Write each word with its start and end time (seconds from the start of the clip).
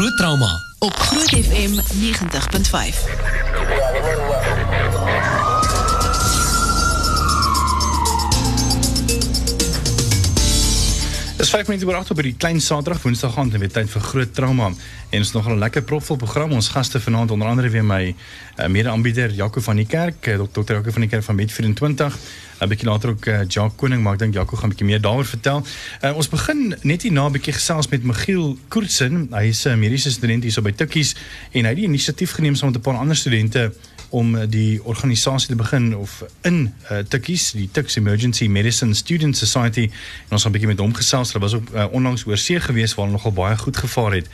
Groot 0.00 0.16
Trauma 0.16 0.60
op 0.78 0.92
Groot 0.92 1.28
FM 1.28 1.80
90.5. 2.00 3.59
Dis 11.50 11.58
5 11.58 11.68
minute 11.68 11.86
oor 11.86 11.96
8 11.98 12.10
op 12.14 12.18
hierdie 12.20 12.36
klein 12.38 12.60
Saterdag 12.62 13.02
Woensdag 13.02 13.34
aand 13.42 13.56
en 13.56 13.58
weer 13.58 13.72
tyd 13.74 13.88
vir 13.90 14.02
groot 14.06 14.34
trauma. 14.34 14.68
En 15.10 15.24
ons 15.24 15.32
nogal 15.34 15.56
'n 15.56 15.58
lekker 15.58 15.82
propvol 15.82 16.16
program. 16.16 16.52
Ons 16.52 16.68
gaste 16.68 17.00
vanaand 17.00 17.30
onder 17.30 17.48
andere 17.48 17.68
weer 17.68 17.84
my 17.84 18.14
uh, 18.14 18.66
mede-aanbieder 18.66 19.30
Jaco 19.34 19.60
van 19.60 19.76
die 19.76 19.86
Kerk, 19.86 20.26
uh, 20.26 20.38
Dr. 20.52 20.72
Jaco 20.72 20.90
van 20.90 21.00
die 21.00 21.10
Kerk 21.10 21.24
van 21.24 21.34
Met 21.34 21.52
24. 21.52 22.18
'n 22.60 22.76
later 22.82 23.10
ook 23.10 23.26
uh, 23.26 23.38
Jacques 23.48 23.76
Koning, 23.76 24.02
maar 24.02 24.12
ek 24.12 24.18
dink 24.18 24.34
Jaco 24.34 24.56
gaan 24.56 24.68
bietjie 24.68 24.86
meer 24.86 25.00
daaroor 25.00 25.26
vertel. 25.26 25.64
Uh, 26.04 26.16
ons 26.16 26.28
begin 26.28 26.76
net 26.82 27.02
hier 27.02 27.12
na 27.12 27.26
'n 27.26 27.32
bietjie 27.32 27.52
gesels 27.52 27.88
met 27.88 28.04
Michiel 28.04 28.58
Koortsen. 28.68 29.28
Hy 29.32 29.48
is 29.48 29.66
'n 29.66 29.78
mediese 29.78 30.10
student 30.10 30.42
hier 30.42 30.52
so 30.52 30.62
by 30.62 30.72
Tikkies 30.72 31.16
en 31.52 31.64
hy 31.64 31.68
het 31.68 31.76
die 31.76 31.86
inisiatief 31.86 32.30
geneem 32.30 32.54
saam 32.54 32.70
met 32.70 32.78
'n 32.78 32.82
paar 32.82 33.00
ander 33.00 33.16
studente 33.16 33.72
om 34.10 34.34
die 34.50 34.84
organisasie 34.84 35.48
te 35.48 35.56
begin 35.56 35.96
of 35.96 36.24
in 36.42 36.74
uh, 36.90 36.98
Tikkies, 37.08 37.50
die 37.52 37.68
Tix 37.72 37.96
Emergency 37.96 38.46
Medicine 38.46 38.94
Student 38.94 39.36
Society. 39.36 39.90
En 40.28 40.36
ons 40.36 40.42
gaan 40.42 40.50
'n 40.50 40.58
bietjie 40.58 40.70
met 40.70 40.78
hom 40.78 40.94
gesels. 40.94 41.32
Hulle 41.32 41.44
was 41.44 41.54
ook 41.54 41.70
uh, 41.74 41.86
onlangs 41.90 42.26
oor 42.26 42.38
see 42.38 42.60
gewees 42.60 42.94
waar 42.94 43.06
hulle 43.06 43.16
nogal 43.16 43.32
baie 43.32 43.56
goed 43.56 43.76
gevaar 43.76 44.12
het 44.12 44.28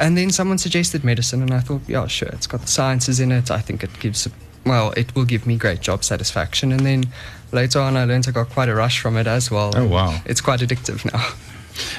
And 0.00 0.18
then 0.18 0.30
someone 0.30 0.58
suggested 0.58 1.04
medicine, 1.04 1.40
and 1.40 1.54
I 1.54 1.60
thought, 1.60 1.82
yeah, 1.86 2.06
sure, 2.08 2.28
it's 2.28 2.48
got 2.48 2.62
the 2.62 2.66
sciences 2.66 3.20
in 3.20 3.30
it. 3.30 3.52
I 3.52 3.60
think 3.60 3.84
it 3.84 3.98
gives, 4.00 4.28
well, 4.64 4.92
it 4.96 5.14
will 5.14 5.24
give 5.24 5.46
me 5.46 5.56
great 5.56 5.80
job 5.80 6.02
satisfaction. 6.02 6.72
And 6.72 6.80
then 6.80 7.04
later 7.52 7.78
on, 7.78 7.96
I 7.96 8.04
learned 8.04 8.26
I 8.28 8.32
got 8.32 8.50
quite 8.50 8.68
a 8.68 8.74
rush 8.74 8.98
from 8.98 9.16
it 9.16 9.28
as 9.28 9.48
well. 9.48 9.72
Oh, 9.76 9.86
wow. 9.86 10.20
It's 10.26 10.40
quite 10.40 10.58
addictive 10.58 11.04
now. 11.12 11.24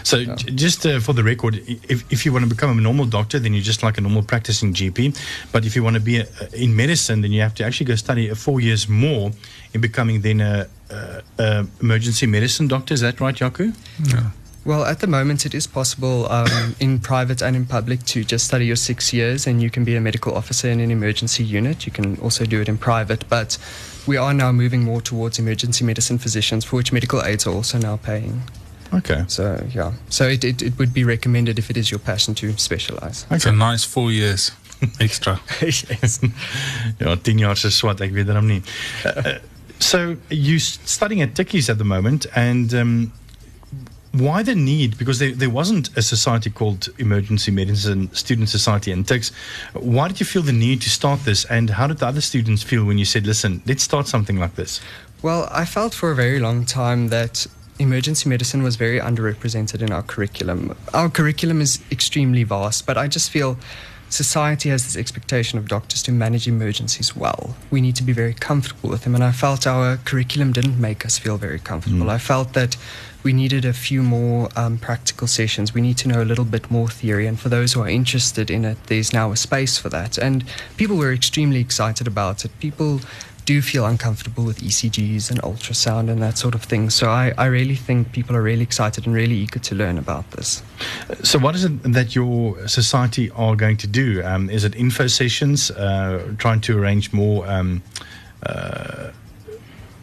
So, 0.04 0.18
yeah. 0.18 0.36
just 0.36 0.86
uh, 0.86 1.00
for 1.00 1.14
the 1.14 1.24
record, 1.24 1.56
if, 1.66 2.12
if 2.12 2.26
you 2.26 2.34
want 2.34 2.44
to 2.44 2.50
become 2.50 2.78
a 2.78 2.82
normal 2.82 3.06
doctor, 3.06 3.40
then 3.40 3.54
you're 3.54 3.64
just 3.64 3.84
like 3.84 3.98
a 3.98 4.02
normal 4.02 4.24
practicing 4.24 4.74
GP. 4.74 5.18
But 5.52 5.66
if 5.66 5.76
you 5.76 5.84
want 5.84 5.96
to 5.96 6.02
be 6.02 6.20
a, 6.20 6.28
in 6.54 6.76
medicine, 6.76 7.22
then 7.22 7.32
you 7.32 7.42
have 7.42 7.56
to 7.56 7.64
actually 7.66 7.86
go 7.86 7.96
study 7.96 8.34
four 8.34 8.60
years 8.60 8.88
more 8.88 9.32
in 9.74 9.82
becoming 9.82 10.22
then 10.22 10.42
a, 10.42 10.68
a, 10.90 11.22
a 11.40 11.68
emergency 11.82 12.28
medicine 12.28 12.68
doctor. 12.68 12.94
Is 12.94 13.02
that 13.02 13.20
right, 13.20 13.36
Yaku? 13.36 13.76
Yeah. 14.06 14.32
Well, 14.68 14.84
at 14.84 15.00
the 15.00 15.08
moment, 15.08 15.46
it 15.46 15.54
is 15.54 15.66
possible 15.66 16.30
um, 16.30 16.76
in 16.82 17.00
private 17.00 17.42
and 17.42 17.56
in 17.56 17.66
public 17.66 18.04
to 18.08 18.26
just 18.26 18.46
study 18.46 18.66
your 18.66 18.76
six 18.76 19.14
years, 19.14 19.48
and 19.48 19.62
you 19.62 19.70
can 19.70 19.86
be 19.86 19.96
a 19.96 20.02
medical 20.02 20.36
officer 20.36 20.68
in 20.68 20.82
an 20.82 20.92
emergency 20.92 21.46
unit. 21.46 21.86
You 21.86 21.94
can 21.94 22.18
also 22.20 22.46
do 22.46 22.60
it 22.60 22.68
in 22.68 22.78
private, 22.78 23.24
but 23.30 23.58
we 24.06 24.18
are 24.18 24.34
now 24.34 24.52
moving 24.52 24.84
more 24.84 25.00
towards 25.00 25.40
emergency 25.40 25.86
medicine 25.86 26.18
physicians, 26.18 26.66
for 26.66 26.76
which 26.76 26.92
medical 26.92 27.24
aids 27.24 27.48
are 27.48 27.54
also 27.54 27.78
now 27.78 27.96
paying. 27.96 28.42
Okay. 28.94 29.24
So 29.28 29.64
yeah. 29.74 29.94
So 30.10 30.28
it, 30.28 30.44
it, 30.44 30.62
it 30.62 30.78
would 30.78 30.94
be 30.94 31.04
recommended 31.04 31.60
if 31.60 31.70
it 31.70 31.78
is 31.78 31.92
your 31.92 32.00
passion 32.00 32.36
to 32.36 32.58
specialize. 32.58 33.26
Okay. 33.26 33.36
It's 33.36 33.46
a 33.46 33.52
nice 33.52 33.84
four 33.84 34.12
years 34.12 34.52
extra. 35.00 35.40
yes. 35.62 36.20
ja, 37.00 37.16
10 37.16 37.38
jaar 37.38 37.58
se 37.58 37.72
swat, 37.72 38.02
ek 38.02 38.14
weet 38.14 38.28
daarom 38.28 38.48
nie. 38.48 38.62
Uh, 39.06 39.38
so 39.80 40.16
you're 40.30 40.60
studying 40.60 41.22
at 41.22 41.36
Dickies 41.36 41.70
at 41.70 41.78
the 41.78 41.86
moment 41.86 42.28
and 42.36 42.74
um, 42.74 43.12
why 44.14 44.44
the 44.44 44.56
need? 44.56 44.98
Because 44.98 45.20
there, 45.20 45.32
there 45.32 45.50
wasn't 45.50 45.96
a 45.98 46.02
society 46.02 46.50
called 46.50 46.90
Emergency 46.98 47.52
Medicine 47.52 48.10
Student 48.14 48.50
Society 48.50 48.92
in 48.92 49.04
Tix. 49.04 49.32
Why 49.74 50.08
did 50.08 50.20
you 50.20 50.26
feel 50.26 50.42
the 50.42 50.54
need 50.54 50.82
to 50.82 50.90
start 50.90 51.24
this? 51.26 51.46
And 51.46 51.70
how 51.70 51.88
did 51.88 51.98
the 52.00 52.08
other 52.08 52.22
students 52.22 52.64
feel 52.64 52.86
when 52.86 52.98
you 52.98 53.06
said, 53.06 53.28
listen, 53.28 53.62
let's 53.66 53.84
start 53.84 54.08
something 54.08 54.38
like 54.40 54.56
this? 54.56 54.82
Well, 55.22 55.48
I 55.52 55.66
felt 55.66 55.94
for 55.94 56.12
a 56.12 56.16
very 56.16 56.40
long 56.40 56.66
time 56.66 57.10
that 57.10 57.48
emergency 57.80 58.30
medicine 58.30 58.64
was 58.64 58.76
very 58.76 59.00
underrepresented 59.00 59.82
in 59.82 59.92
our 59.92 60.04
curriculum. 60.04 60.76
Our 60.94 61.10
curriculum 61.10 61.62
is 61.62 61.80
extremely 61.92 62.44
vast, 62.44 62.86
but 62.86 62.98
I 62.98 63.08
just 63.08 63.30
feel 63.30 63.58
society 64.10 64.70
has 64.70 64.84
this 64.84 64.96
expectation 64.96 65.60
of 65.60 65.68
doctors 65.68 66.02
to 66.04 66.12
manage 66.12 66.48
emergencies 66.48 67.16
well. 67.16 67.56
We 67.72 67.82
need 67.82 67.96
to 67.98 68.04
be 68.04 68.14
very 68.14 68.34
comfortable 68.34 68.90
with 68.90 69.04
them, 69.04 69.16
and 69.16 69.24
I 69.24 69.32
felt 69.32 69.68
our 69.68 69.98
curriculum 69.98 70.54
didn't 70.54 70.80
make 70.80 71.06
us 71.06 71.18
feel 71.18 71.38
very 71.38 71.60
comfortable. 71.60 72.06
Mm. 72.06 72.12
I 72.12 72.18
felt 72.18 72.54
that 72.54 72.78
we 73.24 73.34
needed 73.34 73.66
a 73.66 73.74
few 73.74 74.04
more 74.04 74.48
um, 74.56 74.78
practical 74.78 75.28
sessions. 75.28 75.74
We 75.74 75.82
need 75.82 75.98
to 75.98 76.08
know 76.08 76.22
a 76.22 76.24
little 76.24 76.46
bit 76.46 76.72
more 76.72 76.88
theory, 76.88 77.28
and 77.28 77.38
for 77.38 77.50
those 77.50 77.74
who 77.74 77.82
are 77.82 77.90
interested 77.90 78.50
in 78.50 78.64
it, 78.64 78.78
there's 78.86 79.12
now 79.12 79.32
a 79.32 79.36
space 79.36 79.78
for 79.78 79.90
that. 79.90 80.18
And 80.18 80.46
people 80.78 80.96
were 80.96 81.12
extremely 81.12 81.60
excited 81.60 82.08
about 82.08 82.46
it. 82.46 82.58
People 82.60 83.02
do 83.48 83.62
feel 83.62 83.86
uncomfortable 83.86 84.44
with 84.44 84.60
ECGs 84.60 85.32
and 85.32 85.42
ultrasound 85.42 86.10
and 86.10 86.22
that 86.22 86.38
sort 86.38 86.54
of 86.54 86.64
thing. 86.64 86.90
So 86.90 87.10
I, 87.10 87.34
I 87.38 87.46
really 87.46 87.76
think 87.76 88.12
people 88.12 88.36
are 88.36 88.42
really 88.44 88.62
excited 88.62 89.06
and 89.06 89.16
really 89.16 89.36
eager 89.36 89.60
to 89.60 89.74
learn 89.74 89.98
about 89.98 90.30
this. 90.32 90.62
So, 91.24 91.40
what 91.40 91.56
is 91.56 91.64
it 91.64 91.82
that 91.94 92.14
your 92.14 92.68
society 92.68 93.32
are 93.32 93.56
going 93.56 93.78
to 93.78 93.88
do? 93.88 94.22
Um, 94.24 94.50
is 94.50 94.66
it 94.66 94.76
info 94.76 95.08
sessions, 95.08 95.72
uh, 95.72 96.34
trying 96.38 96.62
to 96.62 96.78
arrange 96.78 97.14
more? 97.14 97.48
Um, 97.48 97.82
uh, 98.44 99.12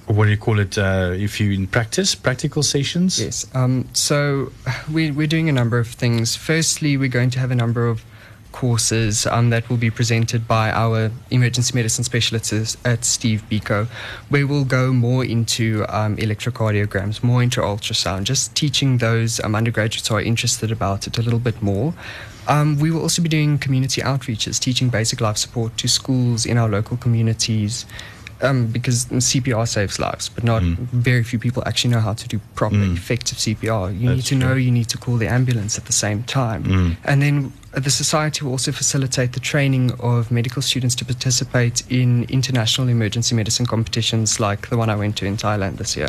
what 0.06 0.25
do 0.25 0.31
you 0.31 0.38
call 0.38 0.59
it? 0.59 0.78
Uh, 0.78 1.12
if 1.15 1.38
you 1.38 1.52
in 1.52 1.67
practice, 1.67 2.14
practical 2.14 2.62
sessions. 2.62 3.20
Yes. 3.20 3.47
Um, 3.55 3.88
so 3.93 4.52
we, 4.90 5.11
we're 5.11 5.26
doing 5.26 5.49
a 5.49 5.52
number 5.52 5.79
of 5.79 5.88
things. 5.88 6.35
Firstly, 6.35 6.97
we're 6.97 7.08
going 7.08 7.31
to 7.31 7.38
have 7.38 7.50
a 7.50 7.55
number 7.55 7.87
of 7.88 8.05
courses 8.55 9.27
um, 9.27 9.51
that 9.51 9.69
will 9.69 9.77
be 9.77 9.91
presented 9.91 10.47
by 10.47 10.71
our 10.71 11.11
emergency 11.33 11.75
medicine 11.75 12.05
specialists 12.05 12.77
at 12.85 13.05
Steve 13.05 13.43
Biko, 13.51 13.87
where 14.29 14.47
we'll 14.47 14.65
go 14.65 14.93
more 14.93 15.25
into 15.25 15.85
um, 15.89 16.17
electrocardiograms, 16.19 17.23
more 17.25 17.43
into 17.43 17.61
ultrasound, 17.61 18.23
just 18.23 18.55
teaching 18.55 18.99
those 18.99 19.41
um, 19.43 19.56
undergraduates 19.56 20.06
who 20.06 20.15
are 20.15 20.23
interested 20.23 20.71
about 20.71 21.09
it 21.09 21.19
a 21.19 21.23
little 21.23 21.41
bit 21.41 21.61
more. 21.62 21.93
Um, 22.47 22.79
we 22.79 22.93
will 22.93 23.03
also 23.03 23.21
be 23.23 23.29
doing 23.29 23.59
community 23.59 24.01
outreaches, 24.03 24.61
teaching 24.61 24.89
basic 24.89 25.21
life 25.21 25.37
support 25.37 25.77
to 25.79 25.89
schools 25.89 26.47
in 26.47 26.57
our 26.57 26.69
local 26.69 26.97
communities. 26.97 27.87
um, 28.43 28.67
because 28.67 29.07
CPR 29.07 29.67
saves 29.67 29.99
lives, 29.99 30.29
but 30.29 30.45
not 30.45 30.62
very 30.62 31.23
few 31.23 31.39
people 31.39 31.62
actually 31.67 31.93
know 31.95 32.00
how 32.00 32.12
to 32.15 32.29
do 32.29 32.39
proper, 32.55 32.83
effective 32.83 33.39
CPR. 33.39 33.99
You 33.99 34.11
need 34.11 34.19
That's 34.19 34.29
to 34.29 34.35
know, 34.35 34.55
you 34.55 34.71
need 34.71 34.89
to 34.95 34.99
call 34.99 35.17
the 35.17 35.29
ambulance 35.29 35.79
at 35.79 35.87
the 35.87 35.93
same 35.93 36.25
time. 36.25 36.97
And 37.05 37.23
then 37.23 37.53
the 37.76 37.91
society 37.91 38.44
will 38.44 38.53
also 38.53 38.73
facilitate 38.73 39.32
the 39.32 39.41
training 39.41 39.93
of 40.00 40.31
medical 40.31 40.62
students 40.62 40.94
to 40.97 41.05
participate 41.05 41.82
in 41.91 42.25
international 42.25 42.88
emergency 42.88 43.35
medicine 43.35 43.67
competitions 43.67 44.38
like 44.41 44.69
the 44.69 44.76
one 44.76 44.91
I 44.91 44.97
went 44.97 45.17
to 45.19 45.26
in 45.26 45.37
Thailand 45.37 45.76
this 45.79 45.97
year. 45.97 46.09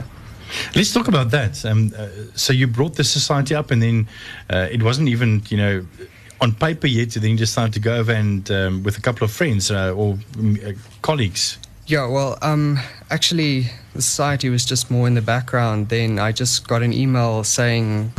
Let's 0.75 0.93
talk 0.93 1.07
about 1.07 1.31
that. 1.31 1.65
Um, 1.65 1.91
uh, 1.97 2.07
so 2.35 2.53
you 2.53 2.67
brought 2.67 2.95
the 2.95 3.03
society 3.03 3.55
up, 3.55 3.71
and 3.71 3.81
then 3.81 4.07
uh, 4.49 4.67
it 4.71 4.83
wasn't 4.83 5.09
even, 5.09 5.41
you 5.49 5.57
know, 5.57 5.85
on 6.41 6.53
paper 6.53 6.87
yet. 6.87 7.11
Then 7.11 7.31
you 7.31 7.37
decided 7.37 7.73
to 7.73 7.79
go 7.79 7.95
over 7.95 8.11
and 8.11 8.49
um, 8.51 8.83
with 8.83 8.97
a 8.97 9.01
couple 9.01 9.25
of 9.25 9.31
friends 9.31 9.71
uh, 9.71 9.93
or 9.93 10.17
um, 10.37 10.57
uh, 10.65 10.71
colleagues. 11.01 11.57
Yeah, 11.87 12.07
well, 12.07 12.39
um, 12.41 12.79
actually, 13.11 13.67
the 13.93 14.01
society 14.01 14.49
was 14.49 14.65
just 14.65 14.89
more 14.89 15.05
in 15.05 15.13
the 15.13 15.21
background. 15.21 15.89
Then 15.89 16.17
I 16.17 16.31
just 16.31 16.67
got 16.67 16.81
an 16.81 16.91
email 16.91 17.43
saying 17.43 18.11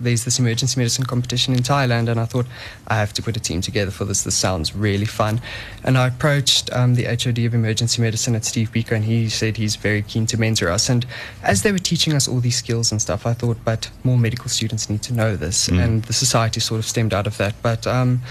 there's 0.00 0.24
this 0.24 0.38
emergency 0.38 0.80
medicine 0.80 1.04
competition 1.04 1.52
in 1.52 1.60
Thailand, 1.60 2.08
and 2.08 2.18
I 2.18 2.24
thought 2.24 2.46
I 2.88 2.94
have 2.94 3.12
to 3.12 3.22
put 3.22 3.36
a 3.36 3.40
team 3.40 3.60
together 3.60 3.90
for 3.90 4.06
this. 4.06 4.22
This 4.22 4.34
sounds 4.34 4.74
really 4.74 5.04
fun. 5.04 5.42
And 5.84 5.98
I 5.98 6.08
approached 6.08 6.72
um, 6.72 6.94
the 6.94 7.04
HOD 7.04 7.40
of 7.40 7.52
emergency 7.52 8.00
medicine 8.00 8.34
at 8.34 8.46
Steve 8.46 8.72
Beaker, 8.72 8.94
and 8.94 9.04
he 9.04 9.28
said 9.28 9.58
he's 9.58 9.76
very 9.76 10.00
keen 10.00 10.24
to 10.24 10.38
mentor 10.38 10.70
us. 10.70 10.88
And 10.88 11.04
as 11.42 11.62
they 11.62 11.72
were 11.72 11.78
teaching 11.78 12.14
us 12.14 12.26
all 12.26 12.40
these 12.40 12.56
skills 12.56 12.90
and 12.90 13.02
stuff, 13.02 13.26
I 13.26 13.34
thought, 13.34 13.58
but 13.66 13.90
more 14.02 14.16
medical 14.16 14.48
students 14.48 14.88
need 14.88 15.02
to 15.02 15.12
know 15.12 15.36
this, 15.36 15.68
and 15.68 16.02
the 16.04 16.14
society 16.14 16.60
sort 16.60 16.78
of 16.78 16.86
stemmed 16.86 17.12
out 17.12 17.26
of 17.26 17.36
that. 17.36 17.54
But 17.62 17.86
um, 17.86 18.22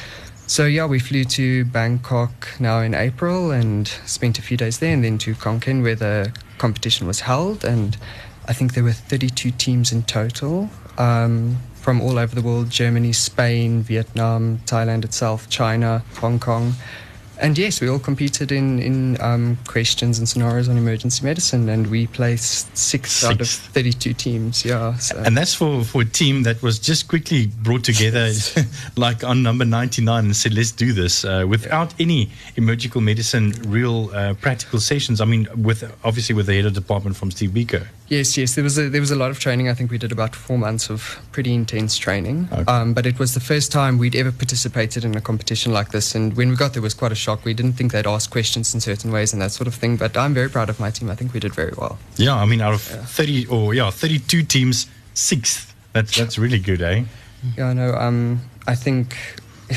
so 0.50 0.66
yeah, 0.66 0.88
we 0.88 0.98
flew 0.98 1.26
to 1.26 1.64
Bangkok 1.66 2.60
now 2.60 2.80
in 2.80 2.96
April 2.96 3.52
and 3.52 3.88
spent 4.08 4.40
a 4.40 4.42
few 4.42 4.58
days 4.58 4.80
there, 4.80 4.92
and 4.92 5.04
then 5.04 5.20
to 5.20 5.36
Khon 5.36 5.84
where 5.84 5.94
the 5.94 6.34
competition 6.58 7.06
was 7.06 7.20
held. 7.20 7.64
And 7.64 7.96
I 8.48 8.54
think 8.54 8.74
there 8.74 8.84
were 8.84 8.92
32 8.92 9.52
teams 9.52 9.92
in 9.92 10.02
total 10.02 10.72
um, 10.98 11.58
from 11.76 12.02
all 12.02 12.18
over 12.18 12.34
the 12.34 12.42
world: 12.42 12.72
Germany, 12.72 13.14
Spain, 13.14 13.84
Vietnam, 13.84 14.58
Thailand 14.66 15.06
itself, 15.06 15.48
China, 15.52 16.04
Hong 16.16 16.40
Kong. 16.40 16.74
And 17.42 17.58
yes, 17.58 17.80
we 17.80 17.88
all 17.88 18.00
competed 18.00 18.52
in 18.52 18.80
in 18.80 19.22
um, 19.22 19.58
questions 19.66 20.20
and 20.20 20.28
scenarios 20.28 20.68
on 20.68 20.78
emergency 20.78 21.24
medicine, 21.24 21.70
and 21.70 21.88
we 21.88 22.08
placed 22.08 22.76
sixth, 22.78 23.24
out 23.24 23.40
of 23.40 23.50
32 23.50 24.14
teams. 24.14 24.66
Yeah, 24.66 24.96
so. 24.98 25.18
And 25.18 25.38
that's 25.38 25.54
for, 25.54 25.84
for 25.84 26.02
a 26.02 26.06
team 26.06 26.44
that 26.44 26.62
was 26.62 26.80
just 26.80 27.08
quickly 27.08 27.48
brought 27.48 27.84
together, 27.84 28.32
like 28.98 29.24
on 29.24 29.42
number 29.42 29.64
99, 29.64 30.26
and 30.26 30.36
said, 30.36 30.54
let's 30.54 30.72
do 30.72 30.92
this 30.92 31.24
uh, 31.24 31.46
without 31.48 31.94
any 32.00 32.30
emergency 32.56 33.00
medicine, 33.00 33.52
real 33.68 34.10
uh, 34.14 34.34
practical 34.36 34.80
sessions. 34.80 35.22
I 35.22 35.26
mean, 35.26 35.48
with 35.56 35.84
obviously 36.04 36.36
with 36.36 36.48
the 36.48 36.56
head 36.56 36.66
of 36.66 36.74
department 36.74 37.16
from 37.16 37.32
Steve 37.32 37.54
Beaker. 37.54 37.88
Yes, 38.10 38.36
yes. 38.38 38.56
There 38.56 38.64
was 38.64 38.78
a, 38.78 38.90
there 38.90 39.02
was 39.02 39.12
a 39.12 39.16
lot 39.16 39.30
of 39.30 39.40
training. 39.40 39.70
I 39.70 39.76
think 39.76 39.92
we 39.92 40.00
did 40.00 40.12
about 40.12 40.36
four 40.36 40.58
months 40.58 40.90
of 40.90 41.20
pretty 41.32 41.54
intense 41.54 41.98
training. 41.98 42.50
Okay. 42.52 42.64
Um, 42.64 42.94
but 42.94 43.06
it 43.06 43.20
was 43.20 43.36
the 43.36 43.40
first 43.40 43.72
time 43.72 44.00
we'd 44.00 44.16
ever 44.16 44.32
participated 44.32 45.06
in 45.06 45.16
a 45.16 45.22
competition 45.22 45.72
like 45.72 45.92
this. 45.92 46.16
And 46.16 46.36
when 46.36 46.50
we 46.50 46.56
got 46.56 46.74
there, 46.74 46.82
it 46.82 46.84
was 46.84 46.96
quite 46.96 47.12
a 47.12 47.16
shock. 47.16 47.46
We 47.46 47.54
didn't 47.54 47.74
think 47.74 47.92
they'd 47.92 48.08
ask 48.08 48.32
questions 48.32 48.74
in 48.74 48.82
certain 48.82 49.12
ways 49.12 49.32
and 49.32 49.42
that 49.44 49.52
sort 49.52 49.68
of 49.68 49.76
thing. 49.76 49.96
But 49.96 50.18
I'm 50.18 50.34
very 50.34 50.50
proud 50.50 50.70
of 50.70 50.80
my 50.80 50.90
team. 50.90 51.10
I 51.12 51.16
think 51.16 51.34
we 51.34 51.40
did 51.40 51.54
very 51.54 51.74
well. 51.78 52.00
Yeah, 52.18 52.36
I 52.36 52.46
mean, 52.46 52.62
out 52.62 52.74
of 52.74 52.82
30 52.82 53.46
or 53.46 53.76
yeah, 53.76 53.92
32 53.92 54.44
teams, 54.44 54.88
sixth. 55.14 55.76
That's 55.94 56.18
that's 56.18 56.38
really 56.38 56.60
good, 56.60 56.82
eh? 56.82 57.04
Yeah, 57.58 57.74
no. 57.74 57.94
Um, 57.94 58.42
I 58.68 58.76
think 58.76 59.16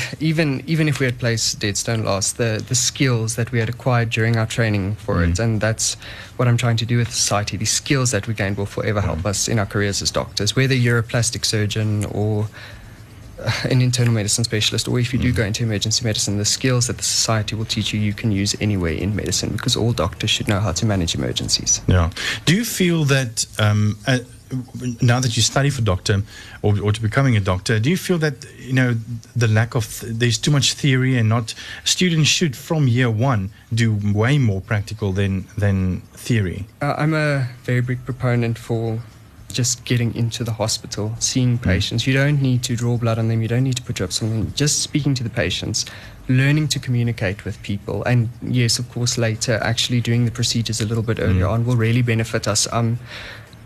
even 0.19 0.63
even 0.67 0.87
if 0.87 0.99
we 0.99 1.05
had 1.05 1.19
placed 1.19 1.59
Deadstone 1.59 2.03
last, 2.03 2.37
the 2.37 2.63
the 2.67 2.75
skills 2.75 3.35
that 3.35 3.51
we 3.51 3.59
had 3.59 3.69
acquired 3.69 4.09
during 4.09 4.37
our 4.37 4.45
training 4.45 4.95
for 4.95 5.23
it, 5.23 5.31
mm. 5.31 5.39
and 5.39 5.61
that's 5.61 5.95
what 6.37 6.47
I'm 6.47 6.57
trying 6.57 6.77
to 6.77 6.85
do 6.85 6.97
with 6.97 7.11
society. 7.11 7.57
These 7.57 7.71
skills 7.71 8.11
that 8.11 8.27
we 8.27 8.33
gained 8.33 8.57
will 8.57 8.65
forever 8.65 9.01
help 9.01 9.19
mm. 9.19 9.25
us 9.25 9.47
in 9.47 9.59
our 9.59 9.65
careers 9.65 10.01
as 10.01 10.11
doctors, 10.11 10.55
whether 10.55 10.75
you're 10.75 10.99
a 10.99 11.03
plastic 11.03 11.45
surgeon 11.45 12.05
or 12.05 12.47
an 13.69 13.81
internal 13.81 14.13
medicine 14.13 14.43
specialist, 14.43 14.87
or 14.87 14.99
if 14.99 15.13
you 15.13 15.19
do 15.19 15.31
mm. 15.31 15.35
go 15.35 15.43
into 15.43 15.63
emergency 15.63 16.05
medicine, 16.05 16.37
the 16.37 16.45
skills 16.45 16.87
that 16.87 16.97
the 16.97 17.03
society 17.03 17.55
will 17.55 17.65
teach 17.65 17.93
you, 17.93 17.99
you 17.99 18.13
can 18.13 18.31
use 18.31 18.55
anywhere 18.61 18.93
in 18.93 19.15
medicine 19.15 19.49
because 19.49 19.75
all 19.75 19.91
doctors 19.93 20.29
should 20.29 20.47
know 20.47 20.59
how 20.59 20.71
to 20.71 20.85
manage 20.85 21.15
emergencies. 21.15 21.81
Yeah. 21.87 22.09
Do 22.45 22.55
you 22.55 22.65
feel 22.65 23.03
that 23.05 23.45
um, 23.59 23.97
now 25.01 25.19
that 25.19 25.35
you 25.35 25.43
study 25.43 25.69
for 25.69 25.81
doctor 25.81 26.23
or, 26.61 26.79
or 26.81 26.91
to 26.91 27.01
becoming 27.01 27.35
a 27.35 27.39
doctor, 27.39 27.79
do 27.79 27.89
you 27.89 27.97
feel 27.97 28.17
that 28.19 28.45
you 28.57 28.73
know 28.73 28.95
the 29.35 29.47
lack 29.47 29.75
of 29.75 30.03
there's 30.05 30.37
too 30.37 30.51
much 30.51 30.73
theory 30.73 31.17
and 31.17 31.29
not 31.29 31.53
students 31.83 32.29
should 32.29 32.55
from 32.55 32.87
year 32.87 33.09
one 33.09 33.51
do 33.73 33.99
way 34.13 34.37
more 34.37 34.61
practical 34.61 35.11
than 35.11 35.45
than 35.57 36.01
theory? 36.13 36.65
Uh, 36.81 36.95
I'm 36.97 37.13
a 37.13 37.47
very 37.63 37.81
big 37.81 38.05
proponent 38.05 38.57
for 38.57 38.99
just 39.53 39.85
getting 39.85 40.13
into 40.15 40.43
the 40.43 40.51
hospital, 40.51 41.13
seeing 41.19 41.57
patients. 41.57 42.05
You 42.07 42.13
don't 42.13 42.41
need 42.41 42.63
to 42.63 42.75
draw 42.75 42.97
blood 42.97 43.19
on 43.19 43.27
them. 43.27 43.41
You 43.41 43.47
don't 43.47 43.63
need 43.63 43.77
to 43.77 43.83
put 43.83 43.95
drops 43.95 44.21
on 44.21 44.29
them. 44.29 44.53
Just 44.55 44.81
speaking 44.81 45.13
to 45.15 45.23
the 45.23 45.29
patients, 45.29 45.85
learning 46.27 46.67
to 46.69 46.79
communicate 46.79 47.45
with 47.45 47.61
people, 47.61 48.03
and 48.03 48.29
yes, 48.41 48.79
of 48.79 48.89
course, 48.91 49.17
later 49.17 49.59
actually 49.61 50.01
doing 50.01 50.25
the 50.25 50.31
procedures 50.31 50.81
a 50.81 50.85
little 50.85 51.03
bit 51.03 51.19
earlier 51.19 51.47
on 51.47 51.65
will 51.65 51.77
really 51.77 52.01
benefit 52.01 52.47
us. 52.47 52.67
Um, 52.73 52.99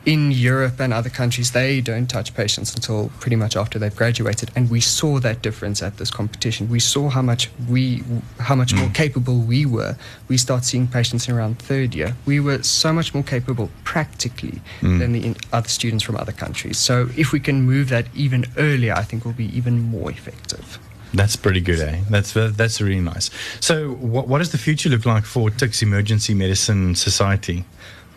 in 0.08 0.32
Europe 0.32 0.80
and 0.80 0.94
other 0.94 1.10
countries, 1.10 1.52
they 1.52 1.82
don't 1.82 2.08
touch 2.08 2.34
patients 2.34 2.74
until 2.74 3.12
pretty 3.20 3.36
much 3.36 3.58
after 3.58 3.78
they've 3.78 3.96
graduated, 3.96 4.50
and 4.56 4.70
we 4.70 4.80
saw 4.80 5.20
that 5.20 5.42
difference 5.42 5.84
at 5.84 5.98
this 5.98 6.10
competition. 6.10 6.70
We 6.70 6.80
saw 6.80 7.10
how 7.10 7.22
much 7.22 7.52
we, 7.70 8.04
how 8.40 8.56
much 8.56 8.74
more 8.74 8.90
capable 8.94 9.38
we 9.40 9.66
were. 9.66 9.98
We 10.30 10.38
start 10.38 10.64
seeing 10.64 10.88
patients 10.88 11.28
in 11.28 11.36
around 11.36 11.60
third 11.60 11.94
year. 11.94 12.16
We 12.26 12.40
were 12.40 12.64
so 12.64 12.94
much 12.94 13.14
more 13.14 13.22
capable 13.22 13.70
practically 13.84 14.62
than 14.82 15.12
the 15.12 15.26
in, 15.26 15.36
other 15.52 15.68
students 15.68 16.06
from 16.06 16.16
other 16.16 16.32
countries. 16.32 16.78
So 16.78 17.10
if 17.18 17.34
we 17.34 17.42
can 17.42 17.64
move 17.64 17.90
that 17.90 18.08
even 18.16 18.46
earlier, 18.56 18.94
I 18.94 19.04
think 19.04 19.26
we'll 19.26 19.34
be 19.34 19.56
even 19.58 19.82
more 19.82 20.10
effective. 20.10 20.80
That's 21.14 21.36
pretty 21.36 21.60
good, 21.60 21.82
eh? 21.82 22.00
That's 22.10 22.34
that's 22.34 22.80
really 22.80 23.02
nice. 23.02 23.30
So, 23.60 23.92
what 23.96 24.28
what 24.30 24.38
does 24.40 24.52
the 24.52 24.58
future 24.58 24.90
look 24.90 25.06
like 25.06 25.26
for 25.26 25.50
Tix 25.50 25.82
Emergency 25.82 26.34
Medicine 26.34 26.96
Society? 26.96 27.66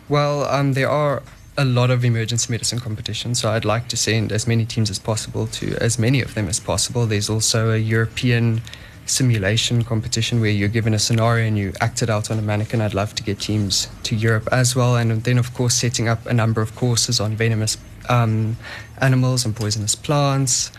Well, 0.07 0.43
um, 0.45 0.73
there 0.73 0.89
are 0.89 1.23
a 1.57 1.65
lot 1.65 1.91
of 1.91 2.05
emergency 2.05 2.51
medicine 2.51 2.79
competitions, 2.79 3.41
so 3.41 3.51
I'd 3.51 3.65
like 3.65 3.87
to 3.89 3.97
send 3.97 4.31
as 4.31 4.47
many 4.47 4.65
teams 4.65 4.89
as 4.89 4.99
possible 4.99 5.47
to 5.47 5.75
as 5.81 5.99
many 5.99 6.21
of 6.21 6.33
them 6.33 6.47
as 6.47 6.59
possible. 6.59 7.05
There's 7.05 7.29
also 7.29 7.71
a 7.71 7.77
European 7.77 8.61
simulation 9.05 9.83
competition 9.83 10.39
where 10.39 10.49
you're 10.49 10.69
given 10.69 10.93
a 10.93 10.99
scenario 10.99 11.45
and 11.45 11.57
you 11.57 11.73
act 11.81 12.01
it 12.01 12.09
out 12.09 12.31
on 12.31 12.39
a 12.39 12.41
mannequin. 12.41 12.79
I'd 12.79 12.93
love 12.93 13.13
to 13.15 13.23
get 13.23 13.39
teams 13.39 13.89
to 14.03 14.15
Europe 14.15 14.47
as 14.51 14.75
well, 14.75 14.95
and 14.95 15.23
then 15.23 15.37
of 15.37 15.53
course 15.53 15.75
setting 15.75 16.07
up 16.07 16.25
a 16.25 16.33
number 16.33 16.61
of 16.61 16.75
courses 16.75 17.19
on 17.19 17.35
venomous 17.35 17.77
um, 18.07 18.55
animals 18.99 19.45
and 19.45 19.55
poisonous 19.55 19.95
plants. 19.95 20.71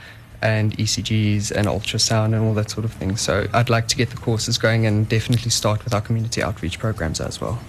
And 0.44 0.76
ECGs 0.76 1.52
and 1.52 1.68
ultrasound 1.68 2.34
and 2.34 2.44
all 2.44 2.52
that 2.54 2.68
sort 2.68 2.84
of 2.84 2.92
thing. 2.92 3.16
So 3.16 3.46
I'd 3.52 3.70
like 3.70 3.86
to 3.86 3.96
get 3.96 4.10
the 4.10 4.16
courses 4.16 4.58
going 4.58 4.86
and 4.86 5.08
definitely 5.08 5.52
start 5.52 5.84
with 5.84 5.94
our 5.94 6.00
community 6.00 6.42
outreach 6.42 6.80
programs 6.80 7.20
as 7.20 7.40
well. 7.40 7.60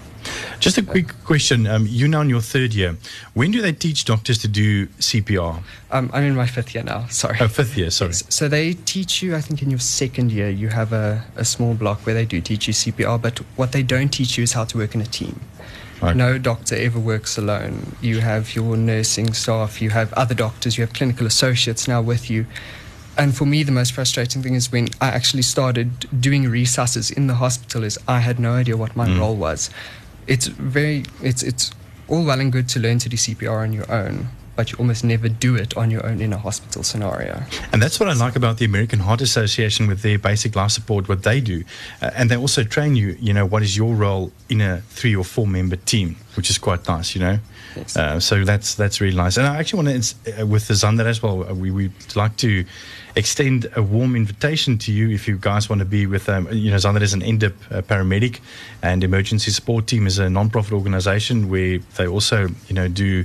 Just 0.60 0.78
a 0.78 0.82
quick 0.82 1.12
question. 1.24 1.66
Um, 1.66 1.86
you're 1.88 2.08
now 2.08 2.22
in 2.22 2.30
your 2.30 2.40
third 2.40 2.74
year. 2.74 2.96
When 3.34 3.50
do 3.50 3.60
they 3.60 3.72
teach 3.72 4.04
doctors 4.04 4.38
to 4.38 4.48
do 4.48 4.86
CPR? 4.86 5.62
Um, 5.90 6.10
I'm 6.12 6.24
in 6.24 6.34
my 6.34 6.46
fifth 6.46 6.74
year 6.74 6.84
now. 6.84 7.06
Sorry. 7.10 7.38
Oh, 7.40 7.48
fifth 7.48 7.76
year. 7.76 7.90
Sorry. 7.90 8.12
So 8.12 8.48
they 8.48 8.74
teach 8.74 9.22
you, 9.22 9.34
I 9.36 9.40
think, 9.40 9.62
in 9.62 9.70
your 9.70 9.78
second 9.80 10.32
year, 10.32 10.48
you 10.48 10.68
have 10.68 10.92
a, 10.92 11.24
a 11.36 11.44
small 11.44 11.74
block 11.74 12.00
where 12.06 12.14
they 12.14 12.24
do 12.24 12.40
teach 12.40 12.66
you 12.66 12.74
CPR, 12.74 13.20
but 13.20 13.38
what 13.56 13.72
they 13.72 13.82
don't 13.82 14.08
teach 14.08 14.38
you 14.38 14.44
is 14.44 14.52
how 14.52 14.64
to 14.64 14.78
work 14.78 14.94
in 14.94 15.00
a 15.00 15.06
team. 15.06 15.40
Right. 16.02 16.16
No 16.16 16.38
doctor 16.38 16.76
ever 16.76 16.98
works 16.98 17.38
alone. 17.38 17.96
You 18.02 18.20
have 18.20 18.54
your 18.54 18.76
nursing 18.76 19.32
staff, 19.32 19.80
you 19.80 19.90
have 19.90 20.12
other 20.14 20.34
doctors, 20.34 20.76
you 20.76 20.82
have 20.82 20.92
clinical 20.92 21.26
associates 21.26 21.88
now 21.88 22.02
with 22.02 22.28
you. 22.28 22.46
And 23.16 23.34
for 23.34 23.46
me, 23.46 23.62
the 23.62 23.72
most 23.72 23.92
frustrating 23.92 24.42
thing 24.42 24.54
is 24.54 24.72
when 24.72 24.88
I 25.00 25.08
actually 25.08 25.42
started 25.42 26.06
doing 26.20 26.44
resusces 26.44 27.10
in 27.10 27.28
the 27.28 27.34
hospital 27.34 27.84
is 27.84 27.98
I 28.08 28.18
had 28.18 28.40
no 28.40 28.54
idea 28.54 28.76
what 28.76 28.96
my 28.96 29.18
role 29.18 29.36
was. 29.36 29.70
It's 30.26 30.46
very, 30.46 31.04
it's, 31.22 31.42
it's 31.42 31.70
all 32.08 32.24
well 32.24 32.40
and 32.40 32.52
good 32.52 32.68
to 32.70 32.80
learn 32.80 32.98
to 33.00 33.08
do 33.08 33.16
CPR 33.16 33.62
on 33.62 33.72
your 33.72 33.90
own, 33.90 34.28
but 34.56 34.70
you 34.70 34.78
almost 34.78 35.04
never 35.04 35.28
do 35.28 35.56
it 35.56 35.76
on 35.76 35.90
your 35.90 36.04
own 36.06 36.20
in 36.20 36.32
a 36.32 36.38
hospital 36.38 36.82
scenario. 36.82 37.42
And 37.72 37.82
that's 37.82 37.98
what 37.98 38.08
I 38.08 38.12
like 38.12 38.36
about 38.36 38.58
the 38.58 38.64
American 38.64 39.00
Heart 39.00 39.20
Association 39.20 39.86
with 39.86 40.02
their 40.02 40.18
basic 40.18 40.54
life 40.54 40.70
support, 40.70 41.08
what 41.08 41.22
they 41.22 41.40
do. 41.40 41.64
Uh, 42.00 42.10
and 42.14 42.30
they 42.30 42.36
also 42.36 42.62
train 42.62 42.94
you, 42.94 43.16
you 43.20 43.32
know, 43.32 43.46
what 43.46 43.62
is 43.62 43.76
your 43.76 43.94
role 43.94 44.32
in 44.48 44.60
a 44.60 44.80
three 44.88 45.16
or 45.16 45.24
four 45.24 45.46
member 45.46 45.76
team, 45.76 46.16
which 46.36 46.50
is 46.50 46.58
quite 46.58 46.86
nice, 46.88 47.14
you 47.14 47.20
know. 47.20 47.38
Yes. 47.76 47.96
Uh, 47.96 48.20
so 48.20 48.44
that's 48.44 48.76
that's 48.76 49.00
really 49.00 49.16
nice. 49.16 49.36
And 49.36 49.46
I 49.46 49.56
actually 49.56 49.84
want 49.84 50.04
to, 50.04 50.42
uh, 50.42 50.46
with 50.46 50.68
the 50.68 50.74
Zander 50.74 51.06
as 51.06 51.20
well, 51.22 51.42
uh, 51.42 51.54
we, 51.54 51.72
we'd 51.72 51.92
like 52.14 52.36
to 52.36 52.64
extend 53.16 53.70
a 53.76 53.82
warm 53.82 54.16
invitation 54.16 54.78
to 54.78 54.92
you 54.92 55.10
if 55.10 55.28
you 55.28 55.38
guys 55.38 55.68
want 55.68 55.78
to 55.80 55.84
be 55.84 56.06
with, 56.06 56.28
um, 56.28 56.48
you 56.50 56.70
know, 56.70 56.76
Zander 56.76 57.02
is 57.02 57.14
an 57.14 57.20
NDIP 57.20 57.54
uh, 57.70 57.82
paramedic 57.82 58.40
and 58.82 59.04
emergency 59.04 59.50
support 59.50 59.86
team 59.86 60.06
is 60.06 60.18
a 60.18 60.28
non-profit 60.28 60.72
organization 60.72 61.48
where 61.48 61.78
they 61.96 62.06
also, 62.06 62.48
you 62.68 62.74
know, 62.74 62.88
do 62.88 63.24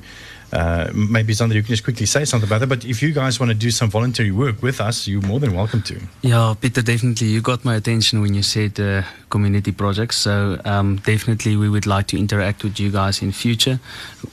uh, 0.51 0.89
maybe 0.93 1.34
Zander, 1.34 1.53
you 1.53 1.62
can 1.62 1.69
just 1.69 1.84
quickly 1.84 2.05
say 2.05 2.25
something 2.25 2.48
about 2.48 2.60
that. 2.60 2.67
But 2.67 2.86
if 2.86 3.01
you 3.01 3.12
guys 3.12 3.39
want 3.39 3.51
to 3.51 3.58
do 3.58 3.72
some 3.72 3.89
voluntary 3.89 4.31
work 4.31 4.62
with 4.62 4.81
us, 4.81 5.08
you're 5.08 5.22
more 5.22 5.39
than 5.39 5.53
welcome 5.53 5.81
to. 5.84 6.00
Yeah, 6.22 6.55
Peter, 6.60 6.81
definitely. 6.81 7.27
You 7.27 7.41
got 7.41 7.63
my 7.63 7.75
attention 7.75 8.22
when 8.22 8.34
you 8.34 8.43
said 8.43 8.79
uh, 8.79 9.03
community 9.29 9.72
projects. 9.72 10.17
So 10.17 10.60
um, 10.65 10.98
definitely, 10.98 11.55
we 11.55 11.69
would 11.69 11.86
like 11.86 12.08
to 12.08 12.17
interact 12.17 12.63
with 12.63 12.79
you 12.79 12.89
guys 12.89 13.22
in 13.22 13.31
future, 13.31 13.79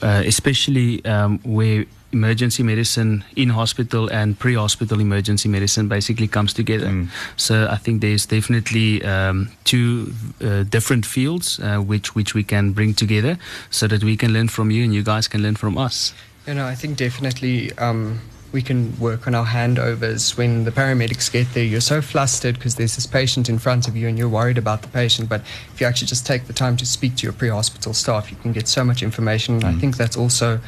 uh, 0.01 0.23
especially 0.25 1.05
um, 1.05 1.39
where 1.43 1.85
emergency 2.17 2.63
medicine 2.63 3.11
in 3.35 3.49
hospital 3.49 4.03
and 4.19 4.27
pre-hospital 4.43 4.99
emergency 4.99 5.49
medicine 5.49 5.87
basically 5.87 6.27
comes 6.27 6.53
together. 6.53 6.89
So 7.35 7.53
I 7.75 7.77
think 7.83 8.01
there's 8.01 8.25
definitely 8.25 8.89
um, 9.03 9.49
two 9.63 10.13
uh, 10.41 10.63
different 10.75 11.05
fields 11.05 11.59
uh, 11.59 11.77
which 11.91 12.07
which 12.15 12.31
we 12.37 12.43
can 12.43 12.73
bring 12.73 12.93
together, 12.93 13.37
so 13.69 13.87
that 13.87 14.03
we 14.03 14.15
can 14.17 14.31
learn 14.33 14.49
from 14.49 14.71
you 14.71 14.83
and 14.83 14.93
you 14.93 15.03
guys 15.03 15.27
can 15.27 15.41
learn 15.41 15.55
from 15.55 15.77
us. 15.77 16.13
You 16.47 16.53
know, 16.53 16.65
I 16.73 16.75
think 16.75 16.97
definitely 16.97 17.71
um, 17.77 18.19
we 18.51 18.61
can 18.61 18.97
work 18.99 19.27
on 19.27 19.35
our 19.35 19.45
handovers 19.45 20.37
when 20.37 20.63
the 20.63 20.71
paramedics 20.71 21.31
get 21.31 21.53
there. 21.53 21.63
You're 21.63 21.81
so 21.81 22.01
flustered 22.01 22.55
because 22.55 22.75
there's 22.75 22.95
this 22.95 23.05
patient 23.05 23.49
in 23.49 23.59
front 23.59 23.87
of 23.87 23.95
you 23.95 24.07
and 24.07 24.17
you're 24.17 24.29
worried 24.29 24.57
about 24.57 24.81
the 24.81 24.87
patient. 24.87 25.29
But 25.29 25.41
if 25.73 25.81
you 25.81 25.87
actually 25.87 26.07
just 26.07 26.25
take 26.25 26.47
the 26.47 26.53
time 26.53 26.77
to 26.77 26.85
speak 26.85 27.17
to 27.17 27.23
your 27.23 27.33
pre 27.33 27.49
hospital 27.49 27.93
staff, 27.93 28.31
you 28.31 28.37
can 28.37 28.53
get 28.53 28.67
so 28.67 28.83
much 28.83 29.03
information. 29.03 29.55
And 29.55 29.65
I 29.65 29.73
think 29.73 29.97
that's 29.97 30.17
also 30.17 30.59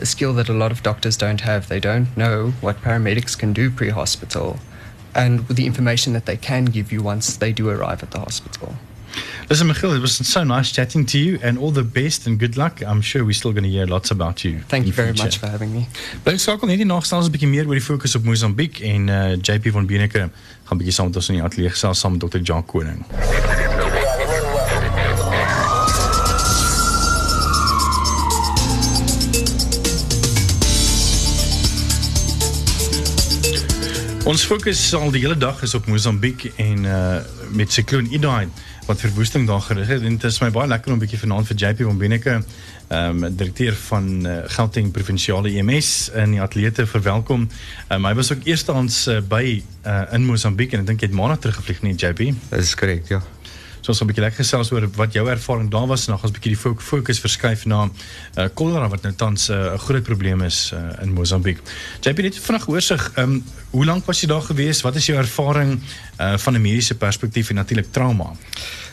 a 0.00 0.06
skill 0.06 0.32
that 0.34 0.48
a 0.48 0.52
lot 0.52 0.72
of 0.72 0.82
doctors 0.82 1.16
don't 1.16 1.40
have. 1.42 1.68
They 1.68 1.80
don't 1.80 2.14
know 2.16 2.52
what 2.60 2.82
paramedics 2.82 3.38
can 3.38 3.52
do 3.52 3.70
pre 3.70 3.90
hospital 3.90 4.58
and 5.14 5.46
with 5.48 5.56
the 5.56 5.66
information 5.66 6.12
that 6.12 6.26
they 6.26 6.36
can 6.36 6.64
give 6.66 6.92
you 6.92 7.02
once 7.02 7.36
they 7.36 7.52
do 7.52 7.68
arrive 7.68 8.02
at 8.02 8.10
the 8.10 8.18
hospital. 8.18 8.74
Listen, 9.48 9.68
Michiel, 9.68 9.94
it 9.94 10.00
was 10.00 10.16
so 10.16 10.42
nice 10.42 10.72
chatting 10.72 11.06
to 11.06 11.18
you, 11.18 11.38
and 11.42 11.58
all 11.58 11.70
the 11.70 11.84
best 11.84 12.26
and 12.26 12.38
good 12.38 12.56
luck. 12.56 12.82
I'm 12.82 13.00
sure 13.00 13.24
we're 13.24 13.32
still 13.32 13.52
going 13.52 13.64
to 13.64 13.70
hear 13.70 13.86
lots 13.86 14.10
about 14.10 14.42
you. 14.42 14.60
Thank 14.68 14.86
you 14.86 14.92
very 14.92 15.12
future. 15.12 15.24
much 15.24 15.38
for 15.38 15.46
having 15.46 15.72
me. 15.72 15.86
Bly 16.24 16.34
skakel 16.38 16.72
hierdie 16.72 16.88
nagstel 16.88 17.20
ons 17.20 17.28
'n 17.28 17.34
bietjie 17.36 17.50
meer 17.52 17.68
oor 17.68 17.78
die 17.78 17.84
fokus 17.84 18.16
op 18.18 18.24
Mosambiek 18.24 18.80
en 18.80 19.08
uh, 19.08 19.36
JP 19.36 19.70
van 19.76 19.86
Beneke 19.86 20.30
gaan 20.64 20.78
bietjie 20.78 20.96
saam 20.96 21.12
met 21.12 21.16
ons 21.16 21.28
in 21.28 21.38
die 21.38 21.44
ateljee 21.44 21.70
gesels 21.76 22.00
saam 22.00 22.18
met 22.18 22.26
Dr. 22.26 22.42
Jacques 22.42 22.72
Koning. 22.72 23.04
Ons 34.24 34.46
fokus 34.48 34.80
al 34.96 35.10
die 35.12 35.20
hele 35.20 35.36
dag 35.36 35.58
is 35.66 35.74
op 35.76 35.84
Mosambiek 35.84 36.46
en 36.56 36.86
uh 36.88 37.16
met 37.54 37.70
sikloon 37.72 38.06
Idai 38.10 38.48
wat 38.88 39.02
verwoesting 39.02 39.44
daar 39.46 39.60
gerig 39.60 39.90
het 39.92 40.00
dit 40.00 40.24
is 40.24 40.38
my 40.40 40.48
baie 40.50 40.68
lekker 40.68 40.92
om 40.92 40.96
'n 40.96 41.02
bietjie 41.02 41.18
vanaand 41.18 41.46
vir 41.46 41.56
JP 41.56 41.82
van 41.84 42.00
ehm 42.88 43.24
um, 43.24 43.36
direkteur 43.36 43.74
van 43.74 44.26
uh, 44.26 44.38
Gauteng 44.46 44.90
Provinsiale 44.92 45.52
EMS 45.52 46.10
in 46.14 46.30
die 46.30 46.40
atlete 46.40 46.86
verwelkom. 46.86 47.48
Um, 47.88 48.04
hy 48.04 48.14
was 48.14 48.32
ook 48.32 48.44
eerstehands 48.44 49.06
uh, 49.06 49.20
by 49.20 49.62
uh, 49.86 50.02
in 50.12 50.24
Mosambiek 50.24 50.72
en 50.72 50.80
ek 50.80 50.86
dink 50.86 51.00
hy 51.00 51.06
het 51.06 51.16
maandag 51.16 51.38
teruggevlieg 51.38 51.82
nie 51.82 51.94
JP. 51.94 52.34
Is 52.50 52.74
correct, 52.74 53.08
ja. 53.08 53.22
So 53.84 53.92
ons 53.92 53.98
gaan 54.00 54.08
'n 54.08 54.12
bietjie 54.12 54.24
lekker 54.24 54.44
gesels 54.44 54.70
oor 54.72 54.86
wat 54.96 55.12
jou 55.12 55.28
ervaring 55.28 55.70
daar 55.70 55.86
was 55.86 56.06
en 56.06 56.12
dan 56.12 56.18
gaan 56.18 56.30
ons 56.30 56.32
'n 56.32 56.40
bietjie 56.40 56.54
die 56.56 56.60
fo- 56.60 56.80
fokus 56.80 57.20
verskuif 57.20 57.66
na 57.66 57.84
uh, 57.84 58.48
cholera 58.54 58.88
wat 58.88 59.02
nou 59.02 59.12
tans 59.12 59.50
uh, 59.50 59.74
'n 59.74 59.78
groot 59.78 60.02
probleem 60.02 60.42
is 60.42 60.72
uh, 60.72 61.02
in 61.02 61.12
Mosambiek. 61.12 61.60
JP 62.00 62.22
net 62.22 62.38
vinnig 62.38 62.68
oorsig, 62.68 63.12
ehm 63.16 63.42
hoe 63.70 63.84
lank 63.84 64.06
was 64.06 64.20
jy 64.20 64.28
daar 64.28 64.42
gewees? 64.42 64.80
Wat 64.80 64.96
is 64.96 65.06
jou 65.06 65.18
ervaring 65.18 65.80
van 66.16 66.54
'n 66.54 66.60
mediese 66.60 66.94
perspektief 66.94 67.48
en 67.50 67.56
natuurlik 67.56 67.92
trauma? 67.92 68.32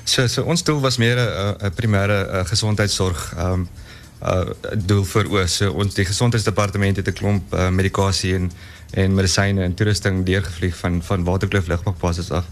So, 0.03 0.27
so 0.27 0.43
ons 0.43 0.63
doel 0.63 0.79
was 0.81 0.97
meer 0.97 1.17
'n 1.17 1.55
'n 1.65 1.71
primêre 1.71 2.43
gesondheidsorg 2.45 3.35
uh 3.37 4.49
doel 4.75 5.03
vir 5.03 5.25
oë. 5.25 5.47
So 5.47 5.71
ons 5.71 5.93
die 5.93 6.05
gesondheidsdepartement 6.05 6.97
het 6.97 7.07
'n 7.07 7.13
klomp 7.13 7.53
uh, 7.53 7.69
medikasie 7.69 8.35
en 8.35 8.51
en 8.93 9.13
medisyne 9.13 9.63
en 9.63 9.73
toerusting 9.73 10.25
deurgevlieg 10.25 10.75
van 10.75 11.01
van 11.03 11.23
Waterkloof 11.23 11.67
lugmagbasis 11.67 12.31
af. 12.31 12.45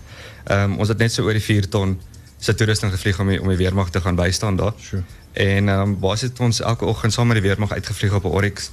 Um 0.51 0.77
ons 0.79 0.88
het 0.88 0.98
net 0.98 1.12
so 1.12 1.24
oor 1.24 1.34
die 1.34 1.41
4 1.43 1.69
ton 1.69 2.00
se 2.39 2.55
toerusting 2.55 2.91
gevlieg 2.91 3.19
om 3.19 3.27
die, 3.27 3.41
om 3.41 3.48
die 3.48 3.58
weermag 3.58 3.89
te 3.89 4.01
gaan 4.01 4.15
bystaan 4.15 4.55
daar. 4.55 4.74
Sure. 4.79 5.03
En 5.34 5.67
um 5.67 6.00
basies 6.00 6.29
het 6.29 6.39
ons 6.39 6.62
elke 6.62 6.86
oggend 6.86 7.13
saam 7.13 7.27
met 7.27 7.39
die 7.39 7.46
weermag 7.48 7.72
uitgevlieg 7.72 8.13
op 8.13 8.24
'n 8.24 8.27
Oryx 8.27 8.72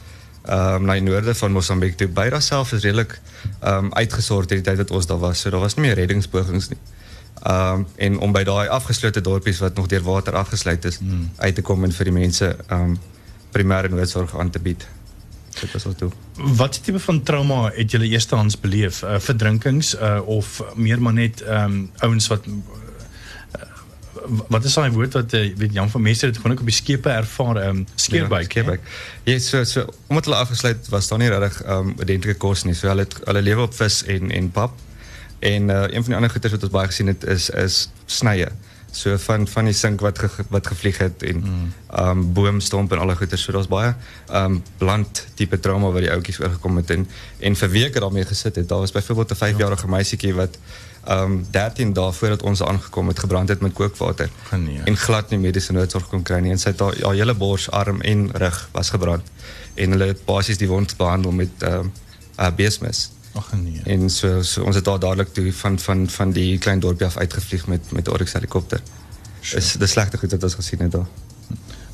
um 0.48 0.84
na 0.84 0.92
die 0.92 1.02
noorde 1.02 1.34
van 1.34 1.52
Mosambiek 1.52 1.96
toe. 1.96 2.08
Beira 2.08 2.40
self 2.40 2.72
is 2.72 2.82
redelik 2.82 3.20
um 3.64 3.92
uitgesort 3.94 4.50
in 4.50 4.62
die 4.62 4.64
tyd 4.64 4.76
wat 4.76 4.90
ons 4.90 5.06
daar 5.06 5.18
was. 5.18 5.40
So 5.40 5.50
daar 5.50 5.60
was 5.60 5.74
nie 5.74 5.86
meer 5.86 5.94
reddingspogings 5.94 6.68
nie. 6.68 6.78
Um 7.46 7.86
en 7.96 8.18
om 8.18 8.32
by 8.32 8.42
daai 8.44 8.68
afgeslote 8.68 9.20
dorpies 9.20 9.58
wat 9.58 9.74
nog 9.74 9.86
deur 9.86 10.02
water 10.02 10.34
afgesluit 10.34 10.84
is 10.84 10.98
Hmm. 10.98 11.30
uit 11.36 11.54
te 11.54 11.62
kom 11.62 11.84
en 11.84 11.92
vir 11.92 12.04
die 12.04 12.12
mense 12.12 12.56
um 12.70 12.98
primêre 13.52 13.88
noodsorg 13.88 14.38
aan 14.38 14.50
te 14.50 14.58
bied. 14.58 14.86
Dit 15.60 15.72
was 15.72 15.86
ons 15.86 15.96
doel. 15.96 16.12
Wat 16.56 16.84
tipe 16.84 17.00
van 17.00 17.22
trauma 17.22 17.70
het 17.74 17.90
julle 17.90 18.08
eerstehands 18.08 18.60
beleef? 18.60 19.02
Uh, 19.02 19.18
verdrinkings 19.18 19.94
uh, 19.94 20.20
of 20.24 20.62
meer 20.74 21.02
maar 21.02 21.12
net 21.12 21.42
ehm 21.42 21.64
um, 21.64 21.90
ouens 21.96 22.26
wat 22.26 22.44
wat 24.48 24.64
is 24.64 24.74
daai 24.74 24.90
woord 24.90 25.12
wat 25.12 25.32
uh, 25.32 25.56
weet 25.56 25.72
Jan 25.72 25.90
van 25.90 26.02
Mestre 26.02 26.28
het 26.28 26.36
gewoon 26.36 26.52
ook 26.52 26.60
op 26.60 26.70
die 26.70 26.74
skepe 26.74 27.08
ervaar 27.08 27.56
ehm 27.56 27.76
um, 27.76 27.86
skeerbuik. 27.94 28.42
Ja, 28.42 28.50
skeerbuik. 28.50 28.80
Ja, 29.24 29.38
so 29.38 29.64
so 29.64 29.86
omdat 30.06 30.24
hulle 30.24 30.36
afgesluit 30.36 30.88
was 30.88 31.08
daar 31.08 31.18
nie 31.18 31.28
regtig 31.28 31.62
um 31.68 31.94
identieke 32.00 32.34
kos 32.34 32.64
nie. 32.64 32.74
So 32.74 32.88
hulle 32.88 33.06
het, 33.06 33.18
hulle 33.24 33.42
lewe 33.42 33.66
op 33.68 33.74
vis 33.74 34.02
en 34.04 34.30
en 34.30 34.50
pap. 34.50 34.72
En 35.38 35.68
uh, 35.68 35.82
een 35.82 36.02
van 36.02 36.12
die 36.12 36.14
ander 36.14 36.30
goeders 36.30 36.52
wat 36.52 36.62
ons 36.62 36.72
baie 36.72 36.86
gesien 36.86 37.06
het 37.06 37.24
is 37.24 37.50
is 37.50 37.90
snye. 38.06 38.48
So 38.96 39.16
van 39.20 39.44
van 39.48 39.64
die 39.68 39.74
sink 39.76 40.00
wat 40.00 40.18
ge, 40.18 40.28
wat 40.48 40.66
gevlieg 40.66 40.98
het 40.98 41.22
en 41.22 41.42
mm. 41.44 41.72
um 42.00 42.32
boomstomp 42.32 42.92
en 42.92 42.98
alle 42.98 43.16
goeders. 43.16 43.42
So 43.42 43.52
daar's 43.52 43.68
baie 43.68 43.94
um 44.32 44.62
bland 44.78 45.26
tipe 45.34 45.60
trauma 45.60 45.90
wat 45.92 46.06
die 46.06 46.12
ouetjies 46.12 46.40
oorgekom 46.40 46.76
het 46.80 46.90
en 46.90 47.08
en 47.38 47.56
vir 47.56 47.70
weke 47.70 48.00
daarmee 48.00 48.24
gesit 48.24 48.56
het. 48.56 48.68
Daar 48.68 48.78
was 48.78 48.92
byvoorbeeld 48.92 49.30
'n 49.30 49.42
5-jarige 49.44 49.88
meisietjie 49.88 50.34
wat 50.34 50.58
um 51.08 51.46
13 51.50 51.92
dae 51.92 52.12
voordat 52.12 52.42
ons 52.42 52.62
aangekom 52.62 53.08
het 53.08 53.18
gebrand 53.18 53.48
het 53.48 53.60
met 53.60 53.72
kookwater 53.72 54.30
Nee. 54.50 54.80
en 54.84 54.96
glad 54.96 55.30
nie 55.30 55.38
mediese 55.38 55.72
noodsorg 55.72 56.08
kon 56.08 56.24
nie 56.42 56.50
en 56.50 56.58
sy 56.58 56.68
het 56.68 56.80
haar 56.80 56.96
haar 57.02 57.14
hele 57.14 57.34
bors, 57.34 57.70
arm 57.70 58.00
en 58.00 58.30
rug 58.32 58.68
was 58.72 58.90
gebrand 58.90 59.22
en 59.74 59.90
hulle 59.90 60.06
het 60.06 60.24
basies 60.24 60.58
die 60.58 60.68
wond 60.68 60.96
behandel 60.96 61.32
met 61.32 61.62
ehm 61.62 61.78
um, 61.78 61.92
uh, 62.40 62.50
beesmis. 62.56 63.10
Ag 63.32 63.52
nee. 63.52 63.80
En 63.84 64.10
so, 64.10 64.42
so 64.42 64.64
ons 64.64 64.76
het 64.76 64.84
daar 64.84 64.98
dadelik 64.98 65.32
toe 65.34 65.52
van 65.52 65.78
van 65.78 66.08
van 66.08 66.32
die 66.32 66.58
klein 66.58 66.80
dorpie 66.80 67.06
af 67.06 67.16
uitgevlieg 67.16 67.66
met 67.66 67.92
met 67.92 68.08
'n 68.08 68.10
Oryx 68.10 68.32
helikopter. 68.32 68.80
Is 69.40 69.72
dis 69.72 69.90
slegte 69.90 70.18
goed 70.18 70.30
wat 70.30 70.42
ons 70.42 70.54
gesien 70.54 70.80
het 70.80 70.92
daar. 70.92 71.06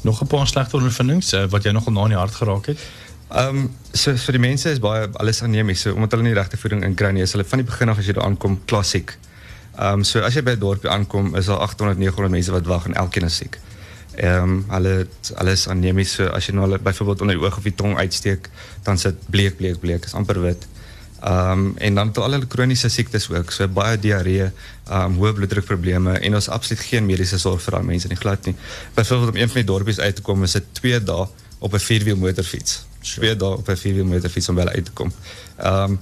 Nog 0.01 0.23
'n 0.23 0.27
paar 0.27 0.47
slegte 0.47 0.77
ondervindings 0.77 1.33
uh, 1.33 1.45
wat 1.49 1.63
jou 1.63 1.75
nogal 1.75 1.93
na 1.93 2.03
in 2.03 2.09
die 2.09 2.19
hart 2.19 2.35
geraak 2.35 2.67
het. 2.67 2.79
Ehm 3.33 3.57
um, 3.57 3.69
so 3.93 4.33
die 4.33 4.41
mense 4.41 4.71
is 4.71 4.81
baie 4.81 5.07
alles 5.21 5.43
anemies. 5.43 5.81
So 5.81 5.95
omdat 5.95 6.13
hulle 6.13 6.27
nie 6.27 6.35
regte 6.37 6.59
voeding 6.61 6.83
in 6.85 6.95
kry 6.95 7.13
nie, 7.17 7.25
hulle 7.25 7.45
van 7.49 7.63
die 7.63 7.69
begin 7.69 7.89
af 7.89 8.01
as 8.01 8.09
jy 8.09 8.15
daar 8.19 8.27
aankom 8.29 8.59
klassiek. 8.69 9.15
Ehm 9.79 10.03
um, 10.03 10.05
so 10.05 10.21
as 10.21 10.37
jy 10.37 10.43
by 10.45 10.53
'n 10.57 10.61
dorpie 10.61 10.91
aankom, 10.91 11.33
is 11.37 11.49
daar 11.49 11.65
800 11.65 11.99
900 11.99 12.35
mense 12.35 12.53
wat 12.53 12.67
wag 12.67 12.87
en 12.91 12.95
elkeen 12.95 13.25
is 13.25 13.37
siek. 13.37 13.57
Ehm 14.17 14.43
um, 14.43 14.59
hulle 14.69 15.07
alles 15.41 15.69
anemies. 15.69 16.13
So 16.13 16.29
as 16.29 16.47
jy 16.47 16.55
nou 16.55 16.67
hulle 16.67 16.79
byvoorbeeld 16.79 17.21
onder 17.21 17.37
die 17.37 17.45
oog 17.45 17.57
of 17.57 17.63
die 17.63 17.75
tong 17.75 17.97
uitsteek, 17.97 18.51
dan 18.83 18.99
sit 18.99 19.17
bleek 19.31 19.57
bleek 19.57 19.81
bleek, 19.81 20.05
is 20.05 20.15
amper 20.15 20.41
wit. 20.41 20.69
Ehm 21.23 21.73
en 21.79 21.95
dan 21.95 22.07
het 22.07 22.17
hulle 22.17 22.29
allerlei 22.29 22.49
kroniese 22.49 22.89
siektes 22.89 23.31
ook, 23.31 23.51
so 23.51 23.69
baie 23.69 23.97
diarree, 23.99 24.53
ehm 24.89 25.17
um, 25.17 25.17
hoë 25.17 26.21
en 26.21 26.35
ons 26.35 26.49
absoluut 26.49 26.85
geen 26.85 27.07
mediese 27.07 27.39
sorg 27.39 27.63
vir 27.63 27.73
daai 27.73 27.85
mense 27.85 28.09
nie 28.09 28.17
glad 28.17 28.45
nie. 28.45 28.57
Byvoorbeeld 28.95 29.31
om 29.31 29.37
een 29.37 29.49
van 29.49 29.61
die 29.61 29.71
dorpies 29.73 30.01
uit 30.01 30.17
te 30.17 30.23
kom, 30.23 30.43
is 30.43 30.53
dit 30.53 30.65
2 30.73 31.03
dae 31.03 31.27
op 31.59 31.73
'n 31.73 31.79
vierwiel 31.79 32.17
motorfiets. 32.17 32.92
Twee 33.03 33.37
dae 33.37 33.57
op 33.57 33.69
'n 33.69 33.77
vierwiel 33.77 34.05
motorfiets 34.05 34.49
om 34.49 34.55
by 34.55 34.61
hulle 34.61 34.75
uit 34.75 34.85
te 34.85 34.93
kom. 34.93 35.13
Ehm 35.57 35.97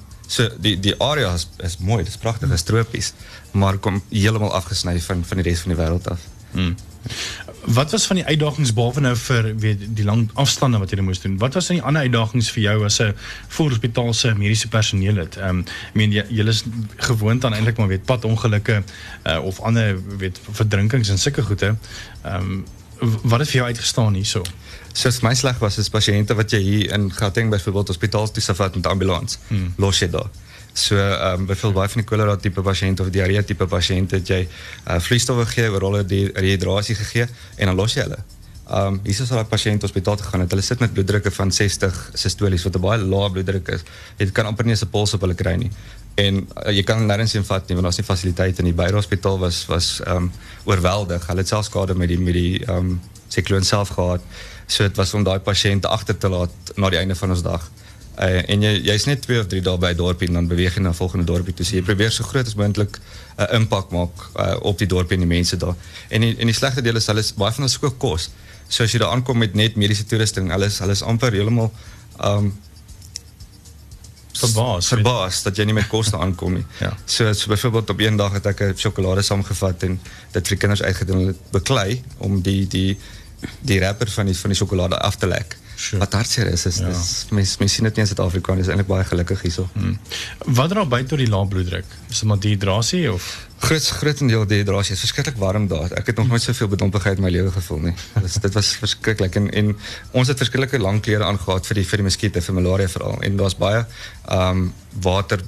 die 0.61 0.79
die 0.79 0.95
area 1.03 1.33
is 1.35 1.49
is 1.59 1.79
mooi, 1.79 2.05
dis 2.05 2.17
pragtig, 2.17 2.51
is 2.51 2.63
tropies, 2.63 3.13
maar 3.51 3.79
kom 3.79 4.03
heeltemal 4.11 4.53
afgesny 4.55 5.01
van 5.01 5.25
van 5.25 5.37
die 5.37 5.47
res 5.51 5.61
van 5.61 5.75
die 5.75 5.81
wêreld 5.83 6.09
af. 6.09 6.21
Wat 7.65 7.91
was 7.91 8.07
van 8.07 8.17
die 8.17 8.25
uitdagings 8.25 8.73
behalwe 8.73 9.01
nou 9.01 9.15
vir 9.17 9.49
weet 9.63 9.83
die 9.97 10.05
lang 10.05 10.27
afstande 10.35 10.79
wat 10.79 10.91
jy 10.91 11.01
moes 11.05 11.21
doen? 11.21 11.39
Wat 11.39 11.55
was 11.55 11.67
dan 11.71 11.77
die 11.77 11.85
ander 11.85 12.03
uitdagings 12.03 12.51
vir 12.51 12.63
jou 12.63 12.85
as 12.85 13.01
'n 13.01 13.15
voorhospitaalse 13.49 14.35
mediese 14.35 14.69
personeel 14.69 15.17
het? 15.17 15.37
Ehm 15.37 15.49
um, 15.49 15.65
meen 15.93 16.13
is 16.13 16.65
gewoond 16.97 17.45
aan 17.45 17.55
eintlik 17.55 17.77
maar 17.77 17.89
weet 17.89 18.05
padongelukke 18.05 18.83
uh, 19.27 19.45
of 19.45 19.61
ander 19.61 19.99
weet 20.19 20.41
verdrinkings 20.51 21.09
en 21.09 21.19
sulke 21.19 21.43
goede. 21.43 21.77
Ehm 22.23 22.63
wat 23.23 23.39
het 23.39 23.49
vir 23.49 23.57
jou 23.57 23.67
uitgestaan 23.67 24.15
hierso? 24.15 24.43
Soos 24.93 25.21
my 25.21 25.35
sleg 25.35 25.59
was 25.59 25.79
is 25.79 25.89
pasiënte 25.89 26.35
wat 26.35 26.51
jy 26.51 26.61
hier 26.61 26.95
in 26.97 27.11
Gauteng 27.13 27.51
byvoorbeeld 27.51 27.89
hospitaal 27.89 28.31
toe 28.31 28.43
sou 28.43 28.57
vat 28.57 28.75
met 28.75 28.87
ambulans. 28.87 29.39
Hmm. 29.49 29.75
Los 29.77 30.01
jy 30.03 30.11
daar. 30.11 30.31
So 30.73 30.97
ehm 30.97 31.41
um, 31.41 31.47
byvoorbeeld 31.47 31.75
baie 31.75 31.89
van 31.89 32.03
die 32.03 32.09
cholera 32.09 32.37
tipe 32.37 32.63
pasiënte 32.63 33.03
of 33.03 33.11
diarree 33.11 33.45
tipe 33.45 33.67
pasiënte 33.67 34.21
het 34.21 34.29
jy 34.29 34.43
uh, 34.49 34.99
vloeistowwe 34.99 35.47
gegee, 35.47 36.05
die 36.07 36.27
rehydrasie 36.35 36.95
gegee 36.95 37.27
en 37.57 37.67
dan 37.67 37.77
los 37.77 37.95
jy 37.95 38.03
hulle. 38.03 38.23
Ehm 38.71 38.87
um, 38.87 39.01
hier 39.03 39.21
is 39.21 39.33
al 39.33 39.41
'n 39.41 39.49
pasiënt 39.49 39.83
hospitaal 39.83 40.17
toe 40.17 40.25
gegaan 40.25 40.41
het. 40.41 40.51
Hulle 40.51 40.63
sit 40.63 40.79
met 40.79 40.93
bloeddrukke 40.93 41.31
van 41.31 41.53
60 41.53 42.11
sistolies 42.15 42.63
wat 42.63 42.77
'n 42.77 42.81
baie 42.81 42.99
lae 42.99 43.31
bloeddruk 43.31 43.69
is. 43.69 43.83
Jy 44.17 44.31
kan 44.31 44.47
amper 44.47 44.65
nie 44.65 44.73
eens 44.73 44.83
'n 44.85 44.91
pols 44.91 45.15
op 45.15 45.21
hulle 45.21 45.35
kry 45.35 45.55
nie. 45.55 45.71
En 46.15 46.47
uh, 46.67 46.73
jy 46.73 46.83
kan 46.83 47.07
nêrens 47.07 47.33
heen 47.33 47.45
vat 47.45 47.69
nie 47.69 47.75
want 47.75 47.83
daar's 47.83 47.97
nie 47.97 48.07
fasiliteite 48.07 48.59
in 48.59 48.65
die 48.65 48.75
Beira 48.83 48.95
hospitaal 48.95 49.39
was 49.39 49.67
was 49.67 50.01
ehm 50.07 50.17
um, 50.17 50.33
oorweldig. 50.65 51.27
Hulle 51.27 51.41
het 51.41 51.65
skade 51.65 51.95
met 51.95 52.09
die 52.09 52.19
met 52.19 52.35
die 52.35 52.65
ehm 52.65 52.77
um, 52.77 53.01
sikloon 53.29 53.65
self 53.65 53.89
gehad. 53.89 54.21
So 54.71 54.87
dit 54.87 54.97
was 54.97 55.15
om 55.19 55.27
daai 55.27 55.41
pasiënt 55.43 55.87
agter 55.91 56.19
te 56.19 56.31
laat 56.31 56.75
na 56.77 56.91
die 56.93 57.01
einde 57.01 57.17
van 57.19 57.35
ons 57.35 57.43
dag. 57.43 57.65
Uh, 58.21 58.43
en 58.53 58.63
jy 58.63 58.71
jy's 58.85 59.07
net 59.09 59.23
2 59.25 59.41
of 59.41 59.49
3 59.51 59.63
dae 59.65 59.79
by 59.81 59.91
'n 59.95 59.97
dorpie 59.97 60.29
en 60.29 60.35
dan 60.39 60.49
beweeg 60.51 60.77
jy 60.77 60.83
na 60.83 60.91
'n 60.91 60.99
volgende 60.99 61.27
dorpie 61.27 61.55
toe. 61.55 61.65
So 61.65 61.77
jy 61.77 61.83
probeer 61.83 62.13
so 62.13 62.25
groot 62.25 62.47
as 62.47 62.55
moontlik 62.55 62.99
'n 62.99 63.43
uh, 63.43 63.55
impak 63.59 63.91
maak 63.91 64.15
uh, 64.37 64.57
op 64.61 64.79
die 64.79 64.87
dorpie 64.87 65.17
en 65.19 65.27
die 65.27 65.35
mense 65.37 65.57
daar. 65.57 65.75
En 66.09 66.21
die, 66.21 66.37
en 66.39 66.47
die 66.47 66.55
slegte 66.55 66.83
deel 66.83 66.97
is 66.97 67.07
hulle 67.07 67.21
is 67.21 67.33
baie 67.35 67.53
van 67.53 67.65
ons 67.65 67.73
skoon 67.73 67.97
kos. 67.97 68.31
So 68.69 68.85
as 68.85 68.93
jy 68.93 68.99
daar 68.99 69.11
aankom 69.11 69.39
met 69.39 69.55
net 69.55 69.77
mediese 69.77 70.05
toerusting, 70.05 70.51
hulle 70.51 70.67
is 70.67 70.79
hulle 70.79 70.93
is 70.93 71.03
amper 71.03 71.33
heeltemal 71.33 71.73
um 72.23 72.53
Verbaas. 74.41 74.89
verbaas 74.89 75.43
dat 75.43 75.57
jy 75.57 75.65
nie 75.69 75.75
met 75.77 75.89
kos 75.91 76.11
daar 76.11 76.23
aankom 76.25 76.55
nie. 76.55 76.65
Ja. 76.85 76.93
So, 77.05 77.33
so 77.33 77.49
byvoorbeeld 77.49 77.91
op 77.91 78.01
een 78.01 78.17
dag 78.17 78.33
het 78.33 78.47
ek 78.47 78.61
'n 78.61 78.77
sjokolade 78.77 79.23
saamgevat 79.23 79.83
en 79.83 80.01
dit 80.33 80.49
vir 80.49 80.57
die 80.57 80.61
kinders 80.67 80.81
en 80.81 81.27
dit 81.27 81.41
beklei 81.51 82.03
om 82.19 82.41
die 82.41 82.67
die 82.67 82.99
die 83.61 83.79
wrapper 83.81 84.11
van 84.11 84.31
die 84.31 84.37
van 84.37 84.53
die 84.53 84.59
sjokolade 84.59 84.99
af 84.99 85.17
te 85.17 85.27
lek. 85.27 85.57
Sure. 85.81 86.01
Wat 86.03 86.13
hartseer 86.13 86.47
is 86.53 86.67
is 86.67 86.79
Ja. 86.79 86.89
ja. 86.89 86.93
dis 86.93 87.27
mens 87.31 87.57
mens 87.59 87.75
sien 87.75 87.85
dit 87.85 87.97
nie 87.97 88.05
in 88.05 88.11
Suid-Afrika 88.11 88.55
nie, 88.55 88.65
is 88.65 88.69
eintlik 88.69 88.89
baie 88.89 89.05
gelukkig 89.05 89.41
hierso. 89.47 89.69
Hmm. 89.73 89.99
Wat 90.45 90.69
dra 90.73 90.85
by 90.85 91.03
tot 91.09 91.19
die 91.19 91.29
lae 91.29 91.47
bloeddruk? 91.49 91.95
Is 92.11 92.21
dit 92.21 92.29
maar 92.29 92.41
dehydrasie 92.41 93.07
of 93.13 93.31
Groot 93.61 93.87
grootendeel 94.01 94.47
dehydrasie. 94.49 94.95
Dit 94.95 95.03
is 95.03 95.05
verskriklik 95.05 95.37
warm 95.37 95.67
daar. 95.69 95.93
Ek 95.93 96.07
het 96.09 96.17
nog 96.17 96.31
nooit 96.31 96.43
soveel 96.43 96.69
bedompigheid 96.73 97.19
in 97.21 97.25
my 97.27 97.31
lewe 97.33 97.51
gevoel 97.53 97.83
nie. 97.91 97.95
Dis 98.25 98.39
dit 98.41 98.57
was 98.57 98.71
verskriklik 98.81 99.37
en 99.37 99.51
en 99.63 99.75
ons 100.17 100.29
het 100.33 100.41
verskillike 100.41 100.81
lang 100.81 101.01
klere 101.05 101.29
aangetree 101.29 101.69
vir 101.69 101.81
die 101.81 101.87
vir 101.91 102.01
die 102.01 102.07
muskiete, 102.09 102.43
vir 102.47 102.57
malaria 102.57 102.89
veral. 102.89 103.21
En 103.21 103.37
daar's 103.41 103.57
baie 103.61 103.85
ehm 103.85 104.65
um, 104.65 104.73
water 105.05 105.45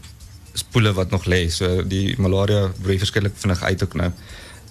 spoele 0.52 0.92
wat 0.92 1.10
nog 1.10 1.24
lê. 1.24 1.46
So 1.48 1.82
die 1.88 2.14
malaria 2.20 2.68
broei 2.82 2.98
verskriklik 3.00 3.36
vinnig 3.40 3.62
uit 3.62 3.82
ook 3.82 3.94
nou. 3.94 4.10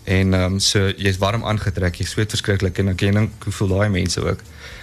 En 0.04 0.34
ehm 0.34 0.44
um, 0.54 0.60
so 0.60 0.88
jy's 0.98 1.18
warm 1.22 1.44
aangetrek, 1.46 1.96
jy 2.02 2.06
sweet 2.06 2.30
verskriklik 2.34 2.78
en 2.82 2.86
dan 2.86 2.96
dink 2.96 3.44
hoe 3.44 3.54
voel 3.54 3.68
daai 3.68 3.90
mense 3.90 4.22
ook. 4.24 4.40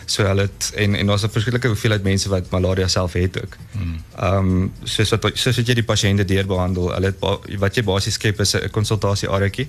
So 0.06 0.24
hulle 0.24 0.42
het 0.46 0.70
en 0.76 0.94
en 0.94 1.06
daar's 1.06 1.24
'n 1.24 1.30
verskillike 1.30 1.66
hoeveelheid 1.66 2.02
mense 2.02 2.28
wat 2.28 2.50
malaria 2.50 2.88
self 2.88 3.12
het 3.12 3.42
ook. 3.42 3.56
Ehm 4.16 4.36
um, 4.36 4.72
soos 4.84 5.10
wat 5.10 5.30
soos 5.34 5.56
wat 5.56 5.66
jy 5.66 5.74
die 5.74 5.82
pasiënte 5.82 6.24
deurbehandel, 6.24 6.92
hulle 6.94 7.06
het 7.06 7.18
ba- 7.18 7.38
wat 7.58 7.74
jy 7.74 7.82
basies 7.82 8.14
skep 8.14 8.40
is 8.40 8.54
'n 8.54 8.70
konsultasie 8.70 9.28
areetjie. 9.28 9.68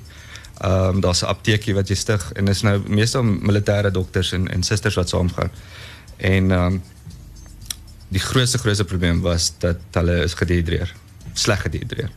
Ehm 0.62 0.96
um, 0.96 1.00
daar's 1.02 1.22
'n 1.22 1.26
apteekie 1.26 1.74
wat 1.74 1.88
jy 1.88 1.96
stig 1.96 2.32
en 2.36 2.46
dis 2.46 2.62
nou 2.62 2.82
meestal 2.88 3.24
militêre 3.24 3.92
dokters 3.92 4.32
en 4.32 4.48
en 4.48 4.64
susters 4.64 4.96
wat 4.96 5.10
saamgaan. 5.10 5.52
En 6.18 6.52
ehm 6.52 6.66
um, 6.66 6.82
die 8.10 8.20
grootste 8.22 8.58
grootste 8.58 8.86
probleem 8.86 9.22
was 9.22 9.54
dat 9.58 9.78
hulle 9.92 10.24
is 10.24 10.34
gedehidreer. 10.34 10.94
Sleg 11.34 11.62
gedehidreer. 11.62 12.10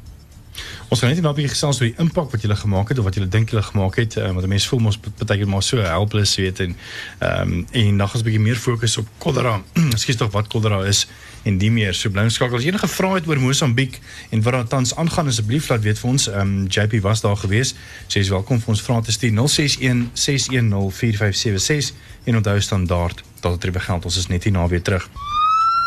Ons 0.88 1.00
gaan 1.00 1.08
net 1.10 1.18
'n 1.18 1.34
bietjie 1.34 1.48
gesels 1.48 1.80
oor 1.80 1.88
die 1.88 1.98
impak 1.98 2.30
wat 2.30 2.42
julle 2.42 2.56
gemaak 2.56 2.88
het 2.88 2.98
of 2.98 3.04
wat 3.04 3.14
julle 3.14 3.28
dink 3.28 3.50
julle 3.50 3.62
gemaak 3.62 3.96
het, 3.96 4.16
uh, 4.16 4.30
want 4.32 4.46
mense 4.46 4.68
voel 4.68 4.80
mos 4.80 4.98
partykeer 4.98 5.48
maar 5.48 5.62
so 5.62 5.80
helpless 5.80 6.36
weet 6.36 6.60
en 6.60 6.76
ehm 7.18 7.52
um, 7.52 7.66
en 7.70 7.96
dan 7.98 8.08
gaan 8.08 8.16
ons 8.16 8.22
'n 8.22 8.24
bietjie 8.24 8.40
meer 8.40 8.56
fokus 8.56 8.96
op 8.96 9.08
kolera. 9.18 9.62
Ekskuus 9.94 10.16
tog 10.16 10.32
wat 10.32 10.48
kolera 10.48 10.84
is 10.84 11.06
en 11.42 11.58
die 11.58 11.70
meer. 11.70 11.94
So 11.94 12.10
bly 12.10 12.28
skakel. 12.28 12.56
As 12.56 12.62
jy 12.62 12.68
enige 12.68 12.88
vrae 12.88 13.14
het 13.14 13.26
oor 13.26 13.40
Mosambiek 13.40 14.00
en 14.30 14.42
wat 14.42 14.52
daar 14.52 14.68
tans 14.68 14.94
aangaan, 14.96 15.26
asseblief 15.26 15.68
laat 15.68 15.82
weet 15.82 15.98
vir 15.98 16.10
ons. 16.10 16.28
Ehm 16.28 16.40
um, 16.40 16.66
JP 16.66 17.00
was 17.00 17.20
daar 17.20 17.36
gewees. 17.36 17.74
Sy 18.06 18.18
is 18.18 18.28
welkom 18.28 18.60
vir 18.60 18.68
ons 18.68 18.82
vrae 18.82 19.02
te 19.02 19.12
stuur 19.12 19.32
061 19.32 20.08
610 20.12 20.90
4576 20.90 21.94
en 22.24 22.36
onthou 22.36 22.60
standaard 22.60 23.22
dat 23.40 23.60
dit 23.60 23.72
weer 23.72 23.82
geld. 23.82 24.04
Ons 24.04 24.16
is 24.16 24.26
net 24.26 24.44
hier 24.44 24.52
na 24.52 24.68
weer 24.68 24.82
terug. 24.82 25.08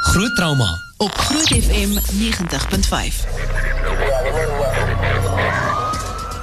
Groot 0.01 0.35
trauma. 0.35 0.81
Op 0.97 1.11
Groot 1.17 1.47
FM 1.47 1.89
90.5. 1.89 3.27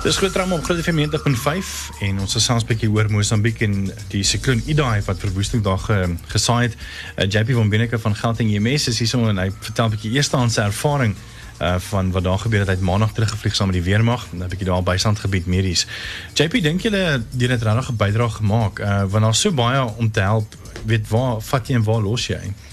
Dis 0.02 0.16
groot 0.16 0.32
trauma 0.32 0.54
op 0.54 0.64
Groot 0.64 0.80
FM 0.82 0.97
90.5 0.99 1.99
en 2.00 2.18
ons 2.21 2.32
gesels 2.32 2.62
'n 2.62 2.66
bietjie 2.66 2.90
oor 2.90 3.11
Mosambiek 3.11 3.61
en 3.61 3.92
die 4.09 4.23
sikloon 4.23 4.62
Idai 4.66 5.02
wat 5.04 5.18
verwoesting 5.18 5.62
daar 5.62 5.78
ge, 5.78 6.14
gesaai 6.26 6.62
het. 6.62 6.76
Uh, 7.16 7.30
JP 7.30 7.52
van 7.52 7.68
Binneke 7.68 7.99
van 7.99 8.16
Gauteng 8.16 8.54
EMS 8.54 8.88
is 8.88 8.99
hierso 8.99 9.28
en 9.28 9.38
hy 9.38 9.50
vertel 9.61 9.87
'n 9.87 9.90
bietjie 9.90 10.12
eerstehandse 10.12 10.61
ervaring 10.61 11.14
uh 11.61 11.75
van 11.78 12.11
wat 12.11 12.25
daar 12.25 12.38
gebeur 12.38 12.59
het 12.59 12.68
het 12.68 12.80
maandag 12.80 13.12
teruggevlieg 13.12 13.54
saam 13.54 13.66
met 13.66 13.76
die 13.76 13.85
weermag 13.85 14.26
en 14.32 14.38
'n 14.38 14.49
bietjie 14.49 14.66
daar 14.66 14.82
by 14.82 14.97
Sandgebied 14.97 15.47
medies. 15.47 15.87
JP 16.35 16.62
dink 16.62 16.80
julle 16.80 17.23
jy 17.37 17.49
het 17.49 17.62
regtig 17.62 17.90
'n 17.90 17.97
bydrae 17.97 18.30
gemaak 18.30 18.78
uh 18.78 19.04
want 19.04 19.25
daar's 19.25 19.40
so 19.40 19.52
baie 19.52 19.97
om 19.97 20.11
te 20.11 20.21
help. 20.21 20.56
Weet 20.85 21.09
waar 21.09 21.40
vat 21.40 21.68
jy 21.68 21.75
en 21.75 21.85
waar 21.85 22.00
los 22.00 22.26
jy? 22.26 22.42
Uh, 22.42 22.72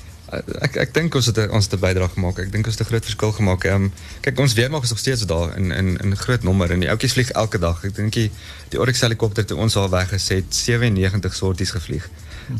Ek 0.61 0.75
ek 0.75 0.93
dink 0.93 1.15
ons 1.15 1.25
het 1.25 1.37
'n- 1.37 1.49
ons 1.49 1.65
het 1.65 1.73
'n 1.73 1.79
bydrae 1.79 2.09
gemaak. 2.09 2.39
Ek 2.39 2.51
dink 2.51 2.65
ons 2.65 2.77
het 2.77 2.85
'n 2.85 2.89
groot 2.89 3.03
verskil 3.03 3.31
gemaak. 3.31 3.63
Ehm 3.63 3.83
um, 3.83 3.93
kyk 4.21 4.39
ons 4.39 4.53
is 4.83 4.89
nog 4.89 4.99
steeds 4.99 5.25
daar 5.25 5.57
in 5.57 5.71
in 5.71 5.97
in 5.97 6.15
groot 6.17 6.43
nommer 6.43 6.71
en 6.71 6.79
die 6.79 6.89
ouetjies 6.89 7.13
vlieg 7.13 7.29
elke 7.31 7.59
dag. 7.59 7.83
Ek 7.83 7.95
dink 7.95 8.13
die 8.13 8.31
die 8.69 8.79
Oryx 8.79 9.01
helikopter 9.01 9.45
toe 9.45 9.57
ons 9.57 9.75
al 9.75 9.89
weg 9.89 10.11
is 10.11 10.27
het 10.29 10.55
97 10.55 11.35
sorties 11.35 11.71
gevlieg. 11.71 12.09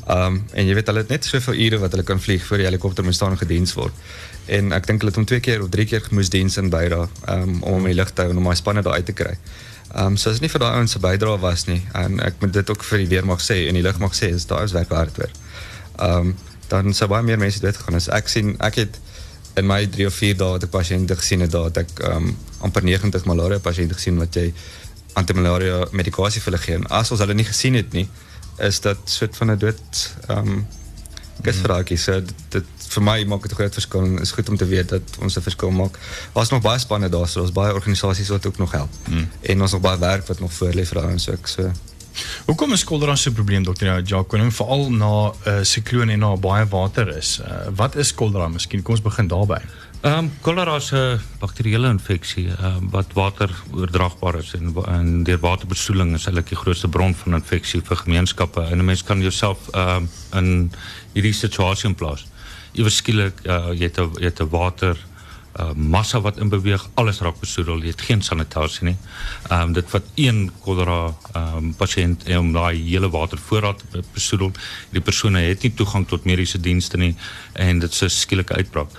Ehm 0.08 0.40
en 0.54 0.66
jy 0.66 0.74
weet 0.74 0.88
hulle 0.88 1.00
het 1.00 1.10
net 1.10 1.26
soveel 1.26 1.54
ure 1.54 1.78
wat 1.78 1.92
hulle 1.92 2.04
kan 2.04 2.22
vlieg 2.22 2.46
voor 2.46 2.58
die 2.58 2.66
helikopter 2.66 3.04
moet 3.04 3.14
staan 3.16 3.32
en 3.32 3.38
gediens 3.38 3.74
word. 3.74 3.94
En 4.46 4.72
ek 4.72 4.88
dink 4.88 5.00
hulle 5.00 5.12
het 5.12 5.18
twee 5.26 5.40
keer 5.40 5.62
of 5.62 5.70
drie 5.70 5.86
keer 5.86 6.08
moes 6.12 6.30
diens 6.30 6.58
in 6.58 6.70
ehm 7.26 7.62
om 7.64 7.78
in 7.80 7.86
die 7.94 7.94
lug 7.94 8.12
te 8.12 8.22
hou 8.22 8.32
en 8.32 8.38
om 8.38 8.44
daai 8.44 8.56
spanne 8.56 8.82
daar 8.82 8.94
uit 8.94 9.06
te 9.06 9.14
kry. 9.14 9.38
Ehm 9.96 10.06
um, 10.06 10.18
so 10.18 10.30
as 10.30 10.36
dit 10.36 10.42
nie 10.42 10.50
vir 10.50 10.60
daai 10.60 10.76
ouens 10.76 10.92
se 10.92 11.00
bydrae 11.00 11.40
was 11.40 11.66
nie 11.66 11.82
en 11.94 12.20
ek 12.20 12.34
moet 12.40 12.54
dit 12.54 12.70
ook 12.70 12.84
vir 12.84 12.98
die 12.98 13.08
weermag 13.08 13.42
sê 13.42 13.68
en 13.68 13.74
die 13.74 13.84
lugmag 13.84 14.14
sê 14.16 14.30
is 14.34 14.46
daai 14.46 14.64
is 14.64 14.72
werk 14.72 14.90
hard 14.90 15.18
hoor. 15.18 15.32
Ehm 16.00 16.34
dan 16.70 16.94
sou 16.94 17.10
baie 17.10 17.24
meer 17.24 17.40
mense 17.42 17.60
dood 17.60 17.78
gegaan. 17.78 17.96
As 17.96 18.10
ek 18.14 18.28
sien 18.32 18.56
ek 18.60 18.76
het 18.84 19.00
in 19.60 19.68
my 19.68 19.86
3 19.88 20.08
of 20.08 20.14
4 20.14 20.38
dae 20.40 20.56
wat 20.56 20.64
ek 20.64 20.74
pasiënte 20.74 21.16
gesien 21.20 21.44
het, 21.46 21.52
daar 21.52 21.70
het 21.70 21.78
ek 21.84 22.04
um, 22.10 22.32
amper 22.66 22.84
90 22.86 23.26
malaria 23.26 23.60
pasiënte 23.60 23.98
gesien 23.98 24.20
wat 24.22 24.36
jy 24.36 24.54
antimalaria 25.20 25.86
medikasie 25.92 26.42
vir 26.42 26.54
hulle 26.54 26.64
gee. 26.64 26.80
En 26.80 26.90
as 27.02 27.12
ons 27.12 27.20
hulle 27.24 27.38
nie 27.38 27.48
gesien 27.48 27.78
het 27.80 27.96
nie, 27.98 28.08
is 28.64 28.80
dit 28.84 29.10
soort 29.10 29.36
van 29.40 29.52
'n 29.52 29.58
dood 29.58 30.04
ehm 30.28 30.48
um, 30.48 30.68
kusvraagie. 31.42 31.98
So 31.98 32.20
dit, 32.22 32.46
dit 32.50 32.88
vir 32.94 33.04
my 33.04 33.18
maak 33.24 33.42
dit 33.42 33.52
'n 33.52 33.56
groot 33.56 33.74
verskil 33.74 34.04
en 34.06 34.20
is 34.20 34.32
goed 34.32 34.50
om 34.50 34.58
te 34.58 34.66
weet 34.66 34.90
dat 34.90 35.02
ons 35.20 35.38
'n 35.38 35.42
verskil 35.42 35.72
maak. 35.72 35.98
Daar's 36.34 36.50
nog 36.50 36.62
baie 36.62 36.80
spanne 36.80 37.10
daar, 37.10 37.28
so 37.28 37.40
daar's 37.40 37.54
baie 37.54 37.74
organisasies 37.74 38.28
wat 38.28 38.46
ook 38.46 38.58
nog 38.58 38.72
help. 38.72 38.90
Mm. 39.08 39.30
En 39.42 39.62
ons 39.62 39.72
nog 39.72 39.82
baie 39.82 40.00
werk 40.00 40.28
wat 40.28 40.40
nog 40.40 40.54
voor 40.54 40.74
lê 40.74 40.86
vir 40.86 40.96
daai 40.96 41.08
ouens 41.08 41.30
ook. 41.30 41.48
So 41.48 41.72
Hoekom 42.46 42.74
is 42.74 42.84
kolera 42.84 43.16
so 43.16 43.30
'n 43.30 43.34
probleem 43.34 43.64
dokter 43.64 44.04
Koning 44.28 44.54
veral 44.54 44.90
na 44.92 45.30
'n 45.30 45.34
uh, 45.48 45.64
sikloon 45.64 46.10
en 46.10 46.20
na 46.20 46.36
baie 46.36 46.66
water 46.68 47.18
is? 47.18 47.40
Uh, 47.40 47.70
wat 47.76 47.96
is 47.96 48.14
kolera? 48.14 48.48
Miskien 48.48 48.82
kom 48.82 48.94
ons 48.94 49.04
begin 49.04 49.28
daarby. 49.28 49.62
Ehm 50.02 50.18
um, 50.18 50.32
kolera 50.42 50.76
is 50.76 50.92
'n 50.92 51.20
bakterieële 51.40 51.90
infeksie 51.90 52.48
um, 52.64 52.90
wat 52.90 53.14
water 53.14 53.50
oordraagbaar 53.72 54.36
is 54.36 54.54
en 54.54 54.74
en 54.88 55.24
deur 55.24 55.40
waterbesoedeling 55.40 56.14
is 56.16 56.26
eintlik 56.26 56.50
die 56.50 56.58
grootste 56.58 56.88
bron 56.88 57.16
van 57.16 57.34
infeksie 57.34 57.82
vir 57.84 57.98
gemeenskappe. 57.98 58.62
En 58.62 58.78
'n 58.78 58.86
mens 58.86 59.04
kan 59.04 59.22
jouself 59.22 59.58
ehm 59.72 59.90
um, 59.96 60.10
in 60.34 60.72
hierdie 61.14 61.34
situasie 61.34 61.94
plaas. 61.94 62.26
Iewers 62.72 62.96
skielik 62.96 63.34
uh, 63.44 63.74
jy 63.74 63.84
het 63.84 64.00
'n 64.00 64.12
jy 64.20 64.26
het 64.26 64.40
'n 64.42 64.50
water 64.50 64.98
uh, 65.60 65.72
massa 65.76 66.22
wat 66.22 66.38
in 66.38 66.50
beweeg, 66.50 66.90
alles 66.94 67.20
raak 67.22 67.40
besoedel, 67.40 67.82
jy 67.82 67.88
het 67.94 68.02
geen 68.02 68.22
sanitasie 68.22 68.86
nie. 68.86 68.98
Ehm 69.50 69.62
um, 69.62 69.74
dit 69.74 69.90
vat 69.90 70.04
een 70.16 70.52
kolera 70.62 71.14
ehm 71.34 71.58
um, 71.58 71.74
pasiënt 71.76 72.28
om 72.38 72.54
daai 72.54 72.78
hele 72.90 73.10
watervoorraad 73.10 73.80
te 73.80 73.86
be- 73.92 74.04
besoedel. 74.14 74.52
Die 74.92 75.02
persone 75.02 75.40
het 75.40 75.62
nie 75.64 75.74
toegang 75.74 76.08
tot 76.08 76.26
mediese 76.26 76.60
dienste 76.60 76.98
nie 76.98 77.16
en 77.54 77.80
dit 77.80 77.92
is 77.92 78.02
'n 78.04 78.10
skielike 78.10 78.54
uitbraak 78.54 78.90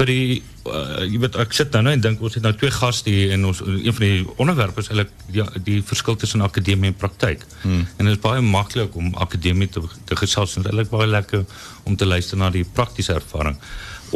vir 0.00 0.08
die 0.08 0.40
uh, 0.70 1.02
jy 1.04 1.20
weet 1.20 1.36
ek 1.42 1.52
sit 1.56 1.74
nou 1.76 1.82
nou 1.84 1.92
en 1.96 2.02
dink 2.04 2.22
ons 2.24 2.36
het 2.38 2.44
nou 2.46 2.52
twee 2.56 2.72
gaste 2.72 3.12
hier 3.12 3.34
en 3.36 3.44
ons 3.50 3.60
een 3.66 3.92
van 3.96 4.06
die 4.06 4.24
onderwerpe 4.40 4.80
is 4.80 4.88
eintlik 4.88 5.12
die, 5.34 5.44
die 5.66 5.78
verskil 5.84 6.16
tussen 6.20 6.44
akademie 6.46 6.92
en 6.92 6.96
praktyk. 6.96 7.44
Hmm. 7.62 7.84
En 7.98 8.08
dit 8.08 8.16
is 8.16 8.22
baie 8.22 8.42
maklik 8.44 8.96
om 8.96 9.12
akademie 9.26 9.68
te 9.68 9.84
te 10.08 10.18
gesels 10.22 10.56
en 10.56 10.66
eintlik 10.66 10.92
baie 10.92 11.08
lekker 11.10 11.44
om 11.84 11.96
te 12.00 12.08
luister 12.08 12.40
na 12.40 12.50
die 12.54 12.64
praktiese 12.64 13.18
ervaring. 13.20 13.60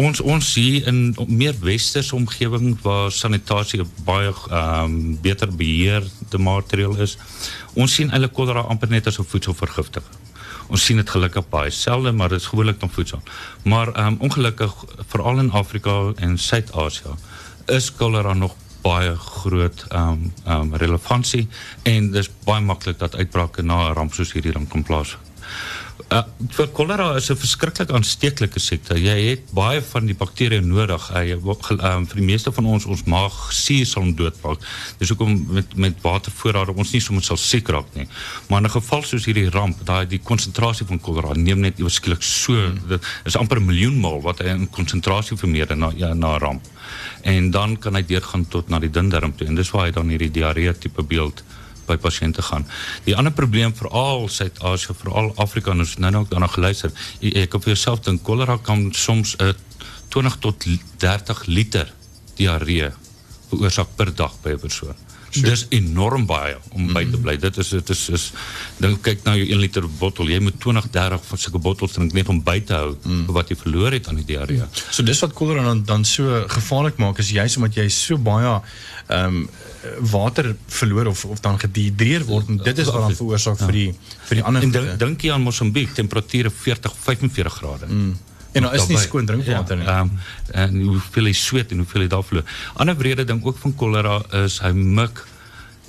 Ons 0.00 0.18
ons 0.24 0.48
hier 0.58 0.88
in 0.90 1.14
meer 1.30 1.54
westerse 1.62 2.16
omgewing 2.16 2.72
waar 2.82 3.12
sanitasie 3.14 3.84
baie 4.08 4.32
ehm 4.32 4.84
um, 4.84 4.96
beter 5.22 5.52
beheerde 5.54 6.38
materiaal 6.38 6.96
is. 7.04 7.18
Ons 7.74 7.94
sien 8.00 8.10
eintlik 8.10 8.34
kolera 8.34 8.66
amper 8.72 8.90
net 8.90 9.06
as 9.06 9.20
'n 9.20 9.30
voedselvergiftiging. 9.34 10.22
Ons 10.68 10.84
sien 10.84 10.96
dit 10.96 11.10
gelukkig 11.10 11.48
baie 11.48 11.70
selde, 11.70 12.12
maar 12.12 12.28
dit 12.28 12.40
is 12.40 12.46
gewoonlik 12.46 12.80
dan 12.80 12.90
voedsel. 12.90 13.22
Maar 13.62 14.06
um, 14.06 14.16
ongelukkig 14.18 14.74
veral 15.06 15.38
in 15.38 15.50
Afrika 15.50 16.12
en 16.16 16.38
Suid-Asië 16.38 17.14
is 17.66 17.92
kolera 17.92 18.34
nog 18.34 18.54
baie 18.84 19.16
groot 19.16 19.84
ehm 19.88 20.08
um, 20.08 20.32
ehm 20.44 20.60
um, 20.60 20.74
relevantie 20.76 21.48
en 21.82 22.10
dis 22.12 22.30
baie 22.44 22.60
maklik 22.60 22.98
dat 22.98 23.16
uitbrake 23.16 23.62
na 23.62 23.88
'n 23.88 23.94
ramp 23.94 24.14
soos 24.14 24.32
hierdie 24.32 24.52
dan 24.52 24.68
kan 24.68 24.82
plaasvind. 24.82 25.22
Uh, 26.12 26.20
vir 26.52 26.68
kolera 26.76 27.14
is 27.16 27.30
'n 27.30 27.36
verskriklik 27.36 27.90
aansteeklike 27.90 28.60
siekte. 28.60 28.94
Jy 29.00 29.16
het 29.30 29.52
baie 29.56 29.80
van 29.82 30.04
die 30.06 30.14
bakterieë 30.14 30.60
nodig. 30.60 31.08
Hy 31.08 31.32
um, 31.32 32.06
vir 32.06 32.16
die 32.20 32.26
meeste 32.26 32.52
van 32.52 32.66
ons 32.66 32.84
ons 32.84 33.04
maag 33.04 33.32
suur 33.52 33.86
sal 33.86 34.12
doodmaak. 34.14 34.60
Dis 34.98 35.08
hoekom 35.08 35.46
met 35.48 35.76
met 35.76 35.96
watervoorrade 36.02 36.76
ons 36.76 36.92
nie 36.92 37.00
sommer 37.00 37.24
sal 37.24 37.36
siek 37.36 37.68
raak 37.68 37.88
nie. 37.94 38.06
Maar 38.48 38.60
in 38.60 38.66
'n 38.66 38.76
geval 38.76 39.02
soos 39.02 39.24
hierdie 39.24 39.50
ramp, 39.50 39.80
daai 39.84 40.06
die 40.06 40.20
konsentrasie 40.20 40.86
van 40.86 41.00
kolera 41.00 41.32
neem 41.34 41.60
net 41.60 41.78
eweskielik 41.78 42.22
so 42.22 42.52
dit 42.88 43.02
is 43.24 43.36
amper 43.36 43.58
'n 43.58 43.66
miljoen 43.66 44.00
maal 44.00 44.20
wat 44.20 44.38
hy 44.38 44.48
in 44.48 44.70
konsentrasie 44.70 45.36
vermeerder 45.36 45.76
na 45.76 45.90
ja, 45.96 46.14
na 46.14 46.38
ramp. 46.38 46.62
En 47.22 47.50
dan 47.50 47.78
kan 47.78 47.94
hy 47.94 48.02
deurgaan 48.02 48.48
tot 48.48 48.68
na 48.68 48.78
die 48.78 48.90
dundarm 48.90 49.36
toe 49.36 49.46
en 49.46 49.54
dis 49.54 49.70
waar 49.70 49.86
hy 49.86 49.90
dan 49.90 50.08
hierdie 50.08 50.30
diarree 50.30 50.78
tipe 50.78 51.02
beeld 51.02 51.42
by 51.86 51.96
pasiënte 51.96 52.42
gaan. 52.42 52.66
Die 53.04 53.16
ander 53.16 53.32
probleem 53.32 53.74
veral 53.76 54.28
Suid-Asië, 54.28 54.94
veral 54.94 55.32
Afrika 55.36 55.70
en 55.70 55.84
ons 55.84 55.96
nou 55.98 56.10
nou 56.10 56.24
ook 56.24 56.30
daarna 56.30 56.50
geluister. 56.50 56.92
Ek 57.20 57.54
op 57.54 57.64
jouself 57.64 58.00
dink 58.00 58.22
kolera 58.22 58.58
kan 58.62 58.88
soms 58.92 59.36
'n 59.38 59.54
20 60.08 60.36
tot 60.38 60.66
30 60.98 61.46
liter 61.46 61.92
diarree 62.36 62.90
veroorsaak 63.54 63.96
per 63.96 64.14
dag 64.14 64.32
'n 64.44 64.58
persoon. 64.58 64.96
Dis 65.42 65.64
enorm 65.74 66.26
baie 66.28 66.54
om 66.76 66.92
by 66.94 67.02
te 67.10 67.18
bly. 67.18 67.34
Dit 67.40 67.56
is 67.58 67.72
dit 67.74 67.90
is 67.90 68.02
is 68.14 68.24
dink 68.78 69.00
kyk 69.02 69.24
na 69.26 69.34
jou 69.38 69.46
1 69.48 69.62
liter 69.62 69.86
bottel. 69.98 70.30
Jy 70.30 70.38
moet 70.44 70.58
20, 70.62 70.88
30 70.94 71.26
van 71.30 71.38
sulke 71.38 71.58
bottels 71.58 71.96
drink 71.96 72.14
net 72.14 72.30
om 72.30 72.40
by 72.44 72.60
te 72.60 72.76
hou 72.78 72.92
vir 73.02 73.32
wat 73.34 73.50
jy 73.50 73.56
verloor 73.58 73.96
het 73.96 74.08
aan 74.08 74.20
die 74.22 74.26
diarree. 74.28 74.66
So 74.90 75.02
dis 75.02 75.22
wat 75.24 75.34
kolera 75.34 75.64
dan 75.66 75.82
dan 75.84 76.04
so 76.04 76.44
gevaarlik 76.48 77.00
maak 77.02 77.18
is 77.18 77.32
juist 77.34 77.58
omdat 77.58 77.80
jy 77.80 77.88
so 77.88 78.18
baie 78.18 78.60
ehm 79.08 79.24
um, 79.24 79.48
water 80.10 80.54
verloor 80.72 81.10
of 81.10 81.24
of 81.24 81.40
dan 81.44 81.58
gedehidreer 81.60 82.24
word 82.24 82.48
en 82.48 82.56
dit 82.56 82.78
is 82.78 82.86
wat 82.88 83.08
dan 83.08 83.16
veroorsaak 83.18 83.58
vir 83.66 83.72
die 83.72 83.90
vir 84.28 84.40
die 84.40 84.44
ander 84.44 84.62
En 84.62 84.98
dink 84.98 85.26
jy 85.26 85.32
aan 85.32 85.42
Mosambiek, 85.44 85.92
temperature 85.92 86.50
40, 86.50 86.94
45 87.04 87.58
grade. 87.58 87.86
Mm. 87.86 88.14
En 88.54 88.62
daar 88.62 88.74
is 88.78 88.86
nie 88.86 88.98
skoon 88.98 89.26
drinkwater 89.26 89.76
nie. 89.76 89.86
Ja, 89.86 90.00
um, 90.00 90.10
en 90.54 90.80
hoeveel 90.80 91.30
hy 91.30 91.36
sweet 91.38 91.72
en 91.74 91.82
hoeveel 91.82 92.06
hy 92.06 92.10
daar 92.12 92.24
verloor. 92.24 92.58
Ander 92.74 92.96
wrede 92.96 93.24
ding 93.26 93.42
ook 93.44 93.58
van 93.58 93.74
kolera 93.74 94.20
is 94.44 94.60
hy 94.62 94.70
mik 94.72 95.24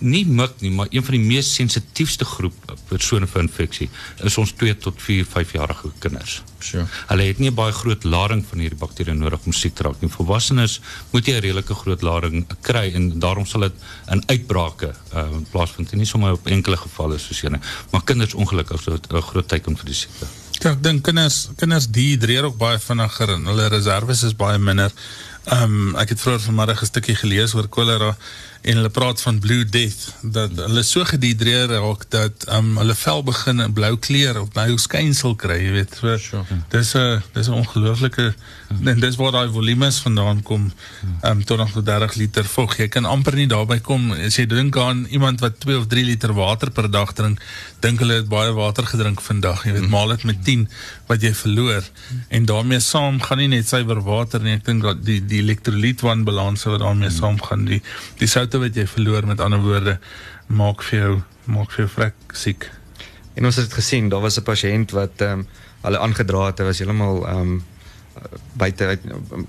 nie 0.04 0.25
mik 0.28 0.60
nie, 0.60 0.71
maar 0.75 0.89
een 0.89 1.04
van 1.04 1.15
die 1.15 1.23
mees 1.23 1.47
sensitiefste 1.56 2.25
groep 2.28 2.73
persone 2.89 3.28
vir 3.32 3.45
infeksie 3.45 3.88
is 4.28 4.38
ons 4.41 4.51
2 4.60 4.75
tot 4.84 4.99
4, 5.01 5.25
5 5.32 5.54
jarige 5.56 5.91
kinders. 6.04 6.41
So. 6.60 6.84
Hulle 7.10 7.28
het 7.30 7.39
nie 7.39 7.51
baie 7.56 7.73
groot 7.75 8.04
lading 8.04 8.43
van 8.49 8.63
hierdie 8.63 8.80
bakterie 8.80 9.15
nodig 9.15 9.45
om 9.45 9.56
siek 9.56 9.75
te 9.75 9.86
raak 9.88 10.01
nie. 10.01 10.12
Volwassenes 10.12 10.80
moet 11.13 11.28
jy 11.28 11.38
'n 11.38 11.45
redelike 11.47 11.75
groot 11.75 12.01
lading 12.01 12.45
kry 12.62 12.91
en 12.93 13.19
daarom 13.19 13.45
sal 13.45 13.62
dit 13.62 13.73
in 14.12 14.23
uitbrake 14.28 14.93
uh, 15.13 15.30
plaasvind 15.51 15.93
nie 15.93 16.06
sommer 16.06 16.34
op 16.34 16.47
enkele 16.47 16.78
gevalle 16.78 17.17
soos 17.17 17.41
hierdie. 17.41 17.62
Maar 17.91 18.04
kinders 18.04 18.34
ongelukkig 18.34 18.84
dit 18.84 19.13
'n 19.13 19.21
groot 19.21 19.47
teken 19.47 19.78
vir 19.78 19.86
die 19.86 19.99
siekte. 20.04 20.28
Ja, 20.65 20.71
ek 20.73 20.80
dink 20.82 21.04
kinders 21.06 21.51
kinders 21.60 21.86
dehydreer 21.93 22.47
ook 22.47 22.56
baie 22.58 22.80
vinniger 22.82 23.36
en 23.36 23.43
hulle 23.45 23.67
reserves 23.69 24.23
is 24.25 24.34
baie 24.34 24.58
minder. 24.58 24.89
Ehm 25.54 25.75
um, 25.75 25.91
ek 26.01 26.15
het 26.15 26.23
vroeër 26.23 26.41
vanmiddag 26.41 26.82
'n 26.82 26.89
stukkie 26.89 27.15
gelees 27.19 27.54
oor 27.54 27.67
kolera 27.69 28.15
en 28.65 28.80
hulle 28.80 28.89
praat 28.89 29.21
van 29.21 29.39
blue 29.39 29.65
death 29.69 30.08
dat 30.21 30.56
hulle 30.58 30.82
so 30.84 31.06
gedehydreer 31.06 31.69
raak 31.69 32.06
dat 32.10 32.45
um, 32.49 32.71
hulle 32.82 32.95
vel 32.97 33.21
begin 33.28 33.62
'n 33.62 33.73
blou 33.78 33.93
kleur 34.08 34.39
of 34.41 34.49
blou 34.56 34.78
skynsel 34.82 35.36
kry, 35.36 35.60
jy 35.65 35.71
weet. 35.71 35.97
So, 36.01 36.17
Sure. 36.17 36.43
Dis 36.69 36.95
'n 36.95 37.21
dis 37.34 37.47
'n 37.47 37.54
ongelooflike 37.62 38.34
en 38.86 38.99
dis 38.99 39.15
waar 39.15 39.32
daai 39.32 39.49
volumes 39.49 39.99
vandaan 39.99 40.41
kom. 40.41 40.71
Ehm 41.21 41.38
um, 41.38 41.43
20 41.45 41.71
tot 41.71 41.86
30 41.86 42.15
liter 42.15 42.45
vog. 42.45 42.78
Jy 42.78 42.88
kan 42.88 43.06
amper 43.06 43.36
nie 43.36 43.47
daarby 43.47 43.80
kom 43.80 44.12
as 44.12 44.36
jy 44.36 44.45
dink 44.45 44.78
aan 44.78 45.06
iemand 45.10 45.39
wat 45.39 45.60
2 45.60 45.78
of 45.78 45.88
3 45.88 46.04
liter 46.04 46.34
water 46.34 46.71
per 46.71 46.89
dag 46.91 47.13
drink, 47.13 47.39
dink 47.80 47.99
hulle 47.99 48.13
het 48.13 48.28
baie 48.28 48.51
water 48.54 48.86
gedrink 48.86 49.21
vandag. 49.21 49.63
Jy 49.65 49.71
weet, 49.71 49.89
maal 49.89 50.08
dit 50.08 50.23
met 50.23 50.43
10 50.43 50.69
wat 51.08 51.22
jy 51.22 51.34
verloor. 51.38 51.84
En 52.34 52.46
daarmee 52.46 52.80
saam 52.80 53.20
gaan 53.22 53.38
nie 53.38 53.48
net 53.48 53.68
suiwer 53.68 54.02
water 54.06 54.41
nie. 54.41 54.56
Ek 54.58 54.65
dink 54.65 54.84
dat 54.86 55.04
die 55.06 55.20
die 55.26 55.41
elektrolytwanbalanse 55.44 56.70
wat 56.70 56.82
daarmee 56.86 57.13
saam 57.13 57.38
gaan, 57.41 57.68
die 57.70 57.82
die 58.22 58.30
soutte 58.32 58.62
wat 58.63 58.76
jy 58.76 58.88
verloor 58.88 59.28
met 59.30 59.44
ander 59.44 59.62
woorde 59.62 60.00
maak 60.48 60.84
vir 60.89 61.00
jou 61.00 61.13
maak 61.46 61.72
vir 61.72 61.86
jou 61.86 61.91
vrek 62.00 62.34
siek. 62.34 62.70
En 63.36 63.46
ons 63.46 63.56
het 63.56 63.68
dit 63.68 63.78
gesien, 63.78 64.10
daar 64.10 64.22
was 64.22 64.39
'n 64.39 64.44
pasiënt 64.44 64.91
wat 64.91 65.22
ehm 65.22 65.39
um, 65.39 65.48
hulle 65.86 66.00
aangedra 66.00 66.46
het, 66.48 66.60
hy 66.60 66.65
was 66.65 66.80
heeltemal 66.80 67.26
ehm 67.28 67.41
um, 67.41 67.63
buite 68.54 68.86
uit 68.86 69.02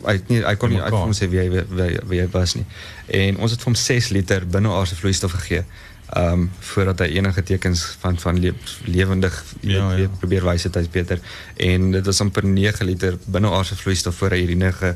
het 0.05 0.29
nie 0.29 0.41
hy 0.43 0.55
kon 0.59 0.73
nie 0.73 0.81
uit 0.83 0.95
hom 0.95 1.13
sê 1.15 1.29
wie 1.31 1.39
hy 1.39 1.49
wie, 1.51 1.99
wie 2.11 2.21
hy 2.21 2.29
was 2.33 2.57
nie. 2.59 2.67
En 3.07 3.39
ons 3.39 3.51
het 3.55 3.63
vir 3.63 3.71
hom 3.71 3.79
6 3.79 4.09
liter 4.17 4.47
binneaardse 4.47 4.99
vloeistof 4.99 5.37
gegee. 5.39 5.63
Ehm 6.07 6.33
um, 6.33 6.51
voordat 6.59 6.99
hy 6.99 7.07
enige 7.19 7.43
tekens 7.43 7.97
van 7.99 8.19
van 8.19 8.39
le 8.41 8.55
lewendig 8.85 9.45
Ja, 9.61 9.77
ja, 9.77 9.91
ja. 9.91 9.97
ja. 9.97 10.09
probeer 10.19 10.45
wys 10.45 10.63
het 10.63 10.75
hy's 10.75 10.91
beter. 10.91 11.19
En 11.57 11.91
dit 11.91 12.05
was 12.05 12.21
amper 12.21 12.45
9 12.45 12.87
liter 12.87 13.19
binneaardse 13.25 13.77
vloeistof 13.77 14.17
voor 14.17 14.31
hy 14.31 14.43
urine 14.43 14.73
ge 14.73 14.95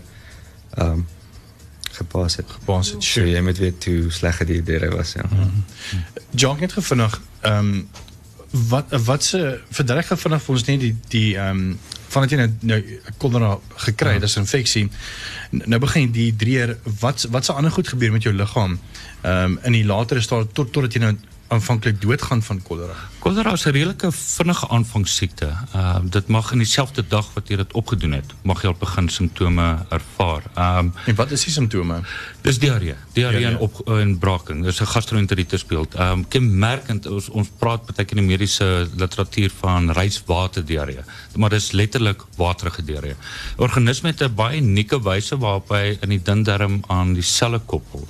ehm 0.75 0.91
um, 0.91 1.07
gepas 1.91 2.37
het. 2.37 2.47
Baas 2.65 2.91
het 2.91 3.05
So 3.05 3.25
jy 3.27 3.41
moet 3.41 3.59
weet 3.59 3.85
hoe 3.85 4.11
sleg 4.11 4.45
dit 4.47 4.67
deur 4.67 4.91
was 4.97 5.13
ja. 5.13 5.27
Mm. 5.31 5.65
Jacques 6.31 6.61
net 6.61 6.73
gevinnig 6.73 7.21
ehm 7.41 7.75
um, 7.75 7.89
wat 8.51 8.87
wat 9.05 9.25
se 9.25 9.61
verduidelik 9.71 10.07
gou 10.11 10.19
vinnig 10.19 10.43
vir 10.43 10.55
ons 10.55 10.65
net 10.65 10.81
die 10.81 10.97
die 11.09 11.37
ehm 11.37 11.59
um, 11.59 11.79
vandat 12.11 12.33
jy 12.33 12.39
nou 12.41 12.51
nou 12.61 12.81
kolera 13.23 13.55
gekry 13.87 14.17
het, 14.17 14.25
dis 14.27 14.37
'n 14.37 14.45
infeksie. 14.45 14.89
Nou 15.51 15.81
begin 15.81 16.03
jy 16.03 16.11
dehydreer. 16.11 16.77
Wat 17.01 17.27
wat 17.31 17.45
se 17.45 17.53
ander 17.53 17.71
goed 17.71 17.89
gebeur 17.89 18.13
met 18.13 18.23
jou 18.23 18.35
liggaam? 18.35 18.79
Ehm 19.23 19.45
um, 19.45 19.59
in 19.63 19.73
die 19.73 19.85
latere 19.85 20.21
stadium 20.21 20.53
tot 20.53 20.73
totdat 20.73 20.93
jy 20.93 21.01
nou 21.01 21.17
aanvanklik 21.51 22.01
doodgaan 22.01 22.43
van 22.43 22.63
kolera. 22.63 22.95
Kolera 23.19 23.53
is 23.53 23.65
'n 23.65 23.71
redelike 23.71 24.13
vinnige 24.13 24.69
aanvangssiekte. 24.69 25.47
Ehm 25.47 26.05
uh, 26.05 26.11
dit 26.11 26.27
mag 26.27 26.53
in 26.53 26.59
dieselfde 26.59 27.05
dag 27.09 27.27
wat 27.35 27.49
jy 27.49 27.57
dit 27.57 27.73
opgedoen 27.73 28.13
het, 28.13 28.33
mag 28.43 28.63
jy 28.63 28.69
al 28.69 28.77
begin 28.79 29.09
simptome 29.09 29.87
ervaar. 29.89 30.43
Ehm 30.55 30.79
um, 30.79 30.93
En 31.07 31.15
wat 31.15 31.31
is 31.31 31.45
die 31.45 31.53
simptome? 31.53 32.01
dis 32.43 32.59
diarree, 32.59 32.95
diarree 33.13 33.45
en 33.45 33.59
op 33.59 33.89
en 33.89 34.19
braking. 34.19 34.65
Dis 34.65 34.81
'n 34.81 34.87
gastroenteritis 34.87 35.67
beeld. 35.67 35.95
Ehm 35.95 36.13
um, 36.13 36.29
kenmerkend 36.29 37.07
ons 37.07 37.29
ons 37.29 37.49
praat 37.59 37.87
baie 37.87 38.05
keer 38.05 38.17
in 38.17 38.27
die 38.27 38.37
mediese 38.37 38.89
literatuur 38.97 39.51
van 39.61 39.93
reiswater 39.93 40.65
diarree, 40.65 41.05
maar 41.37 41.51
dis 41.51 41.71
letterlik 41.71 42.23
waterige 42.37 42.85
diarree. 42.85 43.15
Organisme 43.57 44.09
het 44.09 44.23
'n 44.23 44.35
baie 44.35 44.61
unieke 44.61 45.03
wyse 45.03 45.39
waarop 45.39 45.69
hy 45.69 45.99
in 46.01 46.09
die 46.09 46.23
dun 46.23 46.43
darm 46.43 46.83
aan 46.87 47.13
die 47.13 47.23
selle 47.23 47.59
koppel 47.59 48.09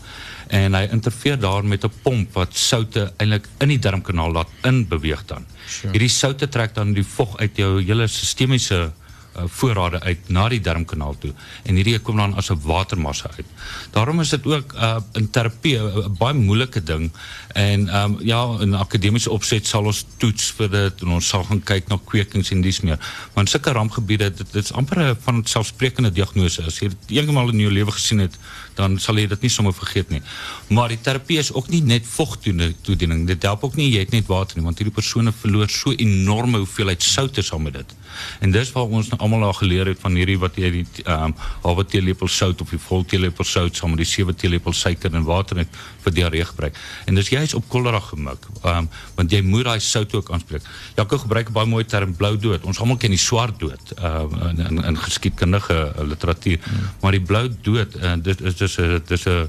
en 0.50 0.74
hy 0.74 0.86
interfereer 0.90 1.38
daar 1.40 1.64
met 1.64 1.84
'n 1.84 1.92
pomp 2.02 2.34
wat 2.34 2.56
soutte 2.56 3.12
eintlik 3.16 3.48
in 3.58 3.68
die 3.68 3.78
darmkanaal 3.78 4.32
laat 4.32 4.48
inbeweeg 4.62 5.24
dan. 5.26 5.46
Sure. 5.66 5.92
Hierdie 5.92 6.08
soutte 6.08 6.48
trek 6.48 6.74
dan 6.74 6.92
die 6.92 7.06
vog 7.06 7.38
uit 7.38 7.56
jou 7.56 7.82
hele 7.82 8.06
sistemiese 8.06 8.90
uh, 9.36 9.42
voorrade 9.46 10.00
uit 10.00 10.28
na 10.28 10.48
die 10.48 10.60
darmkanaal 10.60 11.14
toe 11.18 11.30
en 11.62 11.74
hierdie 11.78 11.98
kom 11.98 12.16
dan 12.16 12.34
as 12.34 12.50
'n 12.50 12.60
watermassa 12.62 13.30
uit. 13.36 13.46
Daarom 13.90 14.20
is 14.20 14.28
dit 14.28 14.46
ook 14.46 14.74
uh, 14.74 14.96
in 15.14 15.30
terapie 15.30 15.78
'n- 15.78 16.04
'n 16.04 16.16
baie 16.18 16.34
moeilike 16.34 16.82
ding 16.82 17.12
en 17.54 17.94
um, 17.96 18.16
ja 18.20 18.56
in 18.60 18.74
akademiese 18.74 19.30
opset 19.30 19.66
sal 19.66 19.84
ons 19.84 20.04
toets 20.16 20.50
vir 20.56 20.70
dit 20.70 21.02
en 21.02 21.08
ons 21.08 21.28
sal 21.28 21.44
gaan 21.44 21.62
kyk 21.62 21.88
na 21.88 21.98
kwekings 22.04 22.50
en 22.50 22.60
dis 22.60 22.80
meer. 22.80 22.98
Maar 23.34 23.44
in 23.44 23.50
sulke 23.50 23.72
rampgebiede 23.72 24.34
dit, 24.34 24.52
dit 24.52 24.64
is 24.64 24.72
amper 24.72 24.98
'n 24.98 25.16
van 25.20 25.44
selfsprekende 25.44 26.10
diagnose. 26.12 26.62
As 26.62 26.78
jy 26.78 26.88
dit 26.88 26.98
eendag 27.18 27.52
in 27.52 27.58
jou 27.58 27.72
lewe 27.72 27.92
gesien 27.92 28.18
het, 28.18 28.38
dan 28.74 28.98
sal 28.98 29.18
jy 29.18 29.26
dit 29.26 29.46
nie 29.46 29.50
sommer 29.50 29.74
vergeet 29.74 30.10
nie. 30.10 30.22
Maar 30.68 30.88
die 30.88 31.00
terapie 31.00 31.38
is 31.38 31.52
ook 31.52 31.68
nie 31.68 31.82
net 31.82 32.06
vogtoediening. 32.06 33.26
Dit 33.26 33.42
help 33.42 33.64
ook 33.64 33.76
nie 33.76 33.90
jy 33.90 34.04
het 34.04 34.14
net 34.14 34.26
water 34.26 34.58
nie, 34.58 34.64
want 34.64 34.78
hierdie 34.78 34.94
persone 34.94 35.32
verloor 35.32 35.68
so 35.70 35.92
enorme 35.92 36.58
hoeveelheid 36.58 37.02
soutte 37.02 37.42
saam 37.42 37.62
met 37.62 37.80
dit. 37.80 37.96
En 38.40 38.50
dis 38.50 38.72
waar 38.72 38.90
ons 38.98 39.08
nou 39.12 39.20
almal 39.20 39.44
al 39.48 39.56
geleer 39.58 39.90
het 39.92 40.00
van 40.02 40.16
hierdie 40.18 40.38
wat 40.40 40.58
jy 40.60 40.70
die 40.80 40.86
ehm 41.04 41.30
um, 41.30 41.34
halwe 41.62 41.84
teelepel 41.86 42.28
sout 42.28 42.60
of 42.60 42.72
die 42.74 42.80
vol 42.80 43.04
teelepel 43.04 43.46
sout 43.46 43.76
saam 43.76 43.94
met 43.94 44.02
die 44.02 44.08
sewe 44.08 44.34
teelepel 44.34 44.74
suiker 44.76 45.14
en 45.14 45.26
water 45.28 45.60
net 45.60 45.78
vir 46.04 46.14
diarree 46.16 46.44
gebruik. 46.44 46.78
En 47.06 47.18
dis 47.18 47.28
juist 47.28 47.54
op 47.58 47.68
kolera 47.68 48.00
gemik. 48.10 48.48
Ehm 48.62 48.84
um, 48.84 48.90
want 49.18 49.32
jy 49.32 49.42
moet 49.46 49.64
daai 49.68 49.80
sout 49.84 50.14
ook 50.14 50.30
aanspreek. 50.32 50.66
Jaco 50.96 51.18
gebruik 51.18 51.48
'n 51.50 51.52
baie 51.52 51.66
mooi 51.66 51.84
term 51.84 52.14
blou 52.16 52.36
dood. 52.36 52.64
Ons 52.64 52.80
almal 52.80 52.96
ken 52.96 53.10
die 53.10 53.18
swart 53.18 53.58
dood 53.60 53.94
ehm 53.96 54.34
um, 54.34 54.48
in, 54.48 54.66
in 54.66 54.84
in 54.84 54.98
geskiedkundige 54.98 55.78
uh, 55.98 56.06
literatuur. 56.06 56.58
Hmm. 56.62 56.90
Maar 57.00 57.12
die 57.12 57.24
blou 57.32 57.48
dood 57.62 57.96
uh, 57.96 58.14
dit 58.22 58.40
is 58.40 58.56
dis 58.60 58.78
'n 58.78 59.02
dis 59.08 59.26
'n 59.26 59.48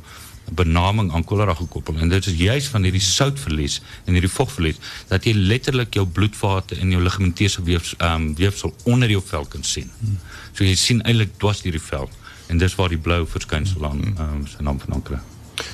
benaming 0.51 1.11
aan 1.13 1.23
kolera 1.23 1.53
gekoppel 1.53 1.97
en 1.97 2.09
dit 2.09 2.25
is 2.25 2.37
juis 2.37 2.67
van 2.67 2.83
hierdie 2.83 3.01
soutverlies 3.01 3.81
en 4.05 4.13
hierdie 4.17 4.31
vogverlies 4.31 4.79
dat 5.07 5.25
jy 5.27 5.33
letterlik 5.33 5.93
jou 5.93 6.05
bloedvate 6.05 6.75
en 6.75 6.91
jou 6.91 7.01
ligamenteuse 7.03 7.63
weefs, 7.63 7.93
um, 7.99 8.35
weefsel 8.35 8.75
onder 8.83 9.09
jou 9.09 9.21
vel 9.25 9.45
kan 9.45 9.63
sien. 9.63 9.91
So 10.53 10.63
jy 10.63 10.75
sien 10.75 11.01
eintlik 11.01 11.37
dwars 11.37 11.61
die 11.61 11.79
vel 11.79 12.09
en 12.47 12.57
dis 12.57 12.75
waar 12.75 12.89
die 12.89 12.99
blou 12.99 13.25
verskynsel 13.27 13.85
aan 13.85 14.01
um, 14.19 14.47
sy 14.47 14.63
naam 14.65 14.79
vandaan 14.79 15.03
kry. 15.07 15.21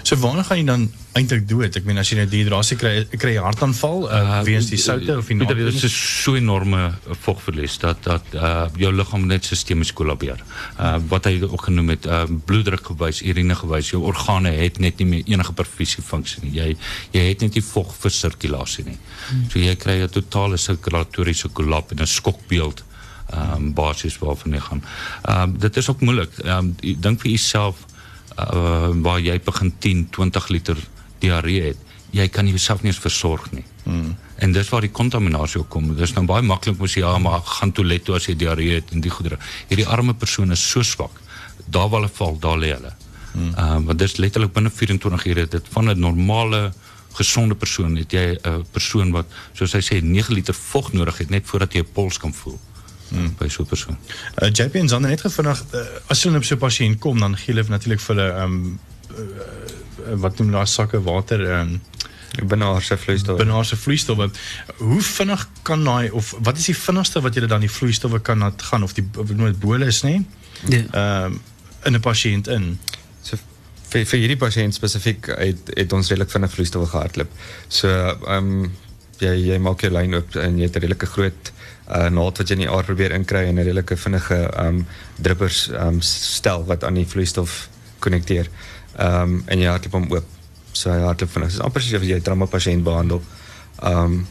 So 0.04 0.15
wanneer 0.21 0.43
gaan 0.47 0.58
jy 0.58 0.65
dan 0.65 0.88
eintlik 1.17 1.47
dood? 1.50 1.76
Ek 1.76 1.86
meen 1.88 1.97
as 1.97 2.10
jy 2.12 2.17
nou 2.19 2.26
dehydrasie 2.30 2.78
kry, 2.78 2.93
kry 3.17 3.34
jy 3.36 3.41
hartaanval 3.43 4.06
uh, 4.10 4.41
weens 4.47 4.69
die 4.69 4.78
soutte 4.78 5.17
of 5.17 5.28
die 5.28 5.38
Dit 5.38 5.47
natrium? 5.47 5.67
is 5.89 5.97
so 6.23 6.36
enorme 6.36 6.82
uh, 6.93 7.15
vogverlies 7.26 7.78
dat 7.82 8.04
dat 8.04 8.23
uh, 8.36 8.67
jou 8.78 8.91
liggaam 8.93 9.28
net 9.28 9.45
sistemies 9.45 9.93
kollabeer. 9.93 10.43
Uh, 10.80 10.97
wat 11.10 11.26
hy 11.26 11.41
ook 11.43 11.67
genoem 11.69 11.89
het, 11.95 12.06
uh, 12.06 12.23
bloeddruk 12.45 12.86
gewys, 12.91 13.21
urine 13.26 13.56
gewys, 13.56 13.91
jou 13.91 14.04
organe 14.04 14.52
het 14.52 14.80
net 14.80 14.97
nie 15.00 15.08
meer 15.08 15.23
enige 15.36 15.54
perfusie 15.54 16.04
funksie 16.04 16.43
nie. 16.43 16.54
Jy 16.58 16.78
jy 17.12 17.28
het 17.30 17.41
net 17.41 17.58
nie 17.58 17.65
vog 17.65 17.95
vir 18.02 18.12
sirkulasie 18.12 18.86
nie. 18.86 18.97
So 19.52 19.60
jy 19.60 19.76
kry 19.76 20.02
'n 20.04 20.10
totale 20.10 20.58
sirkulatoriese 20.58 21.50
kollap 21.50 21.91
en 21.91 22.02
'n 22.02 22.08
skokbeeld 22.08 22.84
ehm 23.28 23.54
um, 23.56 23.73
basies 23.73 24.17
waarvan 24.23 24.54
jy 24.54 24.60
gaan. 24.60 24.84
Ehm 25.23 25.41
um, 25.41 25.58
dit 25.60 25.78
is 25.78 25.89
ook 25.89 26.02
moeilik. 26.02 26.32
Ehm 26.43 26.58
um, 26.58 26.76
dink 27.02 27.21
vir 27.21 27.30
jouself 27.32 27.76
uh, 28.38 28.89
waar 29.02 29.19
jy 29.19 29.39
begin 29.43 29.73
10, 29.80 30.10
20 30.10 30.47
liter 30.47 30.78
diarree 31.19 31.62
het. 31.62 31.78
Jy 32.12 32.28
kan 32.32 32.47
jouself 32.47 32.82
nie 32.82 32.91
eens 32.91 33.02
versorg 33.04 33.52
nie. 33.52 33.65
Mm. 33.84 34.15
En 34.36 34.52
dis 34.52 34.69
waar 34.69 34.86
die 34.86 34.91
kontaminasie 34.91 35.60
ook 35.62 35.69
kom. 35.69 35.89
Dis 35.97 36.13
nou 36.13 36.26
baie 36.26 36.45
maklik 36.45 36.78
mos 36.80 36.95
jy 36.95 37.04
ja, 37.04 37.17
maar 37.17 37.41
gaan 37.41 37.71
toilet 37.71 38.06
toe 38.06 38.15
as 38.15 38.28
jy 38.30 38.36
diarree 38.36 38.80
het 38.80 38.93
en 38.93 39.02
die 39.04 39.12
goedere. 39.12 39.39
Hierdie 39.67 39.88
arme 39.88 40.13
persoon 40.13 40.52
is 40.52 40.63
so 40.63 40.84
swak. 40.86 41.21
Daar 41.65 41.89
waar 41.89 42.02
hulle 42.02 42.13
val, 42.13 42.38
daar 42.39 42.60
lê 42.62 42.73
hulle. 42.76 42.93
Mm. 43.34 43.54
Uh, 43.54 43.80
want 43.89 44.00
dis 44.00 44.17
letterlik 44.17 44.54
binne 44.54 44.71
24 44.73 45.26
ure 45.26 45.47
dit 45.47 45.73
van 45.73 45.89
'n 45.89 46.00
normale 46.00 46.71
gesonde 47.17 47.56
persoon 47.56 47.95
het 47.97 48.12
jy 48.13 48.38
'n 48.38 48.65
persoon 48.71 49.12
wat 49.12 49.26
soos 49.54 49.73
hy 49.73 49.82
sê 49.82 50.02
9 50.04 50.34
liter 50.34 50.54
vog 50.54 50.93
nodig 50.93 51.17
het 51.17 51.30
net 51.30 51.45
voordat 51.45 51.73
jy 51.73 51.82
'n 51.82 51.93
pols 51.93 52.17
kan 52.17 52.34
voel. 52.34 52.60
Hmm. 53.10 53.36
by 53.38 53.48
so 53.48 53.63
'n 53.63 53.65
persoon. 53.65 53.98
Uh, 54.36 54.50
JP 54.52 54.76
en 54.76 54.88
Zander 54.88 55.10
net 55.10 55.22
gevinnig 55.22 55.63
uh, 55.74 55.80
as 56.08 56.24
hulle 56.24 56.38
op 56.38 56.43
so 56.43 56.56
'n 56.56 56.60
pasiënt 56.60 57.00
kom 57.00 57.20
dan 57.20 57.38
gee 57.38 57.54
hulle 57.54 57.70
natuurlik 57.70 58.00
vir 58.00 58.15
hulle 58.15 58.30
ehm 58.32 58.54
um, 58.54 58.80
uh, 59.17 60.15
wat 60.24 60.38
noem 60.38 60.52
hulle 60.54 60.65
sakke 60.65 61.02
water 61.02 61.41
ehm 61.41 61.60
um, 61.60 61.82
Benaarse 62.46 62.98
vloeistowwe. 62.98 63.43
Benaarse 63.43 63.78
vloeistowwe. 63.78 64.30
Hoe 64.78 65.02
vinnig 65.02 65.48
kan 65.62 65.84
daai 65.84 66.10
of 66.12 66.36
wat 66.43 66.58
is 66.58 66.65
die 66.65 66.78
vinnigste 66.78 67.22
wat 67.22 67.36
jy 67.36 67.48
dan 67.48 67.63
die 67.63 67.72
vloeistowwe 67.72 68.20
kan 68.20 68.43
laat 68.43 68.62
gaan 68.62 68.84
of 68.84 68.93
die 68.93 69.06
met 69.36 69.60
bolus 69.60 70.04
nê? 70.04 70.22
Ja. 70.67 70.84
Ehm 70.91 71.32
um, 71.32 71.41
in 71.86 71.93
'n 71.93 72.00
pasiënt 72.00 72.48
in. 72.48 72.80
So 73.22 73.38
vir 73.89 74.06
vir 74.06 74.20
hierdie 74.20 74.38
pasiënt 74.38 74.74
spesifiek 74.74 75.26
het 75.26 75.72
het 75.74 75.93
ons 75.93 76.10
redelik 76.10 76.32
vinnig 76.32 76.52
vloeistowwe 76.52 76.88
gehardloop. 76.88 77.32
So 77.67 77.88
ehm 77.88 78.28
um, 78.38 78.72
jy 79.20 79.34
jy 79.34 79.58
maak 79.58 79.82
jou 79.82 79.91
lyn 79.91 80.13
oop 80.13 80.36
en 80.36 80.58
jy 80.58 80.67
het 80.67 80.76
'n 80.76 80.80
redelike 80.80 81.06
groot 81.06 81.52
uh, 81.89 82.08
naald 82.10 82.38
wat 82.38 82.50
jy 82.50 82.56
in 82.56 82.65
die 82.65 82.69
aar 82.69 82.84
probeer 82.84 83.12
inkry 83.12 83.45
en 83.47 83.56
'n 83.56 83.63
redelike 83.63 83.97
vinnige 83.97 84.39
um, 84.60 84.86
drippers 85.15 85.69
um, 85.73 86.02
stel 86.02 86.65
wat 86.65 86.84
aan 86.84 86.93
die 86.93 87.08
vloeistof 87.08 87.69
konnekteer. 88.00 88.50
Ehm 88.97 89.21
um, 89.21 89.43
en 89.45 89.60
jy 89.60 89.67
hardloop 89.67 89.93
hom 89.93 90.12
oop. 90.12 90.26
So 90.71 90.91
hy 90.91 91.00
hardloop 91.00 91.32
vinnig. 91.32 91.50
Dit 91.50 91.60
is 91.60 91.65
amper 91.65 91.82
soos 91.82 92.02
jy 92.02 92.17
'n 92.17 92.21
trauma 92.21 92.45
pasiënt 92.45 92.84
behandel. 92.84 93.21
Um, 93.84 94.28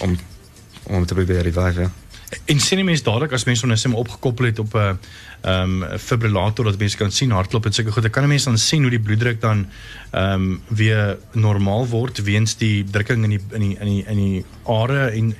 om 0.00 0.18
om 0.82 1.06
te 1.06 1.14
probeer 1.14 1.42
revive. 1.42 1.80
Ja. 1.80 1.90
En 2.44 2.60
sien 2.60 2.78
die 2.78 2.86
mens 2.86 3.02
dadelik 3.02 3.32
as 3.34 3.44
mense 3.46 3.64
onnesim 3.66 3.94
opgekoppel 3.98 4.50
het 4.50 4.58
op 4.58 4.74
'n 4.74 4.98
ehm 5.40 5.82
um, 5.82 5.98
fibrillator 5.98 6.64
dat 6.64 6.78
mense 6.78 6.96
kan 6.96 7.10
sien 7.10 7.30
hartklop 7.30 7.66
en 7.66 7.72
sulke 7.72 7.92
goed. 7.92 8.02
Dan 8.02 8.10
kan 8.10 8.22
'n 8.22 8.28
mens 8.28 8.44
dan 8.44 8.58
sien 8.58 8.82
hoe 8.82 8.90
die 8.90 9.00
bloeddruk 9.00 9.40
dan 9.40 9.66
ehm 10.10 10.32
um, 10.32 10.62
weer 10.68 11.18
normaal 11.32 11.86
word 11.86 12.22
weens 12.22 12.56
die 12.56 12.84
drukking 12.84 13.24
in 13.24 13.30
die 13.30 13.40
in 13.50 13.60
die 13.60 13.76
in 13.78 13.86
die 13.86 14.04
in 14.06 14.16
die 14.16 14.44
are 14.64 15.06
en 15.06 15.34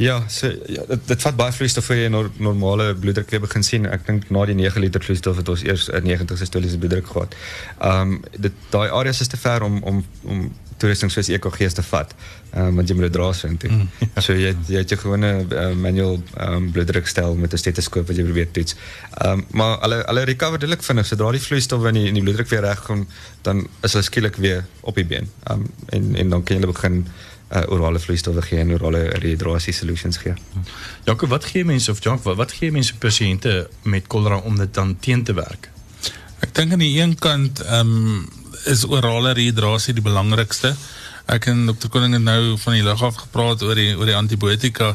Ja, 0.00 0.22
so 0.32 0.48
ja, 0.66 0.84
dit 0.88 1.02
dit 1.10 1.22
vat 1.26 1.36
baie 1.36 1.52
vloeistof 1.52 1.90
vir 1.90 1.98
jy 1.98 2.08
nor, 2.08 2.30
normale 2.40 2.94
bloeddruk 2.96 3.28
weer 3.34 3.42
begin 3.44 3.64
sien. 3.66 3.84
Ek 3.84 4.06
dink 4.06 4.30
na 4.32 4.46
die 4.48 4.56
9 4.56 4.80
liter 4.80 5.04
vloeistof 5.04 5.42
het 5.42 5.52
ons 5.52 5.64
eers 5.66 5.90
'n 5.92 6.08
90 6.08 6.40
systoliese 6.40 6.80
bloeddruk 6.80 7.12
gehad. 7.12 7.36
Ehm 7.78 8.16
um, 8.16 8.24
dit 8.32 8.52
daai 8.72 8.88
areas 8.88 9.20
is 9.20 9.28
te 9.28 9.36
ver 9.36 9.62
om 9.62 9.82
om 9.82 10.04
om 10.24 10.50
toerusting 10.80 11.12
soos 11.12 11.28
EKG's 11.28 11.76
te 11.76 11.82
vat. 11.82 12.14
Ehm 12.54 12.66
um, 12.70 12.74
want 12.80 12.88
jy 12.88 12.94
moet 12.96 13.06
dit 13.10 13.12
dra 13.12 13.32
so 13.36 13.48
intoe. 13.48 13.70
Mm. 13.70 13.88
So 14.24 14.32
jy 14.32 14.54
jy 14.68 14.80
het 14.80 14.88
jou 14.88 15.00
gewone 15.02 15.32
uh, 15.44 15.70
manual 15.76 16.16
ehm 16.16 16.56
um, 16.56 16.70
bloeddrukstel 16.72 17.36
met 17.36 17.52
'n 17.52 17.60
stetoskoop 17.60 18.06
wat 18.08 18.16
jy 18.16 18.24
probeer 18.24 18.50
toets. 18.50 18.76
Ehm 19.20 19.32
um, 19.32 19.46
maar 19.50 19.78
hulle 19.84 20.02
hulle 20.06 20.24
recover 20.24 20.58
delik 20.58 20.82
vinnig. 20.82 21.06
Sodra 21.06 21.30
die 21.36 21.44
vloeistof 21.48 21.84
in 21.92 22.00
die 22.00 22.06
in 22.08 22.14
die 22.14 22.22
bloeddruk 22.22 22.48
weer 22.48 22.64
reg 22.64 22.82
kom, 22.88 23.06
dan 23.42 23.66
is 23.82 23.92
hulle 23.92 24.04
skielik 24.04 24.36
weer 24.36 24.64
op 24.80 24.94
die 24.94 25.04
been. 25.04 25.28
Ehm 25.44 25.60
um, 25.60 25.66
en 25.86 26.14
en 26.16 26.28
dan 26.30 26.42
kan 26.42 26.56
jy 26.56 26.66
begin 26.66 27.04
uh, 27.50 27.62
orale 27.72 27.98
vloeistowwe 27.98 28.42
gee 28.42 28.58
en 28.58 28.72
orale 28.72 29.02
rehydrasie 29.22 29.72
solutions 29.72 30.16
gee. 30.22 30.34
Jaco, 31.04 31.26
wat 31.26 31.44
gee 31.44 31.64
mense 31.64 31.90
of 31.90 32.02
Jaco, 32.04 32.22
wat, 32.22 32.36
wat 32.36 32.52
gee 32.52 32.72
mense 32.72 32.96
pasiënte 32.98 33.68
met 33.82 34.06
kolera 34.06 34.36
om 34.36 34.56
dit 34.58 34.74
dan 34.74 34.96
teen 35.00 35.24
te 35.24 35.34
werk? 35.34 35.70
Ek 36.40 36.54
dink 36.56 36.72
aan 36.72 36.84
die 36.84 36.96
een 37.00 37.18
kant 37.18 37.62
ehm 37.66 37.96
um, 37.96 38.28
is 38.68 38.82
orale 38.84 39.32
rehydrasie 39.32 39.94
die 39.96 40.04
belangrikste. 40.04 40.74
Ek 41.30 41.46
en 41.48 41.62
Dr. 41.68 41.88
Koning 41.92 42.12
het 42.16 42.24
nou 42.24 42.58
van 42.58 42.74
die 42.76 42.82
lug 42.84 43.02
af 43.06 43.22
gepraat 43.22 43.62
oor 43.62 43.78
die 43.78 43.94
oor 43.96 44.08
die 44.08 44.16
antibiotika 44.16 44.90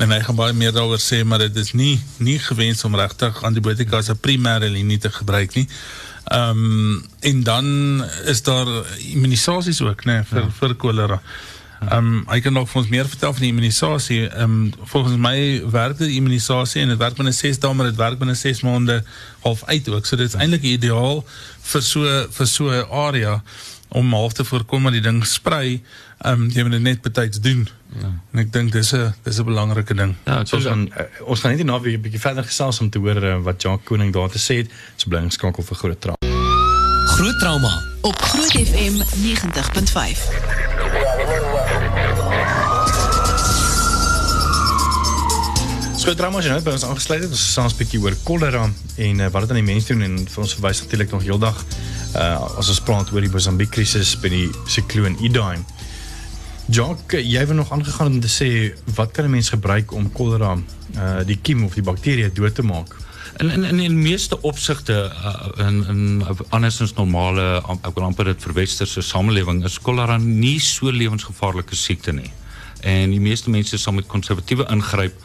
en 0.00 0.14
hy 0.14 0.18
gaan 0.24 0.38
baie 0.38 0.56
meer 0.56 0.72
daaroor 0.74 1.02
sê 1.02 1.20
maar 1.22 1.44
dit 1.44 1.56
is 1.60 1.74
nie 1.78 1.98
nie 2.18 2.38
gewens 2.42 2.82
om 2.88 2.96
regtig 2.98 3.42
antibiotika 3.46 4.00
as 4.00 4.10
'n 4.10 4.18
primêre 4.18 4.70
linie 4.70 4.98
te 4.98 5.10
gebruik 5.10 5.54
nie. 5.54 5.68
Ehm 6.24 6.50
um, 6.50 7.04
en 7.20 7.42
dan 7.42 7.66
is 8.24 8.42
daar 8.42 8.66
immunisasies 8.98 9.80
ook 9.80 10.04
nê 10.04 10.12
nee, 10.12 10.24
vir 10.24 10.42
ja. 10.42 10.50
vir 10.60 10.74
kolera. 10.74 11.20
Ehm 11.88 12.06
um, 12.06 12.24
hy 12.28 12.40
kan 12.40 12.52
nog 12.52 12.70
vir 12.70 12.80
ons 12.80 12.90
meer 12.90 13.08
vertel 13.08 13.32
van 13.32 13.42
die 13.42 13.50
immunisasie. 13.50 14.28
Ehm 14.28 14.42
um, 14.42 14.72
volgens 14.92 15.16
my 15.16 15.62
werk 15.70 15.98
die 15.98 16.16
immunisasie 16.16 16.82
en 16.82 16.88
dit 16.88 16.98
werk 16.98 17.16
binne 17.16 17.32
6 17.32 17.58
dae 17.58 17.74
maar 17.74 17.90
dit 17.90 18.00
werk 18.00 18.18
binne 18.18 18.34
6 18.34 18.62
maande 18.62 19.02
half 19.40 19.64
uit 19.64 19.88
ook. 19.88 20.06
So 20.06 20.16
dit 20.16 20.28
is 20.28 20.34
eintlik 20.34 20.62
ideaal 20.62 21.24
vir 21.62 21.82
so 21.82 22.26
vir 22.30 22.46
so 22.46 22.70
'n 22.70 22.86
area 22.90 23.42
om 23.88 24.12
half 24.12 24.32
te 24.32 24.44
voorkom 24.44 24.82
dat 24.82 24.92
die 24.92 25.00
ding 25.00 25.26
sprei. 25.26 25.82
Ehm 26.18 26.42
um, 26.42 26.50
jy 26.50 26.62
moet 26.62 26.72
dit 26.72 26.82
net 26.82 27.02
betyds 27.02 27.40
doen. 27.40 27.68
Ja. 28.00 28.10
En 28.32 28.38
ek 28.38 28.52
dink 28.52 28.72
dis 28.72 28.92
'n 28.92 29.14
dis 29.22 29.38
'n 29.38 29.44
belangrike 29.44 29.94
ding. 29.94 30.14
Ja, 30.24 30.38
ons 30.38 30.50
gaan 30.50 30.88
uh, 30.88 31.00
ons 31.24 31.40
gaan 31.40 31.50
net 31.50 31.60
hierna 31.60 31.80
weer 31.80 31.98
'n 31.98 32.00
bietjie 32.00 32.20
verder 32.20 32.44
gesels 32.44 32.80
om 32.80 32.90
te 32.90 32.98
hoor 32.98 33.22
uh, 33.22 33.42
wat 33.42 33.62
Jacques 33.62 33.86
Koning 33.86 34.12
daar 34.12 34.30
te 34.30 34.38
sê 34.38 34.56
het. 34.56 34.70
So 34.96 35.08
bly 35.08 35.28
skakel 35.28 35.62
vir 35.62 35.76
groot 35.76 36.00
trauma. 36.00 36.34
Groot 37.14 37.38
trauma 37.38 37.82
op 38.00 38.22
Groot 38.22 38.52
FM 38.52 39.02
90.5. 39.22 41.53
Skoot 46.04 46.18
drama 46.20 46.42
is 46.42 46.50
nou 46.50 46.58
by 46.60 46.72
ons 46.76 46.82
aangesluit 46.84 47.22
het. 47.22 47.30
Ons 47.32 47.42
gesels 47.46 47.72
'n 47.72 47.78
bietjie 47.80 47.98
oor 48.04 48.14
kolera 48.28 48.64
en 49.06 49.20
uh, 49.24 49.28
wat 49.32 49.46
dit 49.46 49.50
aan 49.54 49.60
die 49.62 49.72
mense 49.72 49.88
doen 49.88 50.02
en 50.04 50.16
vir 50.28 50.40
ons 50.42 50.52
verwys 50.52 50.82
natuurlik 50.82 51.12
nog 51.14 51.22
heeldag 51.24 51.62
uh 52.20 52.58
as 52.60 52.68
ons 52.68 52.80
praat 52.84 53.08
oor 53.08 53.24
die 53.24 53.30
Mosambiek 53.32 53.70
krisis 53.72 54.10
by 54.20 54.28
die 54.28 54.50
sikloon 54.68 55.16
Idai. 55.24 55.64
Jock, 56.68 57.14
jy 57.16 57.40
het 57.40 57.54
nog 57.56 57.72
aangegaan 57.72 58.12
om 58.12 58.20
te 58.20 58.28
sê 58.28 58.48
wat 58.98 59.14
kan 59.16 59.24
'n 59.24 59.30
mens 59.30 59.48
gebruik 59.48 59.94
om 59.96 60.12
kolera 60.12 60.58
uh 60.60 61.24
die 61.24 61.38
kiem 61.40 61.64
of 61.64 61.72
die 61.74 61.86
bakterie 61.88 62.28
dood 62.28 62.54
te 62.54 62.62
maak? 62.62 62.92
In 63.40 63.48
in 63.50 63.64
in 63.64 63.78
die 63.78 63.88
meeste 63.88 64.36
opsigte 64.42 65.08
uh, 65.08 65.66
in 65.66 65.86
in 65.88 66.26
andersins 66.50 66.92
normale 67.00 67.64
ek 67.80 67.94
wil 67.94 68.04
amper 68.04 68.24
dit 68.24 68.42
vir 68.42 68.52
westerse 68.52 69.00
samelewing 69.00 69.64
is 69.64 69.80
kolera 69.80 70.18
nie 70.18 70.60
so 70.60 70.90
lewensgevaarlike 70.90 71.74
siekte 71.74 72.12
nie. 72.12 72.30
En 72.82 73.10
die 73.10 73.20
meeste 73.20 73.50
mense 73.50 73.78
sal 73.78 73.92
met 73.92 74.06
konservatiewe 74.06 74.68
ingryp 74.68 75.16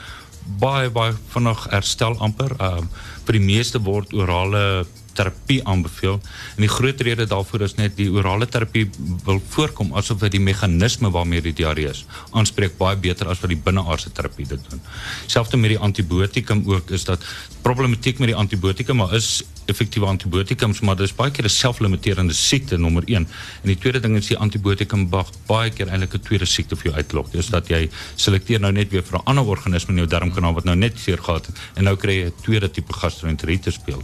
baie 0.59 0.89
baie 0.89 1.13
vinnig 1.33 1.65
herstel 1.73 2.17
amper. 2.19 2.55
Uh, 2.59 2.81
vir 3.27 3.37
die 3.37 3.45
meeste 3.45 3.81
word 3.85 4.13
orale 4.13 4.85
terapie 5.19 5.59
aanbeveel. 5.67 6.19
En 6.55 6.65
die 6.65 6.71
groot 6.71 7.01
rede 7.07 7.27
daarvoor 7.29 7.67
is 7.67 7.75
net 7.79 7.95
die 7.99 8.09
orale 8.11 8.47
terapie 8.47 8.87
wil 9.25 9.41
voorkom 9.55 9.93
asof 9.99 10.21
dit 10.23 10.37
die 10.37 10.43
meganisme 10.43 11.11
waarmee 11.11 11.43
die 11.49 11.55
diarree 11.61 11.91
is 11.91 12.05
aanspreek 12.37 12.77
baie 12.79 12.97
beter 12.99 13.29
as 13.31 13.41
wat 13.43 13.51
die 13.51 13.59
binneaardse 13.65 14.11
terapie 14.15 14.47
dit 14.47 14.65
doen. 14.69 14.81
Selfs 15.27 15.55
met 15.55 15.73
die 15.73 15.79
antibiotikum 15.89 16.63
ook 16.69 16.91
is 16.95 17.05
dat 17.07 17.25
problematiek 17.65 18.19
met 18.19 18.31
die 18.31 18.37
antibiotikum 18.37 19.01
maar 19.01 19.15
is 19.17 19.41
effektiewe 19.69 20.07
antibiotikums 20.09 20.81
maar 20.85 20.97
dis 20.99 21.13
baie 21.15 21.31
keer 21.31 21.45
'n 21.45 21.55
selflimiterende 21.55 22.33
siekte 22.33 22.77
nommer 22.77 23.03
1. 23.05 23.27
En 23.61 23.67
die 23.71 23.77
tweede 23.77 23.99
ding 23.99 24.15
is 24.17 24.27
die 24.27 24.37
antibiotikum 24.37 25.09
baie 25.09 25.69
keer 25.69 25.87
eintlik 25.87 26.13
'n 26.13 26.25
tweede 26.29 26.45
siekte 26.45 26.75
vir 26.75 26.91
jou 26.91 26.95
uitlok. 26.95 27.31
Dis 27.31 27.49
dat 27.49 27.67
jy 27.67 27.89
selekteer 28.15 28.59
nou 28.59 28.71
net 28.71 28.91
weer 28.91 29.03
vir 29.03 29.19
'n 29.19 29.25
ander 29.25 29.45
organisme 29.45 29.91
in 29.91 29.97
jou 29.97 30.07
darmkanaal 30.07 30.53
wat 30.53 30.63
nou 30.63 30.75
net 30.75 30.99
seer 30.99 31.17
gehad 31.17 31.45
het 31.45 31.57
en 31.75 31.83
nou 31.83 31.95
kry 31.95 32.13
jy 32.13 32.25
'n 32.25 32.33
tweede 32.41 32.71
tipe 32.71 32.93
gastroenteritis 32.93 33.73
speel. 33.73 34.03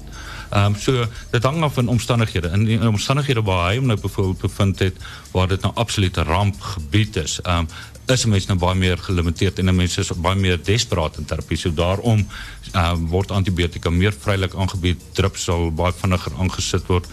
Ehm 0.50 0.66
um, 0.66 0.76
so 0.76 1.06
dit 1.32 1.44
hang 1.44 1.64
af 1.64 1.74
van 1.74 1.88
omstandighede. 1.88 2.48
In 2.54 2.66
die 2.66 2.80
omstandighede 2.88 3.42
waar 3.42 3.76
hom 3.76 3.86
nou 3.86 4.00
byvoorbeeld 4.00 4.42
bevind 4.42 4.80
het 4.80 4.98
waar 5.32 5.48
dit 5.48 5.62
nou 5.62 5.74
absolute 5.76 6.24
rampgebied 6.24 7.16
is. 7.16 7.42
Ehm 7.42 7.58
um, 7.58 7.68
is 8.14 8.26
mense 8.30 8.50
nou 8.52 8.58
baie 8.62 8.78
meer 8.78 9.00
gelimiteerd 9.02 9.60
en 9.60 9.76
mense 9.76 10.00
is 10.02 10.12
baie 10.22 10.38
meer 10.38 10.60
desperaat 10.62 11.18
in 11.18 11.26
terapie. 11.26 11.58
So 11.58 11.74
daarom 11.74 12.26
uh, 12.76 12.94
word 13.10 13.32
antibiotika 13.32 13.90
meer 13.90 14.14
vrylik 14.14 14.56
aangebied. 14.56 15.02
Drups 15.18 15.48
sal 15.50 15.72
baie 15.76 15.94
vinniger 15.98 16.36
aangesit 16.38 16.86
word. 16.92 17.10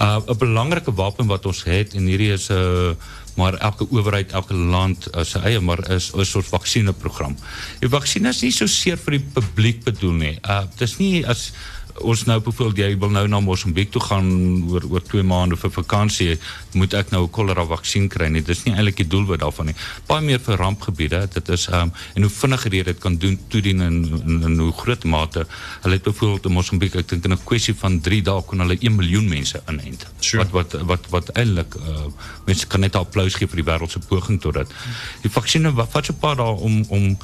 Uh, 0.00 0.20
'n 0.20 0.38
Belangrike 0.38 0.92
wapen 0.92 1.26
wat 1.26 1.46
ons 1.46 1.64
het 1.64 1.94
en 1.94 2.10
hierdie 2.10 2.32
is 2.32 2.50
uh, 2.50 2.92
maar 3.34 3.54
elke 3.54 3.86
owerheid, 3.90 4.32
elke 4.32 4.54
land 4.54 5.08
uh, 5.10 5.24
sy 5.26 5.40
eie 5.42 5.60
maar 5.60 5.80
is 5.90 6.12
'n 6.14 6.24
soort 6.24 6.46
vaksineprogram. 6.46 7.36
Die 7.80 7.88
vaksines 7.88 8.36
is 8.36 8.42
nie 8.42 8.52
so 8.52 8.66
seer 8.66 8.96
vir 8.96 9.18
die 9.18 9.26
publiek 9.34 9.84
bedoel 9.84 10.12
nie. 10.12 10.38
Uh 10.42 10.64
dis 10.78 10.98
nie 10.98 11.26
as 11.26 11.52
ons 12.02 12.24
nou 12.26 12.40
byvoorbeeld 12.42 12.78
jy 12.78 12.98
wil 12.98 13.12
nou 13.14 13.24
na 13.28 13.40
Mosambiek 13.40 13.90
toe 13.94 14.02
gaan 14.02 14.28
oor 14.70 14.86
oor 14.90 15.02
2 15.02 15.22
maande 15.22 15.56
vir 15.56 15.70
vakansie 15.70 16.38
moet 16.74 16.94
ek 16.94 17.10
nou 17.10 17.24
'n 17.24 17.30
kolera 17.30 17.64
vaksin 17.66 18.08
kry 18.08 18.28
nie. 18.28 18.42
Dis 18.42 18.64
nie 18.64 18.74
eintlik 18.74 18.96
die 18.96 19.06
doelwit 19.06 19.40
daarvan 19.40 19.66
nie. 19.66 19.74
Baie 20.06 20.22
meer 20.22 20.40
vir 20.40 20.56
rampgebiede 20.56 21.28
dit 21.34 21.48
is 21.48 21.68
um, 21.68 21.92
en 22.14 22.22
hoe 22.22 22.30
vinniger 22.30 22.74
jy 22.74 22.82
dit 22.82 22.98
kan 22.98 23.16
doen 23.16 23.38
toedien 23.48 23.80
in, 23.80 23.96
in 24.42 24.58
hoe 24.58 24.72
groot 24.72 25.04
mate. 25.04 25.46
Hulle 25.82 25.94
het 25.94 26.02
byvoorbeeld 26.02 26.46
in 26.46 26.52
Mosambiek 26.52 26.94
ek 26.94 27.08
dink 27.08 27.24
in 27.24 27.32
'n 27.32 27.44
kwessie 27.44 27.74
van 27.74 28.00
3 28.00 28.22
dae 28.22 28.42
kon 28.42 28.58
hulle 28.58 28.78
1 28.80 28.96
miljoen 28.96 29.28
mense 29.28 29.62
inent. 29.68 30.06
Sure. 30.20 30.44
wat 30.52 30.72
wat 30.72 30.82
wat 30.82 31.06
wat 31.10 31.28
eintlik 31.36 31.74
uh, 31.74 32.06
mense 32.46 32.66
kan 32.66 32.80
net 32.80 32.96
applous 32.96 33.34
gee 33.34 33.46
vir 33.46 33.62
die 33.62 33.70
wêreld 33.70 33.90
se 33.90 33.98
poging 33.98 34.40
tot 34.40 34.54
dit 34.54 34.68
die 35.22 35.30
vaksines 35.30 35.74
wat 35.74 36.06
so 36.06 36.12
'n 36.12 36.18
paar 36.18 36.36
dae 36.36 36.54
om 36.68 36.84
om 36.88 37.16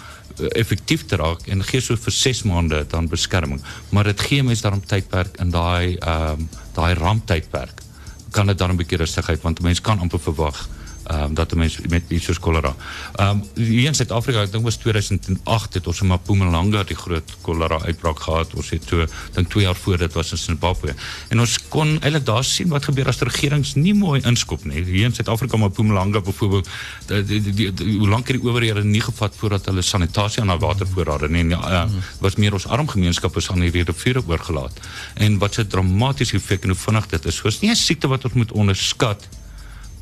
effektief 0.48 1.06
te 1.06 1.16
raak 1.16 1.46
en 1.46 1.64
gee 1.64 1.80
so 1.80 1.96
vir 1.96 2.12
6 2.12 2.42
maande 2.42 2.84
dan 2.88 3.08
beskerming. 3.08 3.60
Maar 3.90 4.04
dit 4.04 4.20
gee 4.20 4.42
mense 4.42 4.62
daarom 4.62 4.84
tydperk 4.86 5.40
in 5.40 5.50
daai 5.50 5.96
ehm 5.96 6.40
um, 6.40 6.48
daai 6.74 6.94
ramptydperk. 6.94 7.82
Kan 8.30 8.46
dit 8.46 8.58
dan 8.58 8.70
'n 8.70 8.76
bietjie 8.76 8.98
rustigheid 8.98 9.42
want 9.42 9.60
mense 9.60 9.82
kan 9.82 9.98
amper 9.98 10.20
verwag 10.20 10.68
um, 11.06 11.34
dat 11.34 11.52
'n 11.52 11.58
mens 11.58 11.78
met 11.88 12.02
iets 12.08 12.24
soos 12.24 12.38
cholera. 12.40 12.74
Um 13.20 13.44
hier 13.54 13.86
in 13.86 13.94
Suid-Afrika, 13.94 14.42
ek 14.42 14.52
dink 14.52 14.64
was 14.64 14.76
2008 14.76 15.74
het 15.74 15.86
ons 15.86 16.00
in 16.00 16.06
Mpumalanga 16.06 16.82
die 16.82 16.96
groot 16.96 17.30
cholera 17.42 17.78
uitbraak 17.82 18.20
gehad. 18.20 18.54
Ons 18.54 18.70
het 18.70 18.86
toe 18.86 19.08
dink 19.32 19.50
2 19.50 19.64
jaar 19.64 19.74
voor 19.74 19.98
dit 19.98 20.12
was 20.12 20.30
in 20.30 20.38
Zimbabwe. 20.38 20.94
En 21.28 21.40
ons 21.40 21.68
kon 21.68 21.98
eintlik 22.00 22.26
daar 22.26 22.44
sien 22.44 22.68
wat 22.68 22.84
gebeur 22.84 23.08
as 23.08 23.18
regerings 23.18 23.74
nie 23.74 23.94
mooi 23.94 24.20
inskop 24.22 24.64
nie. 24.64 24.84
Hier 24.84 25.04
in 25.04 25.14
Suid-Afrika 25.14 25.56
maar 25.56 25.68
Mpumalanga 25.68 26.20
byvoorbeeld, 26.20 26.68
die, 27.06 27.24
die, 27.24 27.54
die, 27.54 27.72
die, 27.74 27.98
hoe 27.98 28.08
lank 28.08 28.28
het 28.28 28.40
die 28.40 28.48
owerhede 28.48 28.84
nie 28.84 29.00
gevat 29.00 29.34
voordat 29.36 29.64
hulle 29.66 29.82
sanitasie 29.82 30.42
aan 30.42 30.48
hulle 30.48 30.60
watervoorrade 30.60 31.28
nie. 31.28 31.40
En, 31.40 31.50
ja, 31.50 31.84
uh, 31.84 31.90
was 32.20 32.36
meer 32.36 32.52
ons 32.52 32.66
arm 32.66 32.88
gemeenskappe 32.88 33.40
aan 33.50 33.60
hierdie 33.60 33.84
riviere 33.84 34.22
oorgelaat. 34.26 34.80
En 35.14 35.38
wat 35.38 35.54
so 35.54 35.66
dramatiese 35.66 36.36
effek 36.36 36.62
en 36.62 36.74
hoe 36.74 36.78
vinnig 36.78 37.06
dit 37.06 37.24
is. 37.24 37.36
So 37.36 37.48
is 37.48 37.60
nie 37.60 37.70
'n 37.70 37.76
siekte 37.76 38.08
wat 38.08 38.24
ons 38.24 38.34
moet 38.34 38.52
onderskat 38.52 39.28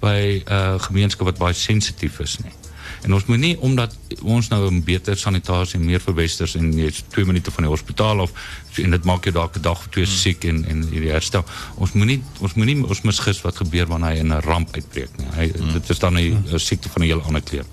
by 0.01 0.43
'n 0.45 0.53
uh, 0.53 0.81
gemeenskap 0.81 1.27
wat 1.27 1.39
baie 1.39 1.55
sensitief 1.55 2.21
is 2.21 2.39
nie. 2.39 2.53
En 3.03 3.15
ons 3.15 3.25
moet 3.25 3.39
nie 3.39 3.55
omdat 3.61 3.97
ons 4.23 4.49
nou 4.49 4.71
'n 4.71 4.83
beter 4.85 5.17
sanitasie 5.17 5.79
en 5.79 5.85
meer 5.85 6.01
verwesters 6.01 6.55
en 6.55 6.73
jy's 6.73 7.03
2 7.09 7.25
minute 7.25 7.51
van 7.51 7.63
die 7.63 7.73
hospitaal 7.73 8.21
af 8.21 8.31
en 8.75 8.91
dit 8.91 9.05
maak 9.05 9.25
jou 9.25 9.35
dalk 9.35 9.57
'n 9.57 9.63
dag 9.63 9.79
of 9.79 9.87
twee 9.91 10.05
hmm. 10.05 10.15
siek 10.15 10.45
en 10.45 10.65
en 10.65 10.89
hierdie 10.91 11.11
herstel. 11.11 11.45
Ons 11.75 11.93
moenie 11.93 12.23
ons 12.39 12.55
moenie 12.55 12.87
ons 12.87 13.01
misgis 13.01 13.41
wat 13.41 13.57
gebeur 13.57 13.87
wanneer 13.87 14.11
hy 14.11 14.19
in 14.19 14.33
'n 14.33 14.41
ramp 14.41 14.75
uitbreek 14.75 15.11
nie. 15.17 15.27
Hy 15.35 15.53
hmm. 15.57 15.73
dit 15.73 15.91
is 15.91 15.99
dan 15.99 16.15
'n 16.15 16.31
hmm. 16.31 16.59
siekte 16.59 16.89
van 16.89 17.03
'n 17.03 17.07
heel 17.07 17.23
ander 17.23 17.43
kleur. 17.43 17.65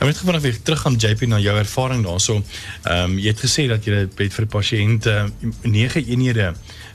Ek 0.00 0.06
moet 0.06 0.16
gewoon 0.16 0.40
weer 0.40 0.62
terug 0.62 0.80
gaan 0.80 0.94
JP 0.96 1.26
na 1.26 1.38
jou 1.38 1.58
ervaring 1.58 2.04
daarso. 2.04 2.42
Ehm 2.82 3.10
um, 3.10 3.18
jy 3.18 3.28
het 3.28 3.40
gesê 3.40 3.68
dat 3.68 3.84
jy 3.84 3.92
het 3.92 4.14
vir 4.16 4.46
die 4.46 4.56
pasiënt 4.58 5.06
uh, 5.06 5.24
9 5.62 6.04
eenhede 6.06 6.54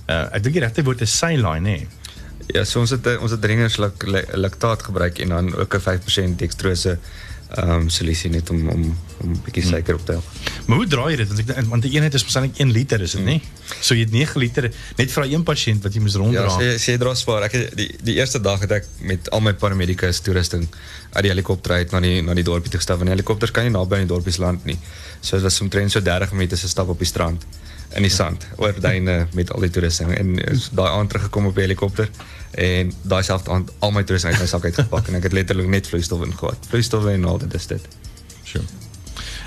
uh, 0.10 0.26
ek 0.34 0.44
dink 0.44 0.54
die 0.54 0.64
regte 0.64 0.84
woord 0.84 1.02
is 1.02 1.18
saline 1.18 1.60
nê. 1.60 1.78
Nee. 1.78 1.88
Ja, 2.54 2.64
so 2.64 2.80
ons 2.80 2.94
het 2.94 3.08
ons 3.18 3.32
het 3.32 3.42
dringend 3.42 3.78
lak, 3.78 4.04
laktaat 4.34 4.84
gebruik 4.84 5.20
en 5.20 5.30
dan 5.30 5.56
ook 5.56 5.76
'n 5.76 5.82
5% 5.82 6.40
dextrose 6.40 7.00
ehm 7.56 7.70
um, 7.70 7.90
solusie 7.90 8.30
net 8.30 8.50
om 8.50 8.70
om 8.70 8.98
om 9.22 9.32
'n 9.32 9.42
bietjie 9.44 9.64
suiker 9.64 9.96
op 9.96 10.06
te 10.06 10.12
help. 10.12 10.24
Maar 10.66 10.78
hoe 10.78 10.88
draai 10.88 11.10
jy 11.12 11.18
dit? 11.18 11.28
Want 11.28 11.50
ek 11.50 11.66
want 11.66 11.82
die 11.82 11.92
eenheid 11.92 12.14
is 12.14 12.22
waarskynlik 12.22 12.58
1 12.58 12.72
liter 12.72 13.02
is 13.02 13.12
dit 13.12 13.22
mm. 13.22 13.28
nie? 13.28 13.42
So 13.80 13.94
jy 13.94 14.00
het 14.02 14.12
9 14.12 14.40
liter 14.40 14.72
net 14.98 15.12
vir 15.12 15.24
een 15.24 15.44
pasiënt 15.44 15.84
wat 15.84 15.94
jy 15.94 16.02
moet 16.02 16.16
ronddra. 16.16 16.42
Ja, 16.42 16.58
sê 16.60 16.78
sê 16.78 16.98
dra 16.98 17.14
swaar. 17.16 17.44
Ek 17.44 17.52
het, 17.52 17.76
die 17.78 17.96
die 18.04 18.16
eerste 18.16 18.42
dag 18.42 18.60
het 18.60 18.72
ek 18.72 18.86
met 19.00 19.30
al 19.30 19.42
my 19.42 19.54
paramedics 19.54 20.20
toerusting 20.20 20.68
uit 21.14 21.24
die 21.24 21.32
helikopter 21.32 21.72
uit 21.72 21.92
na 21.92 22.00
die 22.00 22.22
na 22.22 22.34
die 22.34 22.44
dorpie 22.44 22.70
toe 22.70 22.80
gestap. 22.80 22.98
Want 22.98 23.10
helikopters 23.10 23.52
kan 23.52 23.64
nie 23.64 23.72
naby 23.72 23.96
aan 23.96 24.08
die 24.08 24.14
dorpies 24.14 24.38
land 24.38 24.66
nie. 24.66 24.78
So 25.22 25.36
dit 25.36 25.44
was 25.44 25.62
omtrent 25.62 25.92
so 25.92 26.02
30 26.02 26.32
minute 26.32 26.58
se 26.58 26.68
stap 26.68 26.90
op 26.90 26.98
die 26.98 27.08
strand 27.08 27.46
in 27.94 28.02
die 28.02 28.12
sand 28.12 28.48
oor 28.56 28.74
duine 28.80 29.28
met 29.34 29.52
al 29.52 29.60
die 29.60 29.70
toerusting 29.70 30.14
en 30.16 30.36
daai 30.72 30.90
aand 30.90 31.10
teruggekom 31.10 31.46
op 31.46 31.56
helikopter 31.56 32.10
en 32.52 32.94
daai 33.02 33.24
selfde 33.24 33.52
aand 33.52 33.72
al 33.80 33.92
my 33.92 34.04
toerusting 34.04 34.34
uit 34.34 34.42
my 34.42 34.48
sak 34.48 34.66
uitgepak 34.66 35.08
en 35.08 35.20
ek 35.20 35.30
het 35.30 35.38
letterlik 35.38 35.68
net 35.68 35.88
vloeistof 35.88 36.26
ingehad. 36.26 36.68
Vloeistof 36.70 37.06
en 37.06 37.26
al 37.26 37.38
dit 37.46 37.54
is 37.54 37.68
dit. 37.68 37.88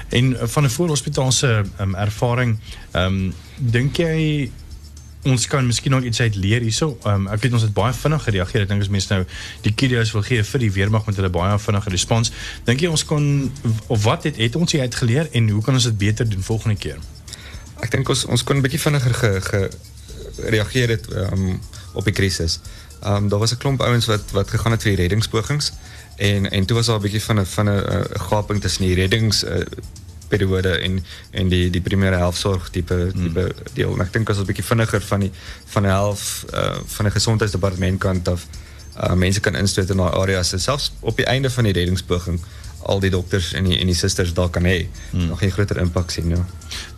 En 0.08 0.32
uh, 0.32 0.46
van 0.46 0.64
'n 0.64 0.70
voorhospitaalse 0.70 1.64
um, 1.80 1.94
ervaring, 1.94 2.58
ehm 2.90 3.04
um, 3.04 3.34
dink 3.56 3.96
jy 3.96 4.50
ons 5.22 5.46
kan 5.46 5.66
miskien 5.66 5.90
nog 5.90 6.02
iets 6.02 6.20
uit 6.20 6.34
leer 6.34 6.60
hierso. 6.60 6.98
Um, 7.06 7.26
ek 7.26 7.42
weet 7.42 7.52
ons 7.52 7.62
het 7.62 7.72
baie 7.72 7.92
vinnig 7.92 8.22
gereageer. 8.22 8.60
Ek 8.60 8.68
dink 8.68 8.80
as 8.80 9.08
nou 9.08 9.24
die 9.60 9.74
kudos 9.74 10.12
wil 10.12 10.22
gee 10.22 10.44
vir 10.44 10.60
die 10.60 10.72
weermag 10.72 11.06
met 11.06 11.16
hulle 11.16 11.30
baie 11.30 11.58
vinnige 11.58 11.90
respons. 11.90 12.32
Dink 12.64 12.80
jy 12.80 12.88
ons 12.88 13.04
kon 13.04 13.52
of 13.86 14.02
wat 14.02 14.22
het 14.22 14.36
het 14.36 14.56
ons 14.56 14.74
uit 14.74 14.94
geleer 14.94 15.28
en 15.32 15.48
hoe 15.48 15.62
kan 15.62 15.74
ons 15.74 15.84
dit 15.84 15.98
beter 15.98 16.28
doen 16.28 16.42
volgende 16.42 16.76
keer? 16.76 16.98
Ek 17.80 17.90
dink 17.90 18.08
ons 18.08 18.24
ons 18.24 18.44
kon 18.44 18.56
'n 18.56 18.62
bietjie 18.62 18.80
vinniger 18.80 19.14
ge, 19.14 19.40
ge 19.40 19.68
reageer 20.38 20.88
het 20.88 21.06
um, 21.12 21.60
op 21.92 22.04
die 22.04 22.12
krisis. 22.12 22.60
Ehm 23.02 23.14
um, 23.14 23.28
daar 23.28 23.38
was 23.38 23.52
'n 23.52 23.58
klomp 23.58 23.80
ouens 23.80 24.06
wat 24.06 24.30
wat 24.32 24.50
gegaan 24.50 24.72
het 24.72 24.82
vir 24.82 24.96
die 24.96 25.00
reddingspogings 25.02 25.72
en 26.16 26.50
en 26.50 26.64
toe 26.64 26.76
was 26.76 26.86
daar 26.86 26.98
'n 26.98 27.02
bietjie 27.02 27.22
van 27.22 27.40
'n 27.40 27.46
van 27.46 27.68
'n 27.68 27.78
uh, 27.78 28.00
gaping 28.30 28.60
tussen 28.60 28.84
die 28.84 28.94
reddings 28.94 29.44
uh, 29.44 29.60
periode 30.28 30.78
en 30.78 31.04
en 31.30 31.48
die 31.48 31.70
die 31.70 31.80
primêre 31.80 32.16
helfsorg 32.16 32.70
tipe 32.70 32.94
hmm. 32.94 33.22
tipe 33.22 33.54
deel. 33.72 33.92
En 33.94 34.00
ek 34.00 34.12
dink 34.12 34.30
as 34.30 34.36
ons 34.36 34.44
'n 34.44 34.52
bietjie 34.52 34.64
vinniger 34.64 35.00
van 35.00 35.20
die 35.20 35.32
van 35.64 35.82
die 35.82 35.92
helf 35.92 36.44
uh, 36.54 36.76
van 36.86 37.04
die 37.04 37.14
gesondheidsdepartement 37.14 37.98
kant 37.98 38.28
af 38.28 38.46
uh, 39.02 39.12
mense 39.12 39.40
kan 39.40 39.54
instoot 39.54 39.90
in 39.90 39.96
daai 39.96 40.12
areas 40.12 40.52
selfs 40.56 40.92
op 41.00 41.16
die 41.16 41.26
einde 41.26 41.50
van 41.50 41.64
die 41.64 41.72
reddingspoging 41.72 42.40
al 42.82 43.00
die 43.00 43.10
dokters 43.10 43.52
en 43.52 43.64
die 43.64 43.78
en 43.78 43.86
die 43.86 43.96
susters 43.96 44.34
daar 44.34 44.50
kan 44.50 44.64
hê 44.64 44.86
hmm. 45.10 45.26
nog 45.26 45.42
'n 45.42 45.50
groter 45.50 45.80
impak 45.80 46.10
sien 46.10 46.28
ja. 46.28 46.46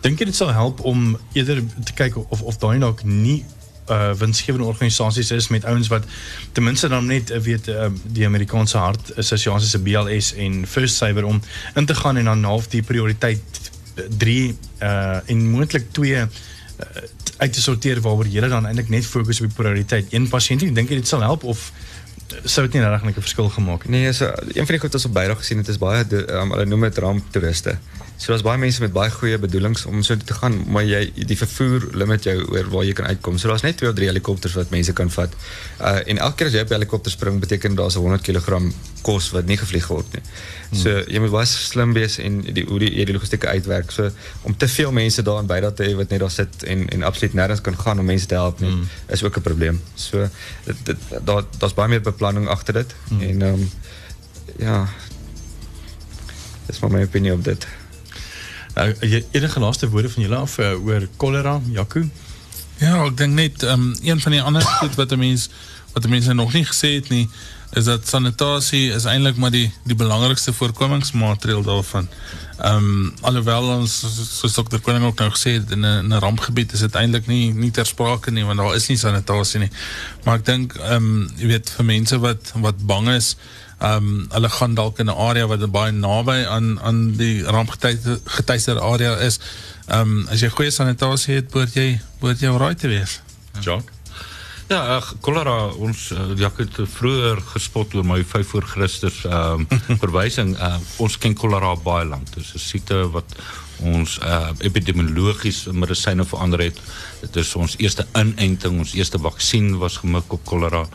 Dink 0.01 0.19
jy 0.19 0.25
dit 0.25 0.35
sal 0.35 0.53
help 0.53 0.79
om 0.79 1.17
eerder 1.33 1.63
te 1.83 1.93
kyk 1.93 2.17
of 2.29 2.41
of 2.41 2.57
daai 2.57 2.79
dalk 2.79 3.03
nie 3.03 3.45
uh 3.89 4.13
winsgewende 4.13 4.67
organisasies 4.67 5.31
is 5.31 5.47
met 5.47 5.65
ouens 5.65 5.87
wat 5.87 6.03
ten 6.51 6.63
minste 6.63 6.87
dan 6.87 7.05
net 7.05 7.31
uh, 7.31 7.39
weet 7.39 7.67
uh, 7.67 7.89
die 8.03 8.25
Amerikaanse 8.25 8.77
hart 8.77 9.15
assosiasie 9.17 9.69
se 9.69 9.79
BLS 9.79 10.33
en 10.33 10.67
First 10.67 10.95
Saver 10.95 11.25
om 11.25 11.41
in 11.75 11.85
te 11.85 11.95
gaan 11.95 12.17
en 12.17 12.25
dan 12.25 12.43
half 12.43 12.67
die 12.67 12.83
prioriteit 12.83 13.71
3 14.17 14.57
uh 14.81 15.29
en 15.29 15.49
moontlik 15.49 15.91
2 15.91 16.11
uh, 16.11 16.25
uit 17.37 17.53
te 17.53 17.61
sorteer 17.61 18.01
waaroor 18.01 18.27
jy 18.27 18.47
dan 18.47 18.65
eintlik 18.65 18.89
net 18.89 19.05
fokus 19.05 19.41
op 19.41 19.49
die 19.49 19.55
prioriteit 19.55 20.13
een 20.13 20.29
pasiënt 20.29 20.75
dink 20.75 20.89
dit 20.89 21.07
sal 21.07 21.21
help 21.21 21.43
of 21.43 21.71
sou 22.43 22.65
dit 22.67 22.73
nie 22.73 22.83
regtig 22.83 23.17
'n 23.17 23.21
verskil 23.21 23.49
gemaak 23.49 23.87
nee 23.87 24.13
so 24.13 24.25
een 24.25 24.65
van 24.65 24.75
die 24.75 24.81
goed 24.83 24.91
wat 24.91 24.99
ons 24.99 25.05
op 25.05 25.13
bydrae 25.13 25.35
gesien 25.35 25.57
het 25.57 25.67
is 25.67 25.77
baie 25.77 26.05
um, 26.11 26.51
hulle 26.51 26.65
noem 26.65 26.81
dit 26.89 26.97
ramp 26.97 27.23
toeriste 27.31 27.77
So 28.21 28.29
daar's 28.29 28.43
baie 28.45 28.59
mense 28.61 28.83
met 28.83 28.91
baie 28.93 29.09
goeie 29.09 29.37
bedoelings 29.41 29.87
om 29.89 30.03
so 30.05 30.13
te 30.13 30.35
gaan, 30.37 30.59
maar 30.69 30.83
jy 30.85 30.99
die 31.25 31.37
vervoer 31.39 31.87
limit 31.97 32.27
jou 32.27 32.35
oor 32.53 32.67
waar 32.69 32.83
jy 32.85 32.93
kan 32.93 33.07
uitkom. 33.09 33.39
So 33.41 33.49
daar's 33.49 33.63
net 33.65 33.79
twee 33.79 33.89
of 33.89 33.95
drie 33.97 34.11
helikopters 34.11 34.53
wat 34.59 34.69
mense 34.69 34.93
kan 34.93 35.09
vat. 35.09 35.33
Uh 35.81 35.95
en 36.05 36.21
elke 36.21 36.37
keer 36.37 36.51
as 36.51 36.57
jy 36.59 36.61
op 36.61 36.69
'n 36.69 36.77
helikopter 36.77 37.11
spring, 37.11 37.39
beteken 37.41 37.75
daar's 37.75 37.97
'n 37.97 38.05
100 38.05 38.21
kg 38.21 38.61
kos 39.01 39.31
wat 39.33 39.45
nie 39.49 39.57
gevlieg 39.57 39.87
word 39.87 40.05
nie. 40.13 40.21
So 40.71 40.89
hmm. 40.89 41.09
jy 41.09 41.19
moet 41.19 41.31
baie 41.31 41.45
slim 41.45 41.93
wees 41.93 42.19
en 42.21 42.41
die 42.41 42.65
hoe 42.67 42.79
die, 42.79 42.91
die 43.05 43.13
logistieke 43.13 43.47
uitwerk. 43.47 43.91
So 43.91 44.11
om 44.41 44.57
te 44.57 44.67
veel 44.67 44.91
mense 44.91 45.21
daar 45.25 45.41
in 45.41 45.47
by 45.47 45.59
dat 45.59 45.81
jy 45.81 45.95
wat 45.95 46.09
net 46.13 46.19
daar 46.19 46.31
sit 46.31 46.63
en 46.63 46.85
en 46.89 47.03
absoluut 47.03 47.33
nêrens 47.33 47.61
kan 47.61 47.77
gaan 47.77 47.99
om 47.99 48.05
mense 48.05 48.25
te 48.25 48.35
help 48.35 48.59
nie, 48.59 48.69
hmm. 48.69 48.87
is 49.09 49.23
ook 49.23 49.37
'n 49.37 49.41
probleem. 49.41 49.81
So 49.95 50.29
dit, 50.65 50.85
dit 50.85 50.97
daar 51.25 51.43
daar's 51.57 51.73
baie 51.73 51.89
meer 51.89 52.01
beplanning 52.21 52.47
agter 52.47 52.73
dit 52.73 52.95
hmm. 53.07 53.21
en 53.21 53.41
ehm 53.41 53.53
um, 53.53 53.69
ja. 54.57 54.87
Dis 56.65 56.79
maar 56.79 56.91
my 56.91 57.01
opinie 57.01 57.33
op 57.33 57.43
dit. 57.43 57.67
Uh, 58.75 59.21
enige 59.31 59.59
laaste 59.59 59.89
woorde 59.89 60.09
van 60.09 60.21
julle 60.23 60.35
af 60.35 60.57
uh, 60.57 60.85
oor 60.85 61.07
cholera, 61.17 61.61
Jaco? 61.65 62.03
Ja, 62.77 63.05
ek 63.05 63.17
dink 63.17 63.33
net 63.33 63.63
um, 63.63 63.95
een 64.03 64.21
van 64.21 64.31
die 64.31 64.41
ander 64.41 64.61
goed 64.61 64.95
wat 64.95 65.11
'n 65.11 65.19
mens 65.19 65.49
wat 65.93 66.07
mense 66.07 66.33
nog 66.33 66.53
nie 66.53 66.65
gesê 66.65 66.93
het 66.99 67.09
nie, 67.09 67.29
is 67.71 67.87
dat 67.87 68.07
sanitasie 68.07 68.91
is 68.91 69.05
eintlik 69.07 69.37
maar 69.39 69.51
die 69.51 69.71
die 69.87 69.95
belangrikste 69.95 70.53
voorkomingsmaatreël 70.53 71.63
daarvan. 71.63 72.09
Ehm 72.59 72.75
um, 72.75 73.13
alhoewel 73.21 73.69
ons 73.77 73.93
soos 74.39 74.53
dokter 74.53 74.79
Koning 74.79 75.05
ook 75.05 75.19
nou 75.19 75.29
gesê 75.31 75.55
het 75.57 75.71
in 75.71 75.85
'n 75.85 76.11
'n 76.13 76.19
rampgebied 76.19 76.73
is 76.73 76.79
dit 76.79 76.95
eintlik 76.95 77.27
nie 77.27 77.53
nie 77.53 77.71
ter 77.71 77.85
sprake 77.85 78.31
nie 78.31 78.45
want 78.45 78.59
daar 78.59 78.75
is 78.75 78.87
nie 78.87 78.97
sanitasie 78.97 79.59
nie. 79.59 79.71
Maar 80.23 80.35
ek 80.35 80.45
dink 80.45 80.75
ehm 80.75 80.95
um, 80.95 81.31
jy 81.37 81.47
weet 81.47 81.69
vir 81.69 81.85
mense 81.85 82.19
wat 82.19 82.51
wat 82.55 82.85
bang 82.85 83.09
is 83.09 83.35
ehm 83.79 83.95
um, 83.95 84.27
hulle 84.29 84.49
gaan 84.49 84.73
dalk 84.73 84.99
in 84.99 85.09
'n 85.09 85.17
area 85.29 85.47
wat 85.47 85.71
baie 85.71 85.91
naby 85.91 86.45
aan 86.45 86.79
aan 86.81 87.15
die 87.17 87.43
rampgetuister 87.43 88.79
area 88.79 89.15
is. 89.15 89.39
Ehm 89.87 90.01
um, 90.01 90.27
as 90.27 90.39
jy 90.39 90.49
goeie 90.49 90.71
sanitasie 90.71 91.35
het, 91.35 91.53
moet 91.53 91.73
jy 91.73 91.99
moet 92.19 92.39
jy 92.39 92.57
reg 92.57 92.75
te 92.75 92.87
wees. 92.87 93.21
Jock. 93.59 93.89
Ja, 94.71 95.01
cholera 95.19 95.65
ons 95.83 96.13
uh, 96.15 96.29
ja, 96.39 96.47
het 96.55 96.77
vroeër 96.93 97.41
gespot 97.51 97.91
oor 97.97 98.05
my 98.07 98.21
5 98.23 98.53
voor 98.53 98.63
Christus 98.63 99.17
ehm 99.27 99.65
um, 99.67 99.97
verwysing. 100.03 100.53
Uh, 100.55 100.77
ons 101.03 101.17
ken 101.19 101.33
cholera 101.35 101.73
baie 101.75 102.05
lank. 102.07 102.29
Dis 102.37 102.53
'n 102.55 102.61
siekte 102.63 102.99
wat 103.11 103.35
ons 103.83 104.13
uh, 104.23 104.53
epidemiologies 104.63 105.65
medisyne 105.75 106.23
verander 106.23 106.63
het. 106.63 106.79
Dit 107.19 107.35
is 107.35 107.51
ons 107.55 107.75
eerste 107.83 108.05
inenting, 108.15 108.79
ons 108.79 108.93
eerste 108.95 109.19
vaksin 109.19 109.75
was 109.81 109.97
gemik 109.97 110.31
op 110.31 110.47
cholera. 110.47 110.85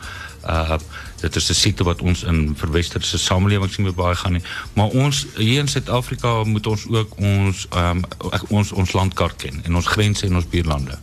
Uh 0.41 0.79
dit 1.21 1.35
is 1.35 1.49
'n 1.49 1.53
siekte 1.53 1.83
wat 1.83 2.01
ons 2.01 2.23
in 2.23 2.55
verwesterse 2.57 3.17
samelewings 3.17 3.77
nie 3.77 3.85
meer 3.85 3.99
baie 3.99 4.15
gaan 4.15 4.33
nie. 4.39 4.45
Maar 4.73 4.89
ons 4.89 5.25
hier 5.35 5.59
in 5.59 5.67
Suid-Afrika 5.67 6.43
moet 6.43 6.67
ons 6.67 6.87
ook 6.89 7.13
ons 7.17 7.67
um, 7.75 8.01
ons 8.49 8.71
ons 8.71 8.91
landkaart 8.91 9.35
ken 9.35 9.61
en 9.63 9.75
ons 9.75 9.93
grense 9.93 10.25
en 10.25 10.35
ons 10.35 10.49
buurlande. 10.49 10.97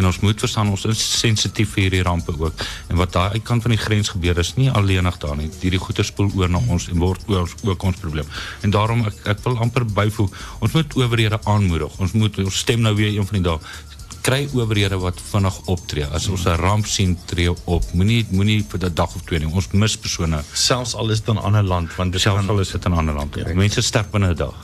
En 0.00 0.08
ons 0.08 0.20
moet 0.24 0.40
verstaan 0.40 0.70
ons 0.72 0.84
is 0.88 1.00
sensitief 1.20 1.74
vir 1.74 1.82
hierdie 1.84 2.02
rampe 2.06 2.32
ook. 2.32 2.62
En 2.88 2.96
wat 3.00 3.12
daai 3.12 3.36
uit 3.36 3.44
kant 3.44 3.66
van 3.66 3.74
die 3.74 3.80
grens 3.80 4.08
gebeur 4.14 4.38
is 4.40 4.54
nie 4.56 4.70
alleenig 4.72 5.18
daar 5.20 5.36
nie. 5.36 5.50
Hierdie 5.60 5.80
goeie 5.82 6.06
spoel 6.08 6.30
oor 6.40 6.48
na 6.48 6.62
ons 6.72 6.88
en 6.88 7.02
word 7.02 7.28
ook 7.28 7.84
ons 7.90 8.00
probleem. 8.00 8.30
En 8.64 8.72
daarom 8.72 9.04
ek 9.10 9.44
wil 9.44 9.58
amper 9.60 9.84
byvoeg, 9.84 10.32
ons 10.64 10.76
moet 10.78 10.96
owerhede 10.96 11.40
aanmoedig. 11.44 12.00
Ons 12.00 12.16
moet 12.16 12.40
ons 12.46 12.62
stem 12.64 12.80
nou 12.80 12.94
weer 12.96 13.12
een 13.12 13.28
van 13.28 13.40
die 13.40 13.44
dae 13.50 13.58
kry 14.20 14.48
owerhede 14.54 14.98
wat 15.00 15.20
vinnig 15.30 15.56
optree. 15.66 16.04
As 16.04 16.28
ons 16.28 16.44
'n 16.44 16.56
ramp 16.60 16.86
sien 16.86 17.18
tree 17.24 17.50
op, 17.64 17.84
moenie 17.92 18.26
moenie 18.30 18.64
vir 18.68 18.78
'n 18.84 18.94
dag 18.94 19.14
of 19.14 19.22
twee 19.22 19.38
nie. 19.38 19.48
Ons 19.54 19.70
mis 19.72 19.96
persone 19.96 20.42
selfs 20.52 20.94
al 20.94 21.10
is 21.10 21.20
dit 21.20 21.28
in 21.28 21.34
'n 21.34 21.44
ander 21.44 21.62
land 21.62 21.94
want 21.96 22.12
dit 22.12 22.20
selfs 22.20 22.48
al 22.48 22.60
is 22.60 22.70
dit 22.70 22.84
in 22.84 22.90
'n 22.90 22.96
ander 22.96 23.14
land. 23.14 23.34
Ja, 23.34 23.54
Mense 23.54 23.82
sterf 23.82 24.10
binne 24.10 24.28
'n 24.28 24.36
dag. 24.36 24.54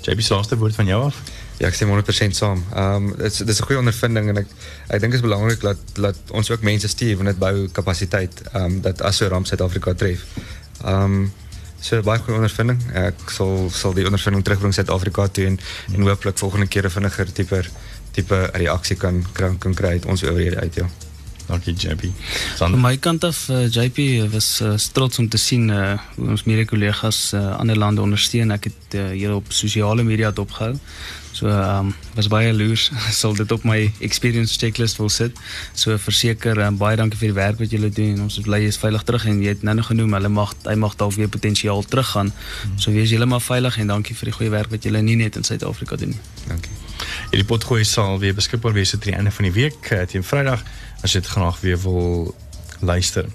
JP 0.00 0.20
se 0.20 0.34
laaste 0.34 0.56
woord 0.56 0.74
van 0.74 0.86
jou 0.86 1.04
af. 1.04 1.16
Ja, 1.58 1.66
ek 1.66 1.74
stem 1.74 1.88
100% 1.88 2.36
saam. 2.36 2.64
Ehm 2.74 2.94
um, 2.94 3.16
dit 3.16 3.32
is 3.32 3.38
dis 3.38 3.60
'n 3.60 3.64
goeie 3.64 3.78
ondervinding 3.78 4.28
en 4.28 4.36
ek 4.36 4.46
ek 4.88 5.00
dink 5.00 5.12
dit 5.12 5.22
is 5.22 5.28
belangrik 5.28 5.60
dat 5.60 5.78
dat 5.94 6.16
ons 6.30 6.50
ook 6.50 6.62
mense 6.62 6.88
stuur 6.88 7.16
want 7.16 7.28
dit 7.28 7.38
bou 7.38 7.68
kapasiteit 7.68 8.42
ehm 8.52 8.64
um, 8.64 8.80
dat 8.80 9.02
as 9.02 9.16
so 9.16 9.24
'n 9.24 9.28
ramp 9.28 9.46
Suid-Afrika 9.46 9.94
tref. 9.94 10.24
Ehm 10.84 11.02
um, 11.02 11.32
so 11.80 12.02
baie 12.02 12.18
goeie 12.18 12.36
ondervinding. 12.36 12.80
Ek 12.94 13.30
sal 13.30 13.70
sal 13.70 13.94
die 13.94 14.04
ondervinding 14.04 14.44
terugbring 14.44 14.74
Suid-Afrika 14.74 15.28
toe 15.28 15.46
en 15.46 15.58
en 15.94 16.06
hooplik 16.06 16.38
volgende 16.38 16.66
keer 16.66 16.84
'n 16.84 16.90
vinniger 16.90 17.32
tipe 17.32 17.64
tipe 18.18 18.40
reaksie 18.58 18.98
kan 18.98 19.22
kan, 19.32 19.58
kan 19.62 19.76
kry 19.78 19.98
uit 19.98 20.08
ons 20.10 20.26
owerhede 20.26 20.60
uit 20.64 20.82
ja. 20.82 20.88
Dankie 21.48 21.72
JP. 21.72 22.10
Van 22.60 22.74
my 22.80 22.96
kant 23.00 23.24
af 23.24 23.46
uh, 23.48 23.64
JP 23.72 24.28
was 24.32 24.60
uh, 24.60 24.74
trots 24.92 25.18
om 25.18 25.28
te 25.28 25.38
sien 25.40 25.70
uh, 25.72 25.94
hoe 26.16 26.28
ons 26.34 26.44
mede 26.44 26.66
kollegas 26.68 27.32
uh, 27.32 27.54
ander 27.56 27.78
lande 27.78 28.04
ondersteun. 28.04 28.52
Ek 28.52 28.68
het 28.68 28.96
uh, 29.00 29.06
hier 29.14 29.32
op 29.32 29.48
sosiale 29.48 30.04
media 30.04 30.28
het 30.28 30.42
opgehou. 30.42 30.74
So 31.32 31.48
ehm 31.48 31.86
um, 31.86 31.94
was 32.14 32.28
baie 32.28 32.52
loers 32.52 32.90
sal 33.20 33.34
dit 33.38 33.52
op 33.52 33.64
my 33.64 33.78
experience 34.04 34.58
checklist 34.60 35.00
wil 35.00 35.08
sit. 35.08 35.40
So 35.72 35.96
verseker 35.96 36.60
um, 36.66 36.76
baie 36.76 36.98
dankie 37.00 37.20
vir 37.20 37.32
die 37.32 37.38
werk 37.38 37.62
wat 37.64 37.72
julle 37.72 37.88
doen. 37.96 38.26
Ons 38.26 38.36
is 38.42 38.44
bly 38.44 38.60
jy 38.66 38.74
is 38.74 38.80
veilig 38.82 39.06
terug 39.08 39.24
en 39.30 39.40
jy 39.40 39.54
het 39.56 39.64
nou 39.64 39.78
nog 39.78 39.88
genoem 39.88 40.18
hulle 40.18 40.32
mag 40.34 40.52
hy 40.66 40.76
mag 40.76 40.98
dalk 41.00 41.16
weer 41.16 41.32
potensiaal 41.32 41.80
teruggaan. 41.86 42.34
Hmm. 42.34 42.76
So 42.76 42.92
wees 42.92 43.14
julle 43.14 43.30
maar 43.30 43.44
veilig 43.44 43.80
en 43.80 43.94
dankie 43.94 44.18
vir 44.20 44.32
die 44.32 44.36
goeie 44.40 44.52
werk 44.52 44.76
wat 44.76 44.84
julle 44.84 45.00
nie 45.00 45.16
net 45.16 45.40
in 45.40 45.48
Suid-Afrika 45.48 45.96
doen 45.96 46.12
nie. 46.16 46.22
Dankie. 46.50 46.87
Hierdie 47.30 47.48
potgooi 47.48 47.84
sal 47.84 48.18
weer 48.18 48.34
beskikbaar 48.34 48.72
wees 48.72 48.94
tot 48.94 49.04
die 49.04 49.14
einde 49.14 49.30
van 49.30 49.44
die 49.44 49.54
week 49.54 49.92
teen 50.10 50.24
Vrydag 50.24 50.64
as 51.02 51.12
jy 51.12 51.20
dit 51.20 51.30
graag 51.30 51.60
weer 51.60 51.78
wil 51.82 52.34
luister. 52.80 53.28